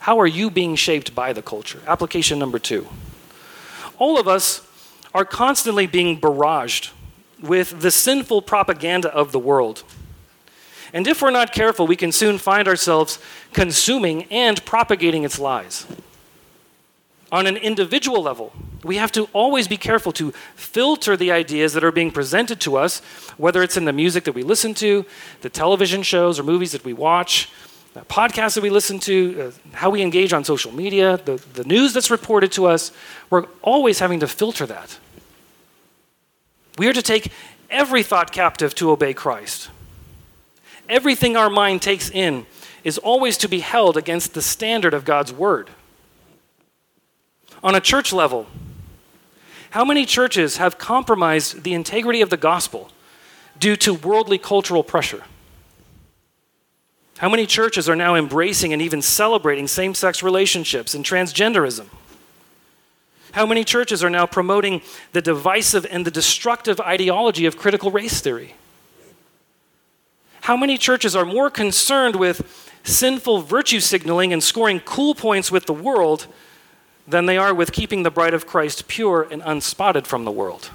How 0.00 0.20
are 0.20 0.26
you 0.26 0.50
being 0.50 0.76
shaped 0.76 1.14
by 1.14 1.32
the 1.32 1.42
culture? 1.42 1.80
Application 1.86 2.38
number 2.38 2.58
two. 2.58 2.86
All 3.98 4.18
of 4.18 4.28
us 4.28 4.66
are 5.14 5.24
constantly 5.24 5.86
being 5.86 6.20
barraged 6.20 6.92
with 7.42 7.80
the 7.80 7.90
sinful 7.90 8.42
propaganda 8.42 9.12
of 9.12 9.32
the 9.32 9.38
world. 9.38 9.82
And 10.92 11.06
if 11.06 11.20
we're 11.20 11.30
not 11.30 11.52
careful, 11.52 11.86
we 11.86 11.96
can 11.96 12.12
soon 12.12 12.38
find 12.38 12.66
ourselves 12.66 13.18
consuming 13.52 14.24
and 14.24 14.64
propagating 14.64 15.24
its 15.24 15.38
lies. 15.38 15.86
On 17.30 17.46
an 17.46 17.56
individual 17.56 18.22
level, 18.22 18.52
we 18.82 18.96
have 18.96 19.12
to 19.12 19.28
always 19.32 19.68
be 19.68 19.76
careful 19.76 20.12
to 20.12 20.32
filter 20.54 21.16
the 21.16 21.30
ideas 21.30 21.74
that 21.74 21.84
are 21.84 21.92
being 21.92 22.10
presented 22.10 22.60
to 22.60 22.76
us, 22.76 23.00
whether 23.36 23.62
it's 23.62 23.76
in 23.76 23.84
the 23.84 23.92
music 23.92 24.24
that 24.24 24.32
we 24.32 24.42
listen 24.42 24.72
to, 24.74 25.04
the 25.42 25.50
television 25.50 26.02
shows 26.02 26.38
or 26.38 26.42
movies 26.42 26.72
that 26.72 26.84
we 26.84 26.94
watch, 26.94 27.50
podcasts 28.04 28.54
that 28.54 28.62
we 28.62 28.70
listen 28.70 28.98
to, 29.00 29.52
uh, 29.72 29.76
how 29.76 29.90
we 29.90 30.02
engage 30.02 30.32
on 30.32 30.44
social 30.44 30.72
media, 30.72 31.16
the, 31.16 31.42
the 31.54 31.64
news 31.64 31.92
that's 31.92 32.10
reported 32.10 32.52
to 32.52 32.66
us. 32.66 32.92
We're 33.30 33.46
always 33.62 33.98
having 33.98 34.20
to 34.20 34.28
filter 34.28 34.66
that. 34.66 34.98
We 36.76 36.86
are 36.88 36.92
to 36.92 37.02
take 37.02 37.32
every 37.70 38.02
thought 38.02 38.32
captive 38.32 38.74
to 38.76 38.90
obey 38.90 39.14
Christ. 39.14 39.70
Everything 40.88 41.36
our 41.36 41.50
mind 41.50 41.82
takes 41.82 42.10
in 42.10 42.46
is 42.84 42.98
always 42.98 43.36
to 43.38 43.48
be 43.48 43.60
held 43.60 43.96
against 43.96 44.34
the 44.34 44.42
standard 44.42 44.94
of 44.94 45.04
God's 45.04 45.32
word. 45.32 45.70
On 47.62 47.74
a 47.74 47.80
church 47.80 48.12
level, 48.12 48.46
how 49.70 49.84
many 49.84 50.06
churches 50.06 50.56
have 50.56 50.78
compromised 50.78 51.62
the 51.64 51.74
integrity 51.74 52.20
of 52.20 52.30
the 52.30 52.36
gospel 52.36 52.90
due 53.58 53.76
to 53.76 53.92
worldly 53.92 54.38
cultural 54.38 54.82
pressure? 54.82 55.24
How 57.18 57.28
many 57.28 57.46
churches 57.46 57.88
are 57.88 57.96
now 57.96 58.14
embracing 58.14 58.72
and 58.72 58.80
even 58.80 59.02
celebrating 59.02 59.66
same 59.66 59.92
sex 59.94 60.22
relationships 60.22 60.94
and 60.94 61.04
transgenderism? 61.04 61.86
How 63.32 63.44
many 63.44 63.64
churches 63.64 64.04
are 64.04 64.10
now 64.10 64.24
promoting 64.24 64.82
the 65.12 65.20
divisive 65.20 65.84
and 65.90 66.04
the 66.04 66.12
destructive 66.12 66.80
ideology 66.80 67.44
of 67.44 67.58
critical 67.58 67.90
race 67.90 68.20
theory? 68.20 68.54
How 70.42 70.56
many 70.56 70.78
churches 70.78 71.16
are 71.16 71.24
more 71.24 71.50
concerned 71.50 72.14
with 72.14 72.72
sinful 72.84 73.42
virtue 73.42 73.80
signaling 73.80 74.32
and 74.32 74.42
scoring 74.42 74.80
cool 74.80 75.14
points 75.14 75.50
with 75.50 75.66
the 75.66 75.74
world 75.74 76.26
than 77.06 77.26
they 77.26 77.36
are 77.36 77.52
with 77.52 77.72
keeping 77.72 78.04
the 78.04 78.10
bride 78.10 78.32
of 78.32 78.46
Christ 78.46 78.86
pure 78.86 79.26
and 79.28 79.42
unspotted 79.42 80.06
from 80.06 80.24
the 80.24 80.30
world? 80.30 80.70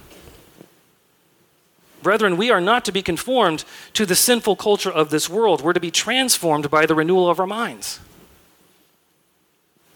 Brethren, 2.04 2.38
we 2.38 2.52
are 2.52 2.62
not 2.62 2.86
to 2.86 2.92
be 2.92 3.02
conformed 3.02 3.66
to 3.94 4.06
the 4.06 4.16
sinful 4.16 4.58
culture 4.58 4.92
of 4.92 5.10
this 5.10 5.30
world. 5.30 5.62
We're 5.62 5.74
to 5.74 5.80
be 5.80 5.90
transformed 5.90 6.70
by 6.70 6.86
the 6.86 6.94
renewal 6.94 7.30
of 7.30 7.40
our 7.40 7.48
minds. 7.48 8.00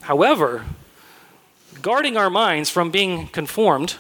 However, 0.01 0.66
guarding 1.82 2.18
our 2.18 2.30
minds 2.30 2.70
from 2.70 2.89
being 2.89 3.28
conformed 3.28 3.97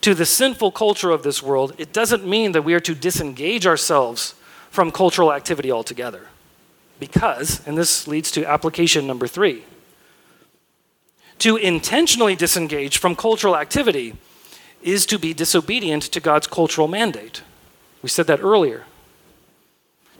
to 0.00 0.14
the 0.14 0.26
sinful 0.26 0.72
culture 0.72 1.10
of 1.10 1.22
this 1.22 1.42
world, 1.42 1.72
it 1.78 1.92
doesn't 1.92 2.26
mean 2.26 2.52
that 2.52 2.62
we 2.62 2.74
are 2.74 2.80
to 2.80 2.94
disengage 2.94 3.66
ourselves 3.66 4.34
from 4.70 4.90
cultural 4.90 5.32
activity 5.32 5.70
altogether. 5.70 6.28
Because, 6.98 7.66
and 7.66 7.78
this 7.78 8.06
leads 8.06 8.30
to 8.32 8.44
application 8.44 9.06
number 9.06 9.26
three, 9.26 9.64
to 11.38 11.56
intentionally 11.56 12.36
disengage 12.36 12.98
from 12.98 13.16
cultural 13.16 13.56
activity 13.56 14.14
is 14.82 15.06
to 15.06 15.18
be 15.18 15.34
disobedient 15.34 16.02
to 16.04 16.20
God's 16.20 16.46
cultural 16.46 16.88
mandate. 16.88 17.42
We 18.02 18.08
said 18.08 18.26
that 18.26 18.40
earlier. 18.40 18.84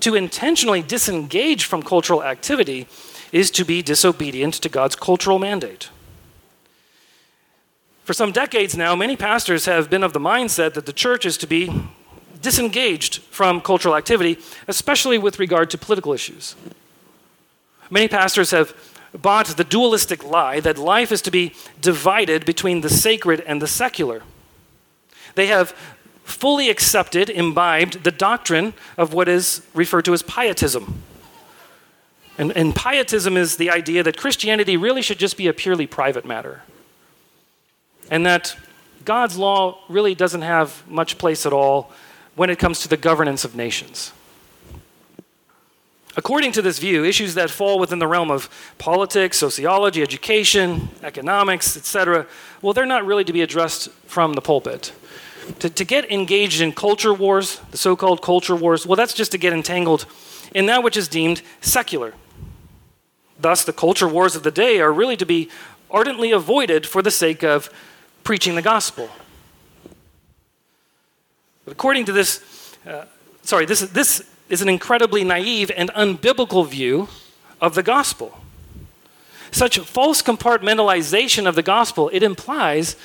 To 0.01 0.15
intentionally 0.15 0.83
disengage 0.83 1.65
from 1.65 1.83
cultural 1.83 2.23
activity 2.23 2.87
is 3.33 3.51
to 3.53 3.65
be 3.65 3.83
disobedient 3.83 4.55
to 4.55 4.69
God's 4.69 4.97
cultural 4.97 5.39
mandate. 5.39 5.91
For 8.05 8.15
some 8.15 8.33
decades 8.33 8.77
now, 8.77 8.97
many 8.97 9.17
pastors 9.17 9.67
have 9.67 9.89
been 9.89 10.03
of 10.03 10.13
the 10.13 10.19
mindset 10.19 10.75
that 10.75 10.87
the 10.87 10.93
church 10.93 11.25
is 11.25 11.37
to 11.39 11.47
be 11.47 11.71
disengaged 12.43 13.19
from 13.31 13.61
cultural 13.61 13.95
activity, 13.95 14.39
especially 14.67 15.19
with 15.19 15.39
regard 15.39 15.71
to 15.71 15.79
political 15.79 16.13
issues. 16.13 16.57
Many 17.91 18.09
pastors 18.09 18.51
have 18.51 18.75
bought 19.13 19.47
the 19.47 19.65
dualistic 19.65 20.25
lie 20.25 20.61
that 20.61 20.79
life 20.79 21.13
is 21.13 21.23
to 21.23 21.31
be 21.31 21.53
divided 21.81 22.45
between 22.45 22.81
the 22.81 22.89
sacred 22.89 23.41
and 23.41 23.61
the 23.61 23.67
secular. 23.67 24.23
They 25.35 25.47
have 25.47 25.71
fully 26.25 26.71
accepted, 26.71 27.29
imbibed 27.29 28.05
the 28.05 28.11
doctrine 28.11 28.75
of 28.97 29.13
what 29.13 29.29
is 29.29 29.67
referred 29.75 30.05
to 30.05 30.13
as 30.13 30.23
pietism. 30.23 31.03
And, 32.39 32.53
and 32.53 32.75
pietism 32.75 33.37
is 33.37 33.57
the 33.57 33.71
idea 33.71 34.03
that 34.03 34.17
Christianity 34.17 34.77
really 34.77 35.03
should 35.03 35.19
just 35.19 35.37
be 35.37 35.49
a 35.49 35.53
purely 35.53 35.87
private 35.87 36.25
matter 36.25 36.63
and 38.11 38.27
that 38.27 38.57
God's 39.05 39.37
law 39.37 39.79
really 39.89 40.15
doesn't 40.15 40.43
have 40.43 40.87
much 40.89 41.17
place 41.17 41.47
at 41.47 41.53
all 41.53 41.93
when 42.35 42.51
it 42.51 42.59
comes 42.59 42.81
to 42.81 42.89
the 42.89 42.97
governance 42.97 43.45
of 43.45 43.55
nations. 43.55 44.13
According 46.17 46.53
to 46.53 46.63
this 46.63 46.81
view, 46.81 47.05
issues 47.05 47.35
that 47.35 47.51
fall 47.51 47.79
within 47.79 48.01
the 48.01 48.07
realm 48.09 48.31
of 48.31 48.51
politics, 48.79 49.39
sociology, 49.39 50.03
education, 50.03 50.89
economics, 51.03 51.77
etc., 51.77 52.27
well, 52.61 52.73
they're 52.73 52.85
not 52.85 53.07
really 53.07 53.25
to 53.25 53.33
be 53.33 53.43
addressed 53.43 53.91
from 54.07 54.35
the 54.35 54.41
pulpit. 54.41 54.93
To, 55.59 55.69
to 55.69 55.85
get 55.85 56.11
engaged 56.11 56.61
in 56.61 56.73
culture 56.73 57.13
wars, 57.13 57.61
the 57.71 57.77
so 57.77 57.97
called 57.97 58.23
culture 58.23 58.55
wars, 58.55 58.87
well, 58.87 58.97
that's 58.97 59.15
just 59.15 59.33
to 59.33 59.39
get 59.39 59.53
entangled 59.53 60.07
in 60.55 60.67
that 60.67 60.83
which 60.83 60.97
is 60.97 61.09
deemed 61.09 61.43
secular. 61.61 62.15
Thus, 63.39 63.65
the 63.65 63.73
culture 63.73 64.09
wars 64.09 64.37
of 64.37 64.43
the 64.43 64.51
day 64.51 64.81
are 64.81 64.93
really 64.93 65.17
to 65.17 65.27
be 65.27 65.51
ardently 65.91 66.31
avoided 66.31 66.87
for 66.87 67.03
the 67.03 67.11
sake 67.11 67.43
of 67.43 67.71
preaching 68.23 68.55
the 68.55 68.63
gospel. 68.63 69.09
But 71.65 71.73
according 71.73 72.05
to 72.07 72.13
this, 72.13 72.77
uh, 72.87 73.05
sorry, 73.43 73.67
this, 73.67 73.81
this 73.81 74.29
is 74.49 74.63
an 74.63 74.69
incredibly 74.69 75.25
naive 75.25 75.71
and 75.77 75.91
unbiblical 75.91 76.67
view 76.67 77.09
of 77.61 77.75
the 77.75 77.83
gospel. 77.83 78.39
Such 79.53 79.79
false 79.81 80.23
compartmentalization 80.23 81.47
of 81.47 81.55
the 81.55 81.63
gospel, 81.63 82.09
it 82.13 82.23
implies 82.23 82.97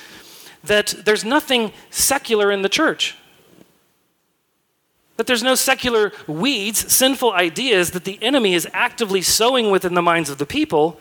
that 0.64 0.94
there's 1.04 1.24
nothing 1.24 1.72
secular 1.90 2.50
in 2.50 2.62
the 2.62 2.68
church. 2.68 3.16
That 5.16 5.26
there's 5.26 5.42
no 5.42 5.54
secular 5.54 6.12
weeds, 6.26 6.92
sinful 6.92 7.32
ideas 7.32 7.92
that 7.92 8.04
the 8.04 8.22
enemy 8.22 8.54
is 8.54 8.68
actively 8.72 9.22
sowing 9.22 9.70
within 9.70 9.94
the 9.94 10.02
minds 10.02 10.28
of 10.28 10.38
the 10.38 10.46
people 10.46 11.00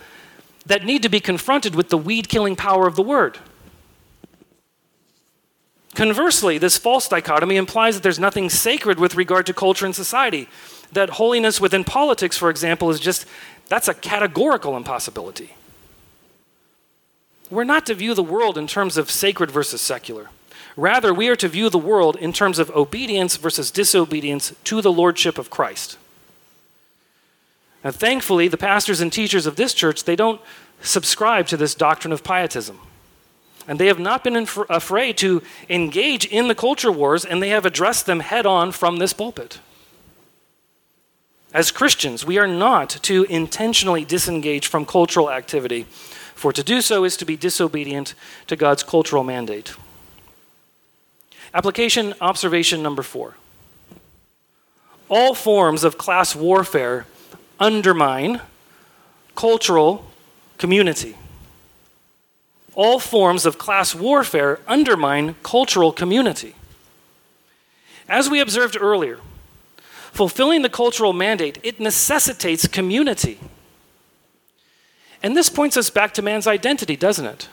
that 0.65 0.85
need 0.85 1.03
to 1.03 1.09
be 1.09 1.19
confronted 1.19 1.75
with 1.75 1.89
the 1.89 1.97
weed 1.97 2.29
killing 2.29 2.55
power 2.55 2.87
of 2.87 2.95
the 2.95 3.03
word. 3.03 3.39
Conversely, 5.95 6.57
this 6.57 6.77
false 6.77 7.07
dichotomy 7.07 7.55
implies 7.55 7.95
that 7.95 8.03
there's 8.03 8.19
nothing 8.19 8.49
sacred 8.49 8.99
with 8.99 9.15
regard 9.15 9.45
to 9.45 9.53
culture 9.53 9.85
and 9.85 9.95
society. 9.95 10.49
That 10.91 11.11
holiness 11.11 11.61
within 11.61 11.83
politics, 11.83 12.37
for 12.37 12.49
example, 12.49 12.89
is 12.89 12.99
just, 12.99 13.25
that's 13.69 13.87
a 13.87 13.93
categorical 13.93 14.75
impossibility. 14.75 15.55
We're 17.51 17.63
not 17.63 17.85
to 17.85 17.93
view 17.93 18.13
the 18.13 18.23
world 18.23 18.57
in 18.57 18.67
terms 18.67 18.97
of 18.97 19.11
sacred 19.11 19.51
versus 19.51 19.81
secular. 19.81 20.29
Rather, 20.75 21.13
we 21.13 21.29
are 21.29 21.35
to 21.37 21.47
view 21.47 21.69
the 21.69 21.77
world 21.77 22.15
in 22.17 22.33
terms 22.33 22.59
of 22.59 22.69
obedience 22.71 23.37
versus 23.37 23.71
disobedience 23.71 24.53
to 24.65 24.81
the 24.81 24.91
lordship 24.91 25.37
of 25.37 25.49
Christ. 25.49 25.97
Now, 27.83 27.91
thankfully, 27.91 28.47
the 28.47 28.57
pastors 28.57 28.99
and 28.99 29.13
teachers 29.13 29.45
of 29.45 29.55
this 29.55 29.73
church, 29.73 30.03
they 30.03 30.15
don't 30.15 30.41
subscribe 30.81 31.47
to 31.47 31.57
this 31.57 31.75
doctrine 31.75 32.11
of 32.11 32.23
pietism. 32.23 32.79
And 33.67 33.79
they 33.79 33.87
have 33.87 33.99
not 33.99 34.23
been 34.23 34.35
inf- 34.35 34.69
afraid 34.69 35.17
to 35.19 35.41
engage 35.69 36.25
in 36.25 36.47
the 36.47 36.55
culture 36.55 36.91
wars, 36.91 37.23
and 37.23 37.41
they 37.41 37.49
have 37.49 37.65
addressed 37.65 38.05
them 38.05 38.19
head 38.19 38.45
on 38.45 38.71
from 38.71 38.97
this 38.97 39.13
pulpit. 39.13 39.59
As 41.53 41.71
Christians, 41.71 42.25
we 42.25 42.37
are 42.37 42.47
not 42.47 42.89
to 43.03 43.23
intentionally 43.23 44.03
disengage 44.03 44.67
from 44.67 44.85
cultural 44.85 45.31
activity, 45.31 45.87
for 46.35 46.53
to 46.53 46.63
do 46.63 46.81
so 46.81 47.03
is 47.03 47.17
to 47.17 47.25
be 47.25 47.35
disobedient 47.35 48.13
to 48.45 48.55
God's 48.55 48.83
cultural 48.83 49.23
mandate. 49.23 49.73
Application 51.53 52.13
observation 52.21 52.83
number 52.83 53.01
four. 53.01 53.33
All 55.09 55.33
forms 55.33 55.83
of 55.83 55.97
class 55.97 56.35
warfare 56.35 57.07
undermine 57.59 58.41
cultural 59.35 60.05
community 60.57 61.15
all 62.75 62.99
forms 62.99 63.45
of 63.45 63.57
class 63.57 63.95
warfare 63.95 64.59
undermine 64.67 65.35
cultural 65.41 65.91
community. 65.91 66.55
As 68.07 68.29
we 68.29 68.39
observed 68.39 68.77
earlier, 68.79 69.19
fulfilling 70.11 70.61
the 70.61 70.69
cultural 70.69 71.13
mandate, 71.13 71.57
it 71.63 71.79
necessitates 71.79 72.67
community. 72.67 73.39
And 75.25 75.35
this 75.35 75.49
points 75.49 75.75
us 75.75 75.89
back 75.89 76.13
to 76.13 76.21
man's 76.21 76.45
identity, 76.45 76.95
doesn't 76.95 77.25
it? 77.25 77.49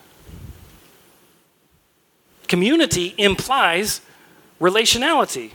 Community 2.47 3.15
implies 3.17 4.03
relationality, 4.61 5.53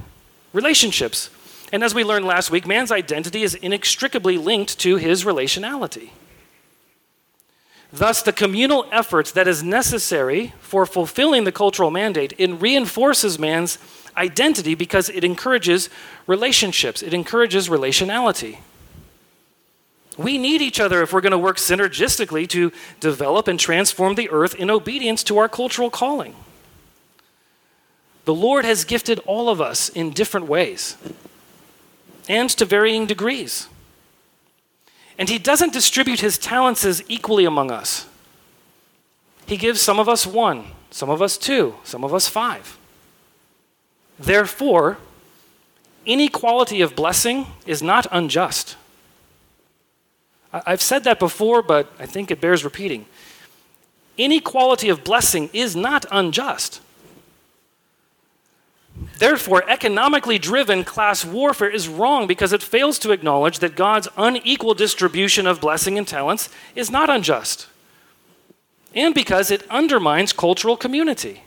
relationships. 0.52 1.30
And 1.72 1.84
as 1.84 1.94
we 1.94 2.04
learned 2.04 2.26
last 2.26 2.50
week, 2.50 2.66
man's 2.66 2.92
identity 2.92 3.44
is 3.44 3.54
inextricably 3.54 4.40
linked 4.40 4.80
to 4.80 4.96
his 4.96 5.26
relationality. 5.26 6.10
Thus, 7.94 8.24
the 8.24 8.34
communal 8.34 8.88
effort 8.92 9.28
that 9.36 9.48
is 9.48 9.62
necessary 9.62 10.56
for 10.60 10.88
fulfilling 10.88 11.44
the 11.44 11.52
cultural 11.52 11.92
mandate 11.92 12.34
it 12.40 12.50
reinforces 12.50 13.38
man's 13.38 13.78
identity 14.18 14.74
because 14.74 15.10
it 15.10 15.24
encourages 15.24 15.88
relationships, 16.26 17.04
it 17.04 17.14
encourages 17.14 17.70
relationality. 17.70 18.58
We 20.18 20.40
need 20.40 20.62
each 20.62 20.80
other 20.80 21.04
if 21.04 21.14
we're 21.14 21.22
going 21.22 21.32
to 21.32 21.38
work 21.38 21.58
synergistically 21.58 22.50
to 22.50 22.72
develop 23.00 23.48
and 23.48 23.60
transform 23.60 24.16
the 24.16 24.30
earth 24.32 24.56
in 24.56 24.70
obedience 24.72 25.24
to 25.26 25.38
our 25.38 25.48
cultural 25.48 25.92
calling. 25.92 26.36
The 28.26 28.34
Lord 28.34 28.66
has 28.66 28.84
gifted 28.84 29.20
all 29.20 29.48
of 29.48 29.62
us 29.62 29.90
in 29.90 30.10
different 30.10 30.48
ways 30.48 30.98
and 32.28 32.50
to 32.50 32.66
varying 32.66 33.06
degrees. 33.06 33.70
And 35.18 35.30
He 35.30 35.38
doesn't 35.38 35.72
distribute 35.72 36.20
His 36.20 36.38
talents 36.38 36.84
as 36.84 37.04
equally 37.08 37.46
among 37.46 37.72
us. 37.72 38.08
He 39.46 39.56
gives 39.56 39.80
some 39.80 40.00
of 40.00 40.10
us 40.10 40.28
one, 40.28 40.66
some 40.92 41.10
of 41.10 41.22
us 41.22 41.38
two, 41.38 41.76
some 41.84 42.04
of 42.04 42.14
us 42.14 42.28
five. 42.28 42.78
Therefore, 44.20 44.98
inequality 46.06 46.82
of 46.82 46.96
blessing 46.96 47.48
is 47.66 47.82
not 47.82 48.08
unjust. 48.12 48.76
I've 50.52 50.82
said 50.82 51.04
that 51.04 51.20
before, 51.20 51.62
but 51.62 51.92
I 52.00 52.06
think 52.06 52.32
it 52.32 52.42
bears 52.42 52.64
repeating. 52.64 53.06
Inequality 54.18 54.90
of 54.90 55.04
blessing 55.04 55.50
is 55.54 55.76
not 55.76 56.06
unjust. 56.12 56.82
Therefore, 59.20 59.64
economically 59.70 60.40
driven 60.40 60.84
class 60.84 61.24
warfare 61.24 61.70
is 61.70 61.88
wrong 61.88 62.28
because 62.28 62.54
it 62.54 62.64
fails 62.64 62.98
to 63.00 63.12
acknowledge 63.12 63.60
that 63.60 63.76
God's 63.76 64.08
unequal 64.18 64.74
distribution 64.74 65.46
of 65.46 65.62
blessing 65.62 65.98
and 65.98 66.08
talents 66.08 66.50
is 66.76 66.90
not 66.90 67.10
unjust, 67.10 67.68
and 68.96 69.14
because 69.14 69.52
it 69.52 69.70
undermines 69.70 70.34
cultural 70.34 70.78
community. 70.78 71.44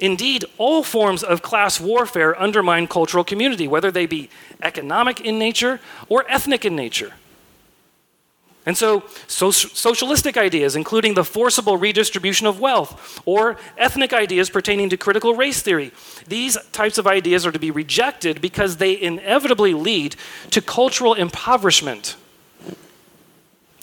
Indeed, 0.00 0.46
all 0.56 0.82
forms 0.82 1.22
of 1.22 1.42
class 1.42 1.78
warfare 1.78 2.40
undermine 2.40 2.88
cultural 2.88 3.22
community, 3.22 3.68
whether 3.68 3.90
they 3.90 4.06
be 4.06 4.30
economic 4.62 5.20
in 5.20 5.38
nature 5.38 5.78
or 6.08 6.24
ethnic 6.26 6.64
in 6.64 6.74
nature. 6.74 7.12
And 8.66 8.76
so, 8.76 9.04
so, 9.26 9.50
socialistic 9.50 10.36
ideas, 10.36 10.76
including 10.76 11.14
the 11.14 11.24
forcible 11.24 11.76
redistribution 11.76 12.46
of 12.46 12.60
wealth, 12.60 13.22
or 13.24 13.56
ethnic 13.76 14.12
ideas 14.12 14.50
pertaining 14.50 14.90
to 14.90 14.96
critical 14.96 15.34
race 15.34 15.62
theory, 15.62 15.92
these 16.26 16.58
types 16.72 16.98
of 16.98 17.06
ideas 17.06 17.46
are 17.46 17.52
to 17.52 17.58
be 17.58 17.70
rejected 17.70 18.40
because 18.40 18.76
they 18.76 19.00
inevitably 19.00 19.74
lead 19.74 20.14
to 20.50 20.60
cultural 20.60 21.14
impoverishment. 21.14 22.16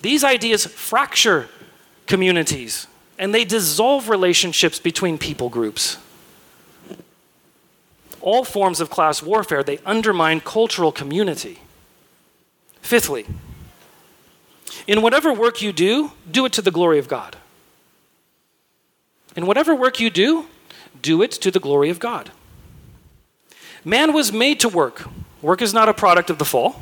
These 0.02 0.24
ideas 0.24 0.66
fracture 0.66 1.50
communities 2.06 2.88
and 3.20 3.34
they 3.34 3.44
dissolve 3.44 4.10
relationships 4.10 4.80
between 4.80 5.18
people 5.18 5.50
groups 5.50 5.98
all 8.28 8.44
forms 8.44 8.82
of 8.82 8.90
class 8.90 9.24
warfare, 9.24 9.64
they 9.64 9.80
undermine 9.86 10.42
cultural 10.42 10.92
community. 10.92 11.60
Fifthly, 12.82 13.26
in 14.86 15.02
whatever 15.02 15.32
work 15.32 15.62
you 15.62 15.72
do, 15.72 16.12
do 16.30 16.46
it 16.46 16.52
to 16.52 16.62
the 16.62 16.70
glory 16.70 17.00
of 17.00 17.08
God. 17.08 17.38
In 19.38 19.46
whatever 19.46 19.74
work 19.74 20.02
you 20.02 20.10
do, 20.10 20.48
do 21.02 21.22
it 21.22 21.32
to 21.32 21.50
the 21.52 21.62
glory 21.62 21.90
of 21.90 22.00
God. 22.00 22.32
Man 23.86 24.12
was 24.12 24.34
made 24.34 24.60
to 24.60 24.68
work. 24.68 25.08
Work 25.42 25.62
is 25.62 25.74
not 25.74 25.88
a 25.88 25.94
product 25.94 26.30
of 26.30 26.38
the 26.38 26.44
fall. 26.44 26.82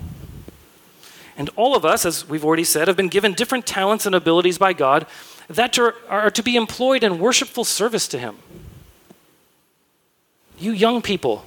And 1.37 1.51
all 1.55 1.75
of 1.75 1.85
us, 1.85 2.07
as 2.07 2.27
we've 2.27 2.43
already 2.43 2.63
said, 2.63 2.87
have 2.87 2.97
been 2.97 3.07
given 3.07 3.33
different 3.33 3.67
talents 3.67 4.07
and 4.07 4.15
abilities 4.15 4.57
by 4.57 4.73
God 4.73 5.05
that 5.47 5.77
are, 5.77 6.31
to 6.31 6.41
be 6.41 6.55
employed 6.55 7.03
in 7.03 7.19
worshipful 7.19 7.65
service 7.65 8.07
to 8.07 8.17
Him. 8.17 8.39
You 10.57 10.71
young 10.71 11.01
people, 11.01 11.45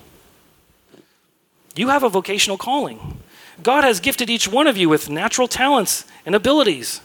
you 1.75 1.89
have 1.89 2.03
a 2.03 2.09
vocational 2.09 2.59
calling. 2.59 3.21
God 3.63 3.85
has 3.85 4.01
gifted 4.01 4.31
each 4.31 4.49
one 4.49 4.67
of 4.67 4.77
you 4.77 4.89
with 4.89 5.11
natural 5.11 5.49
talents 5.49 6.05
and 6.27 6.35
abilities. 6.35 7.01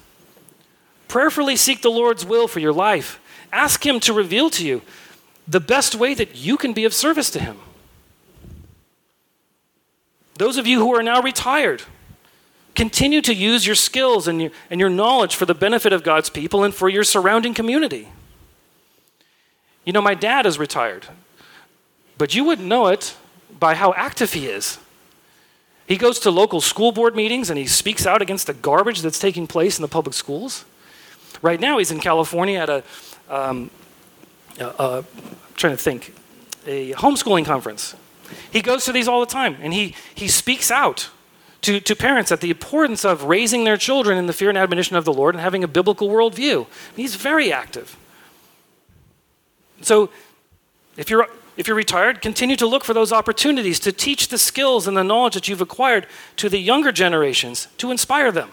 Prayerfully 1.07 1.55
seek 1.55 1.81
the 1.81 1.91
Lord's 1.91 2.25
will 2.25 2.47
for 2.47 2.59
your 2.59 2.73
life. 2.73 3.19
Ask 3.51 3.85
Him 3.85 3.99
to 4.01 4.13
reveal 4.13 4.49
to 4.51 4.65
you 4.65 4.81
the 5.47 5.59
best 5.59 5.95
way 5.95 6.13
that 6.13 6.35
you 6.35 6.57
can 6.57 6.73
be 6.73 6.85
of 6.85 6.93
service 6.93 7.29
to 7.31 7.39
Him. 7.39 7.57
Those 10.35 10.57
of 10.57 10.65
you 10.65 10.79
who 10.79 10.95
are 10.95 11.03
now 11.03 11.21
retired, 11.21 11.83
continue 12.75 13.21
to 13.21 13.33
use 13.33 13.65
your 13.65 13.75
skills 13.75 14.27
and 14.27 14.41
your, 14.41 14.51
and 14.69 14.79
your 14.79 14.89
knowledge 14.89 15.35
for 15.35 15.45
the 15.45 15.53
benefit 15.53 15.93
of 15.93 16.03
God's 16.03 16.29
people 16.29 16.63
and 16.63 16.73
for 16.73 16.89
your 16.89 17.03
surrounding 17.03 17.53
community. 17.53 18.09
You 19.85 19.93
know, 19.93 20.01
my 20.01 20.15
dad 20.15 20.45
is 20.45 20.57
retired. 20.57 21.07
But 22.17 22.35
you 22.35 22.43
wouldn't 22.43 22.67
know 22.67 22.87
it 22.87 23.15
by 23.59 23.75
how 23.75 23.93
active 23.93 24.33
he 24.33 24.47
is. 24.47 24.77
He 25.87 25.97
goes 25.97 26.19
to 26.19 26.31
local 26.31 26.61
school 26.61 26.91
board 26.91 27.15
meetings 27.15 27.49
and 27.49 27.59
he 27.59 27.67
speaks 27.67 28.05
out 28.05 28.21
against 28.21 28.47
the 28.47 28.53
garbage 28.53 29.01
that's 29.01 29.19
taking 29.19 29.47
place 29.47 29.77
in 29.77 29.81
the 29.81 29.87
public 29.87 30.13
schools. 30.13 30.65
Right 31.41 31.59
now, 31.59 31.77
he's 31.77 31.91
in 31.91 31.99
California 31.99 32.59
at 32.59 32.69
a, 32.69 32.83
um, 33.29 33.69
uh, 34.59 34.73
I'm 34.79 35.05
trying 35.55 35.75
to 35.75 35.81
think, 35.81 36.15
a 36.65 36.93
homeschooling 36.93 37.45
conference. 37.45 37.95
He 38.51 38.61
goes 38.61 38.85
to 38.85 38.91
these 38.91 39.07
all 39.07 39.19
the 39.19 39.25
time 39.25 39.57
and 39.61 39.73
he, 39.73 39.95
he 40.15 40.27
speaks 40.27 40.71
out 40.71 41.09
to, 41.61 41.79
to 41.79 41.95
parents 41.95 42.31
at 42.31 42.41
the 42.41 42.49
importance 42.49 43.03
of 43.03 43.23
raising 43.23 43.63
their 43.63 43.77
children 43.77 44.17
in 44.17 44.27
the 44.27 44.33
fear 44.33 44.49
and 44.49 44.57
admonition 44.57 44.95
of 44.95 45.05
the 45.05 45.13
Lord 45.13 45.35
and 45.35 45.41
having 45.41 45.63
a 45.63 45.67
biblical 45.67 46.09
worldview. 46.09 46.67
He's 46.95 47.15
very 47.15 47.51
active. 47.51 47.97
So, 49.81 50.09
if 50.95 51.09
you're 51.09 51.27
if 51.55 51.67
you're 51.67 51.77
retired, 51.77 52.21
continue 52.21 52.55
to 52.55 52.65
look 52.65 52.83
for 52.83 52.93
those 52.93 53.11
opportunities 53.11 53.79
to 53.81 53.91
teach 53.91 54.29
the 54.29 54.37
skills 54.37 54.87
and 54.87 54.97
the 54.97 55.03
knowledge 55.03 55.35
that 55.35 55.47
you've 55.47 55.61
acquired 55.61 56.07
to 56.37 56.49
the 56.49 56.57
younger 56.57 56.91
generations 56.91 57.67
to 57.77 57.91
inspire 57.91 58.31
them. 58.31 58.49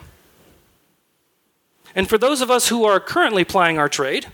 And 1.95 2.09
for 2.09 2.19
those 2.19 2.41
of 2.41 2.51
us 2.51 2.69
who 2.69 2.85
are 2.85 3.01
currently 3.01 3.45
plying 3.45 3.79
our 3.79 3.89
trade, 3.89 4.27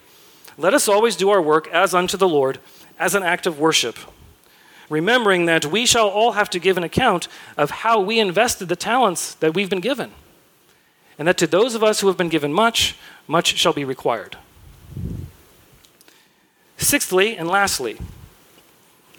let 0.59 0.75
us 0.75 0.89
always 0.89 1.17
do 1.17 1.31
our 1.31 1.41
work 1.41 1.69
as 1.69 1.95
unto 1.95 2.17
the 2.17 2.29
Lord, 2.29 2.59
as 2.99 3.15
an 3.15 3.23
act 3.23 3.47
of 3.47 3.59
worship, 3.59 3.97
remembering 4.91 5.47
that 5.47 5.67
we 5.67 5.87
shall 5.87 6.09
all 6.09 6.33
have 6.33 6.51
to 6.51 6.59
give 6.59 6.77
an 6.77 6.85
account 6.85 7.29
of 7.57 7.71
how 7.71 8.01
we 8.01 8.19
invested 8.19 8.69
the 8.69 8.77
talents 8.77 9.35
that 9.35 9.55
we've 9.55 9.71
been 9.71 9.81
given. 9.81 10.13
And 11.19 11.29
that 11.29 11.39
to 11.39 11.47
those 11.47 11.75
of 11.75 11.83
us 11.83 12.01
who 12.01 12.09
have 12.09 12.17
been 12.17 12.29
given 12.29 12.53
much, 12.53 12.97
much 13.27 13.57
shall 13.57 13.73
be 13.73 13.85
required. 13.85 14.37
Sixthly 16.77 17.37
and 17.37 17.49
lastly, 17.49 17.99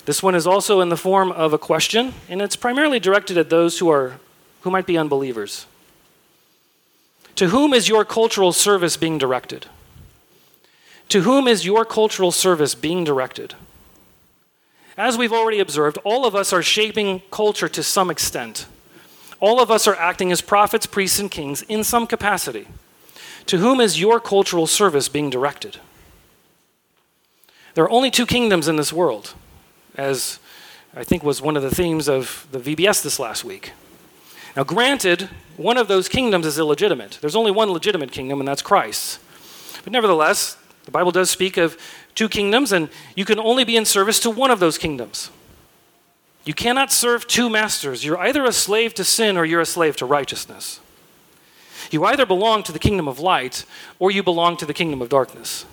this 0.07 0.23
one 0.23 0.35
is 0.35 0.47
also 0.47 0.79
in 0.79 0.87
the 0.87 0.95
form 0.95 1.33
of 1.33 1.51
a 1.51 1.57
question, 1.57 2.13
and 2.29 2.41
it's 2.41 2.55
primarily 2.55 2.97
directed 2.97 3.37
at 3.37 3.49
those 3.49 3.79
who 3.79 3.89
are 3.89 4.21
who 4.61 4.71
might 4.71 4.85
be 4.85 4.97
unbelievers. 4.97 5.65
To 7.35 7.49
whom 7.49 7.73
is 7.73 7.89
your 7.89 8.05
cultural 8.05 8.53
service 8.53 8.95
being 8.95 9.17
directed? 9.17 9.65
To 11.09 11.23
whom 11.23 11.45
is 11.45 11.65
your 11.65 11.83
cultural 11.83 12.31
service 12.31 12.73
being 12.73 13.03
directed? 13.03 13.55
As 14.97 15.17
we've 15.17 15.33
already 15.33 15.59
observed, 15.59 15.97
all 16.05 16.25
of 16.25 16.35
us 16.35 16.53
are 16.53 16.63
shaping 16.63 17.21
culture 17.29 17.67
to 17.67 17.83
some 17.83 18.09
extent. 18.09 18.65
All 19.41 19.59
of 19.59 19.69
us 19.69 19.87
are 19.87 19.95
acting 19.95 20.31
as 20.31 20.39
prophets, 20.39 20.85
priests, 20.85 21.19
and 21.19 21.29
kings 21.29 21.63
in 21.63 21.83
some 21.83 22.07
capacity. 22.07 22.69
To 23.47 23.57
whom 23.57 23.81
is 23.81 23.99
your 23.99 24.21
cultural 24.21 24.67
service 24.67 25.09
being 25.09 25.29
directed? 25.29 25.79
There 27.73 27.83
are 27.83 27.91
only 27.91 28.09
two 28.09 28.25
kingdoms 28.25 28.69
in 28.69 28.77
this 28.77 28.93
world 28.93 29.33
as 29.97 30.39
I 30.95 31.03
think 31.03 31.23
was 31.23 31.41
one 31.41 31.57
of 31.57 31.63
the 31.63 31.73
themes 31.73 32.07
of 32.07 32.47
the 32.51 32.59
VBS 32.59 33.03
this 33.03 33.19
last 33.19 33.43
week. 33.43 33.73
Now, 34.55 34.63
granted, 34.63 35.29
one 35.57 35.77
of 35.77 35.87
those 35.87 36.07
kingdoms 36.07 36.45
is 36.45 36.57
illegitimate. 36.57 37.17
There's 37.21 37.35
only 37.35 37.51
one 37.51 37.71
legitimate 37.71 38.11
kingdom, 38.11 38.39
and 38.39 38.47
that's 38.47 38.61
Christ. 38.61 39.19
But 39.83 39.93
nevertheless, 39.93 40.57
the 40.85 40.91
Bible 40.91 41.11
does 41.11 41.29
speak 41.29 41.57
of 41.57 41.77
two 42.15 42.29
kingdoms, 42.29 42.71
and 42.71 42.89
you 43.15 43.25
can 43.25 43.39
only 43.39 43.63
be 43.63 43.75
in 43.75 43.85
service 43.85 44.19
to 44.21 44.29
one 44.29 44.49
of 44.49 44.59
those 44.59 44.77
kingdoms. 44.77 45.29
You 46.45 46.53
cannot 46.53 46.91
serve 46.91 47.27
two 47.27 47.49
masters. 47.49 48.05
You're 48.05 48.17
either 48.17 48.45
a 48.45 48.53
slave 48.53 48.93
to 48.95 49.03
sin 49.03 49.37
or 49.37 49.45
you're 49.45 49.61
a 49.61 49.65
slave 49.65 49.97
to 49.97 50.05
righteousness. 50.05 50.79
You 51.91 52.05
either 52.05 52.25
belong 52.25 52.63
to 52.63 52.71
the 52.71 52.79
kingdom 52.79 53.07
of 53.07 53.19
light 53.19 53.65
or 53.99 54.11
you 54.11 54.23
belong 54.23 54.57
to 54.57 54.65
the 54.65 54.73
kingdom 54.73 55.01
of 55.01 55.09
darkness. 55.09 55.65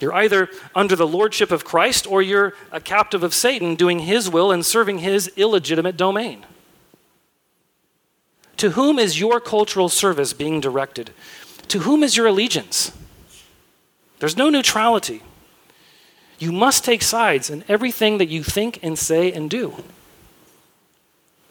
You're 0.00 0.14
either 0.14 0.48
under 0.74 0.96
the 0.96 1.06
lordship 1.06 1.50
of 1.50 1.64
Christ 1.64 2.06
or 2.06 2.22
you're 2.22 2.54
a 2.72 2.80
captive 2.80 3.22
of 3.22 3.34
Satan 3.34 3.74
doing 3.74 4.00
his 4.00 4.30
will 4.30 4.50
and 4.50 4.64
serving 4.64 4.98
his 4.98 5.28
illegitimate 5.36 5.96
domain. 5.96 6.46
To 8.56 8.70
whom 8.70 8.98
is 8.98 9.20
your 9.20 9.40
cultural 9.40 9.88
service 9.88 10.32
being 10.32 10.60
directed? 10.60 11.10
To 11.68 11.80
whom 11.80 12.02
is 12.02 12.16
your 12.16 12.26
allegiance? 12.26 12.92
There's 14.18 14.36
no 14.36 14.50
neutrality. 14.50 15.22
You 16.38 16.52
must 16.52 16.84
take 16.84 17.02
sides 17.02 17.50
in 17.50 17.64
everything 17.68 18.18
that 18.18 18.28
you 18.28 18.42
think 18.42 18.78
and 18.82 18.98
say 18.98 19.30
and 19.32 19.48
do. 19.48 19.82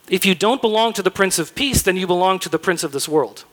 If 0.09 0.25
you 0.25 0.33
don't 0.33 0.61
belong 0.61 0.93
to 0.93 1.03
the 1.03 1.11
Prince 1.11 1.37
of 1.37 1.53
Peace, 1.53 1.83
then 1.83 1.95
you 1.95 2.07
belong 2.07 2.39
to 2.39 2.49
the 2.49 2.57
Prince 2.57 2.83
of 2.83 2.91
this 2.91 3.07
world. 3.07 3.45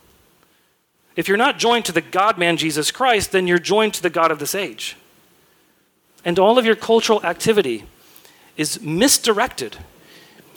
If 1.17 1.29
you're 1.29 1.39
not 1.39 1.59
joined 1.59 1.87
to 1.87 1.93
the 1.93 2.03
God 2.03 2.37
man 2.37 2.59
Jesus 2.59 2.91
Christ, 2.91 3.33
then 3.33 3.47
you're 3.47 3.59
joined 3.59 3.95
to 3.95 4.03
the 4.03 4.11
God 4.11 4.31
of 4.31 4.39
this 4.39 4.55
age. 4.55 4.97
And 6.25 6.39
all 6.39 6.59
of 6.59 6.67
your 6.67 6.77
cultural 6.77 7.25
activity 7.25 7.85
is 8.57 8.81
misdirected 8.83 9.79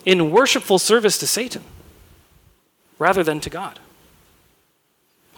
in 0.05 0.31
worshipful 0.31 0.79
service 0.79 1.17
to 1.19 1.27
Satan 1.27 1.63
rather 2.97 3.23
than 3.23 3.39
to 3.39 3.49
God. 3.49 3.79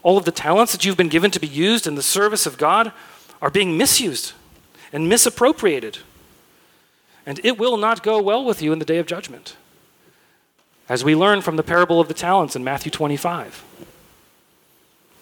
All 0.03 0.17
of 0.17 0.25
the 0.25 0.31
talents 0.31 0.71
that 0.71 0.83
you've 0.83 0.97
been 0.97 1.09
given 1.09 1.29
to 1.31 1.39
be 1.39 1.47
used 1.47 1.85
in 1.85 1.93
the 1.95 2.01
service 2.01 2.47
of 2.47 2.57
God 2.57 2.91
are 3.41 3.51
being 3.51 3.77
misused 3.77 4.33
and 4.91 5.07
misappropriated. 5.07 5.99
And 7.25 7.39
it 7.43 7.59
will 7.59 7.77
not 7.77 8.01
go 8.01 8.19
well 8.19 8.43
with 8.43 8.61
you 8.63 8.73
in 8.73 8.79
the 8.79 8.85
day 8.85 8.97
of 8.97 9.05
judgment. 9.05 9.55
As 10.89 11.03
we 11.03 11.15
learn 11.15 11.41
from 11.41 11.55
the 11.55 11.63
parable 11.63 11.99
of 11.99 12.07
the 12.07 12.15
talents 12.15 12.55
in 12.55 12.63
Matthew 12.63 12.91
25. 12.91 13.63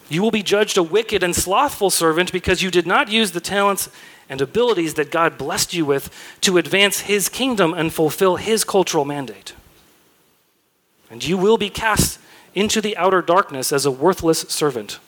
You 0.09 0.23
will 0.23 0.31
be 0.31 0.43
judged 0.43 0.77
a 0.77 0.83
wicked 0.83 1.21
and 1.21 1.35
slothful 1.35 1.91
servant 1.91 2.31
because 2.31 2.63
you 2.63 2.71
did 2.71 2.87
not 2.87 3.09
use 3.09 3.31
the 3.31 3.39
talents 3.39 3.89
and 4.27 4.41
abilities 4.41 4.95
that 4.95 5.11
God 5.11 5.37
blessed 5.37 5.73
you 5.73 5.85
with 5.85 6.09
to 6.41 6.57
advance 6.57 7.01
His 7.01 7.29
kingdom 7.29 7.73
and 7.73 7.93
fulfill 7.93 8.37
His 8.37 8.63
cultural 8.63 9.05
mandate. 9.05 9.53
And 11.11 11.25
you 11.25 11.37
will 11.37 11.57
be 11.57 11.69
cast 11.69 12.19
into 12.55 12.81
the 12.81 12.97
outer 12.97 13.21
darkness 13.21 13.71
as 13.71 13.85
a 13.85 13.91
worthless 13.91 14.41
servant, 14.41 14.99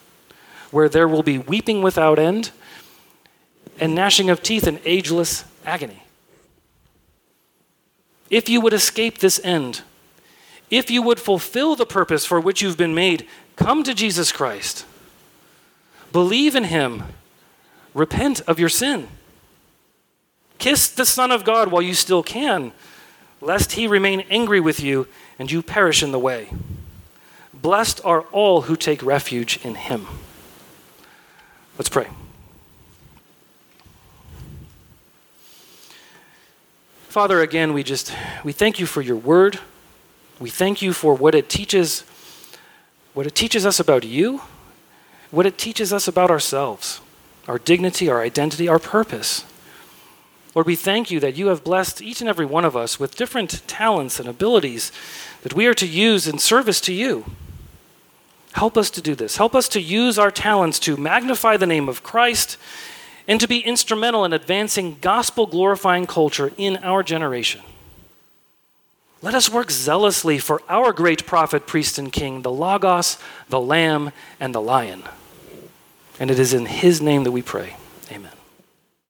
where 0.69 0.87
there 0.87 1.07
will 1.07 1.23
be 1.23 1.37
weeping 1.37 1.81
without 1.81 2.19
end 2.19 2.51
and 3.79 3.95
gnashing 3.95 4.29
of 4.29 4.43
teeth 4.43 4.67
and 4.67 4.79
ageless 4.85 5.43
agony. 5.65 6.03
If 8.29 8.47
you 8.47 8.61
would 8.61 8.73
escape 8.73 9.17
this 9.17 9.39
end, 9.43 9.81
if 10.69 10.89
you 10.89 11.01
would 11.01 11.19
fulfill 11.19 11.75
the 11.75 11.85
purpose 11.85 12.25
for 12.25 12.39
which 12.39 12.61
you've 12.61 12.77
been 12.77 12.95
made, 12.95 13.27
come 13.55 13.83
to 13.83 13.93
Jesus 13.93 14.31
Christ. 14.31 14.85
Believe 16.11 16.55
in 16.55 16.65
him. 16.65 17.03
Repent 17.93 18.41
of 18.41 18.59
your 18.59 18.69
sin. 18.69 19.07
Kiss 20.57 20.89
the 20.89 21.05
Son 21.05 21.31
of 21.31 21.43
God 21.43 21.71
while 21.71 21.81
you 21.81 21.93
still 21.93 22.23
can, 22.23 22.71
lest 23.41 23.73
he 23.73 23.87
remain 23.87 24.21
angry 24.29 24.59
with 24.59 24.79
you 24.79 25.07
and 25.39 25.51
you 25.51 25.61
perish 25.61 26.03
in 26.03 26.11
the 26.11 26.19
way. 26.19 26.49
Blessed 27.53 28.01
are 28.05 28.21
all 28.31 28.63
who 28.63 28.75
take 28.75 29.03
refuge 29.03 29.59
in 29.63 29.75
him. 29.75 30.07
Let's 31.77 31.89
pray. 31.89 32.07
Father, 37.07 37.41
again, 37.41 37.73
we 37.73 37.83
just 37.83 38.13
we 38.43 38.53
thank 38.53 38.79
you 38.79 38.85
for 38.85 39.01
your 39.01 39.17
word. 39.17 39.59
We 40.39 40.49
thank 40.49 40.81
you 40.81 40.93
for 40.93 41.13
what 41.13 41.35
it 41.35 41.49
teaches, 41.49 42.03
what 43.13 43.27
it 43.27 43.35
teaches 43.35 43.65
us 43.65 43.79
about 43.79 44.03
you, 44.03 44.41
what 45.31 45.45
it 45.45 45.57
teaches 45.57 45.91
us 45.91 46.07
about 46.07 46.29
ourselves, 46.29 47.01
our 47.47 47.57
dignity, 47.57 48.09
our 48.09 48.21
identity, 48.21 48.67
our 48.67 48.79
purpose. 48.79 49.45
Lord, 50.53 50.67
we 50.67 50.75
thank 50.75 51.09
you 51.09 51.19
that 51.21 51.37
you 51.37 51.47
have 51.47 51.63
blessed 51.63 52.01
each 52.01 52.19
and 52.19 52.29
every 52.29 52.45
one 52.45 52.65
of 52.65 52.75
us 52.75 52.99
with 52.99 53.15
different 53.15 53.65
talents 53.67 54.19
and 54.19 54.27
abilities 54.27 54.91
that 55.43 55.53
we 55.53 55.65
are 55.65 55.73
to 55.73 55.87
use 55.87 56.27
in 56.27 56.37
service 56.37 56.81
to 56.81 56.93
you. 56.93 57.25
Help 58.53 58.77
us 58.77 58.89
to 58.91 59.01
do 59.01 59.15
this. 59.15 59.37
Help 59.37 59.55
us 59.55 59.69
to 59.69 59.81
use 59.81 60.19
our 60.19 60.31
talents 60.31 60.77
to 60.79 60.97
magnify 60.97 61.55
the 61.55 61.65
name 61.65 61.87
of 61.87 62.03
Christ 62.03 62.57
and 63.27 63.39
to 63.39 63.47
be 63.47 63.59
instrumental 63.59 64.25
in 64.25 64.33
advancing 64.33 64.97
gospel 64.99 65.47
glorifying 65.47 66.05
culture 66.05 66.51
in 66.57 66.75
our 66.77 67.01
generation. 67.01 67.61
Let 69.21 69.35
us 69.35 69.49
work 69.49 69.71
zealously 69.71 70.37
for 70.37 70.61
our 70.67 70.91
great 70.91 71.25
prophet, 71.25 71.67
priest, 71.67 71.97
and 71.97 72.11
king, 72.11 72.41
the 72.41 72.51
Logos, 72.51 73.17
the 73.47 73.59
Lamb, 73.59 74.11
and 74.39 74.53
the 74.53 74.61
Lion. 74.61 75.03
And 76.21 76.29
it 76.29 76.37
is 76.37 76.53
in 76.53 76.67
his 76.67 77.01
name 77.01 77.23
that 77.23 77.31
we 77.31 77.41
pray. 77.41 77.75